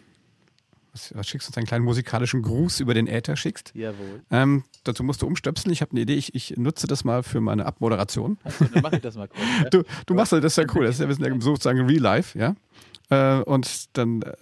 was, 0.98 1.16
was 1.16 1.28
schickst 1.28 1.48
du 1.48 1.50
uns 1.52 1.58
einen 1.58 1.68
kleinen 1.68 1.86
musikalischen 1.86 2.42
Gruß 2.42 2.80
über 2.80 2.94
den 2.94 3.08
Äther 3.08 3.36
schickst. 3.36 3.72
Jawohl. 3.76 4.22
Ähm, 4.32 4.64
dazu 4.84 5.04
musst 5.04 5.22
du 5.22 5.28
umstöpseln. 5.28 5.72
Ich 5.72 5.82
habe 5.82 5.92
eine 5.92 6.02
Idee. 6.02 6.16
Ich, 6.16 6.34
ich, 6.34 6.58
nutze 6.58 6.88
das 6.88 7.04
mal 7.04 7.24
für 7.24 7.42
meine 7.42 7.66
Abmoderation. 7.66 8.38
Also, 8.44 8.66
dann 8.66 8.82
mache 8.82 8.96
ich 8.96 9.02
das 9.02 9.16
mal 9.16 9.28
kurz. 9.28 9.42
Ja? 9.64 9.70
Du, 9.78 9.84
du 10.06 10.14
machst 10.14 10.32
das, 10.32 10.42
das 10.42 10.58
ist 10.58 10.58
ja 10.58 10.76
cool. 10.76 10.86
Das 10.86 10.96
ist 10.96 11.02
ja, 11.02 11.08
wir 11.08 11.16
sind 11.16 11.26
ja 11.26 11.42
sozusagen 11.42 11.86
Real 11.86 12.02
Life, 12.02 12.38
ja. 12.38 12.56
Äh, 13.10 13.44
und 13.44 13.98
dann, 13.98 14.22
äh, 14.22 14.34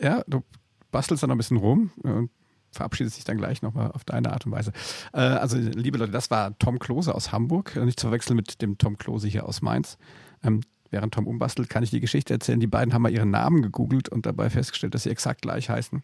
ja, 0.00 0.22
du 0.26 0.42
bastelst 0.90 1.22
dann 1.22 1.28
noch 1.28 1.34
ein 1.34 1.38
bisschen 1.38 1.56
rum 1.56 1.90
und 2.02 2.30
verabschiedest 2.70 3.16
dich 3.16 3.24
dann 3.24 3.38
gleich 3.38 3.62
nochmal 3.62 3.90
auf 3.92 4.04
deine 4.04 4.32
Art 4.32 4.46
und 4.46 4.52
Weise. 4.52 4.72
Äh, 5.12 5.20
also, 5.20 5.56
liebe 5.56 5.98
Leute, 5.98 6.12
das 6.12 6.30
war 6.30 6.56
Tom 6.58 6.78
Klose 6.78 7.14
aus 7.14 7.32
Hamburg, 7.32 7.76
nicht 7.76 7.98
zu 7.98 8.06
verwechseln 8.06 8.36
mit 8.36 8.62
dem 8.62 8.78
Tom 8.78 8.98
Klose 8.98 9.28
hier 9.28 9.46
aus 9.46 9.62
Mainz. 9.62 9.98
Ähm, 10.42 10.60
während 10.90 11.14
Tom 11.14 11.26
umbastelt, 11.26 11.68
kann 11.68 11.82
ich 11.82 11.90
die 11.90 12.00
Geschichte 12.00 12.32
erzählen. 12.32 12.60
Die 12.60 12.66
beiden 12.66 12.94
haben 12.94 13.02
mal 13.02 13.12
ihren 13.12 13.30
Namen 13.30 13.62
gegoogelt 13.62 14.08
und 14.08 14.26
dabei 14.26 14.50
festgestellt, 14.50 14.94
dass 14.94 15.04
sie 15.04 15.10
exakt 15.10 15.42
gleich 15.42 15.70
heißen. 15.70 16.02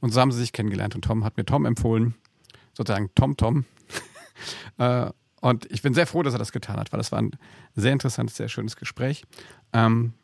Und 0.00 0.12
so 0.12 0.20
haben 0.20 0.32
sie 0.32 0.40
sich 0.40 0.52
kennengelernt. 0.52 0.94
Und 0.94 1.04
Tom 1.04 1.24
hat 1.24 1.36
mir 1.36 1.44
Tom 1.44 1.66
empfohlen, 1.66 2.14
sozusagen 2.72 3.10
Tom 3.14 3.36
Tom. 3.36 3.64
äh, 4.78 5.10
und 5.40 5.70
ich 5.70 5.82
bin 5.82 5.92
sehr 5.92 6.06
froh, 6.06 6.22
dass 6.22 6.34
er 6.34 6.38
das 6.38 6.52
getan 6.52 6.76
hat, 6.76 6.92
weil 6.92 6.98
das 6.98 7.12
war 7.12 7.20
ein 7.20 7.32
sehr 7.74 7.92
interessantes, 7.92 8.36
sehr 8.36 8.48
schönes 8.48 8.76
Gespräch. 8.76 9.24
Ähm, 9.72 10.14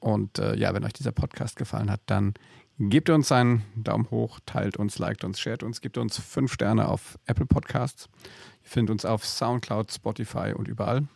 und 0.00 0.38
äh, 0.38 0.56
ja, 0.56 0.72
wenn 0.74 0.84
euch 0.84 0.92
dieser 0.92 1.12
Podcast 1.12 1.56
gefallen 1.56 1.90
hat, 1.90 2.00
dann 2.06 2.34
gebt 2.78 3.10
uns 3.10 3.32
einen 3.32 3.64
Daumen 3.74 4.08
hoch, 4.10 4.38
teilt 4.46 4.76
uns, 4.76 4.98
liked 4.98 5.24
uns, 5.24 5.40
shared 5.40 5.64
uns, 5.64 5.80
gebt 5.80 5.98
uns 5.98 6.18
fünf 6.18 6.52
Sterne 6.52 6.88
auf 6.88 7.18
Apple 7.26 7.46
Podcasts. 7.46 8.08
Ihr 8.62 8.70
findet 8.70 8.92
uns 8.92 9.04
auf 9.04 9.26
Soundcloud, 9.26 9.92
Spotify 9.92 10.52
und 10.54 10.68
überall. 10.68 11.08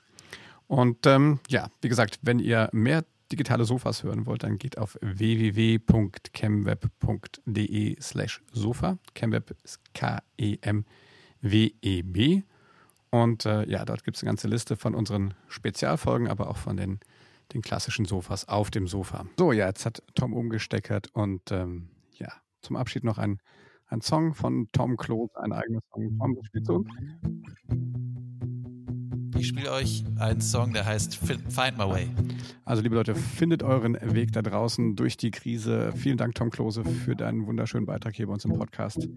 Und 0.72 1.06
ähm, 1.06 1.38
ja, 1.48 1.68
wie 1.82 1.90
gesagt, 1.90 2.18
wenn 2.22 2.38
ihr 2.38 2.70
mehr 2.72 3.04
digitale 3.30 3.66
Sofas 3.66 4.04
hören 4.04 4.24
wollt, 4.24 4.42
dann 4.42 4.56
geht 4.56 4.78
auf 4.78 4.96
www.chemweb.de 5.02 8.00
slash 8.00 8.42
Sofa. 8.52 8.96
Chemweb 9.14 9.54
ist 9.64 9.80
K-E-M-W-E-B. 9.92 10.32
Und 13.10 13.44
äh, 13.44 13.68
ja, 13.68 13.84
dort 13.84 14.04
gibt 14.04 14.16
es 14.16 14.22
eine 14.22 14.30
ganze 14.30 14.48
Liste 14.48 14.76
von 14.76 14.94
unseren 14.94 15.34
Spezialfolgen, 15.46 16.28
aber 16.28 16.48
auch 16.48 16.56
von 16.56 16.78
den, 16.78 17.00
den 17.52 17.60
klassischen 17.60 18.06
Sofas 18.06 18.48
auf 18.48 18.70
dem 18.70 18.88
Sofa. 18.88 19.26
So, 19.36 19.52
ja, 19.52 19.66
jetzt 19.66 19.84
hat 19.84 20.02
Tom 20.14 20.32
umgesteckert 20.32 21.08
und 21.12 21.52
ähm, 21.52 21.90
ja, 22.14 22.32
zum 22.62 22.76
Abschied 22.76 23.04
noch 23.04 23.18
ein, 23.18 23.42
ein 23.88 24.00
Song 24.00 24.32
von 24.32 24.70
Tom 24.72 24.96
Klose, 24.96 25.38
ein 25.38 25.52
eigener 25.52 25.80
Song. 25.92 26.18
Tom, 26.18 26.34
was 26.34 26.46
spielst 26.46 26.70
du? 26.70 26.86
Ich 29.42 29.48
spiele 29.48 29.72
euch 29.72 30.04
einen 30.20 30.40
Song, 30.40 30.72
der 30.72 30.86
heißt 30.86 31.16
Find 31.16 31.76
My 31.76 31.84
Way. 31.84 32.08
Also 32.64 32.80
liebe 32.80 32.94
Leute, 32.94 33.16
findet 33.16 33.64
euren 33.64 33.98
Weg 34.00 34.30
da 34.30 34.40
draußen 34.40 34.94
durch 34.94 35.16
die 35.16 35.32
Krise. 35.32 35.92
Vielen 35.96 36.16
Dank, 36.16 36.36
Tom 36.36 36.50
Klose, 36.50 36.84
für 36.84 37.16
deinen 37.16 37.44
wunderschönen 37.48 37.84
Beitrag 37.84 38.14
hier 38.14 38.28
bei 38.28 38.34
uns 38.34 38.44
im 38.44 38.52
Podcast. 38.52 39.08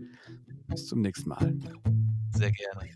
Bis 0.68 0.88
zum 0.88 1.02
nächsten 1.02 1.30
Mal. 1.30 1.54
Sehr 2.32 2.52
gerne. 2.52 2.90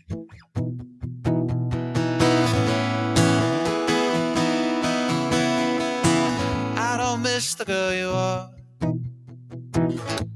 I 6.74 6.98
don't 6.98 7.22
miss 7.22 7.54
the 7.56 7.64
girl 7.64 7.92
you 7.92 8.10
are. 8.10 8.50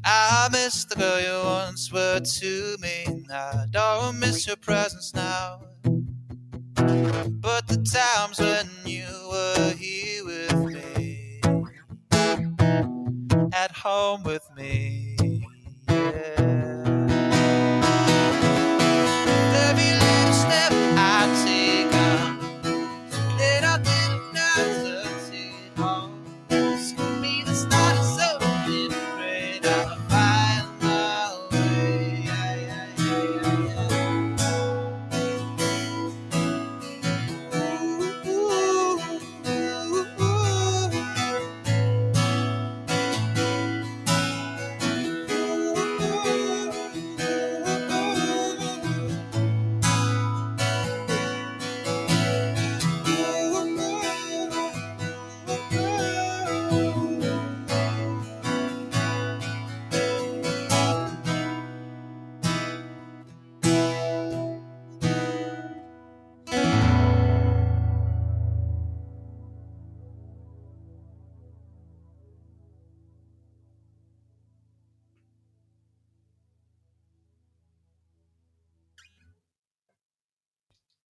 I 0.04 0.48
miss 0.52 0.86
the 0.88 0.94
girl 0.94 1.18
you 1.18 1.44
once 1.44 1.90
were 1.90 2.20
to 2.20 2.76
me. 2.80 3.26
I 3.32 3.66
don't 3.72 4.20
miss 4.20 4.46
your 4.46 4.54
presence 4.54 5.12
now. 5.12 5.73
But 6.86 7.66
the 7.68 7.78
times 7.84 8.40
when 8.40 8.68
you 8.86 9.06
were 9.30 9.74
here 9.78 10.24
with 10.24 10.54
me, 10.74 11.40
at 13.52 13.72
home 13.72 14.22
with 14.24 14.48
me, 14.56 15.16
yeah. 15.88 16.83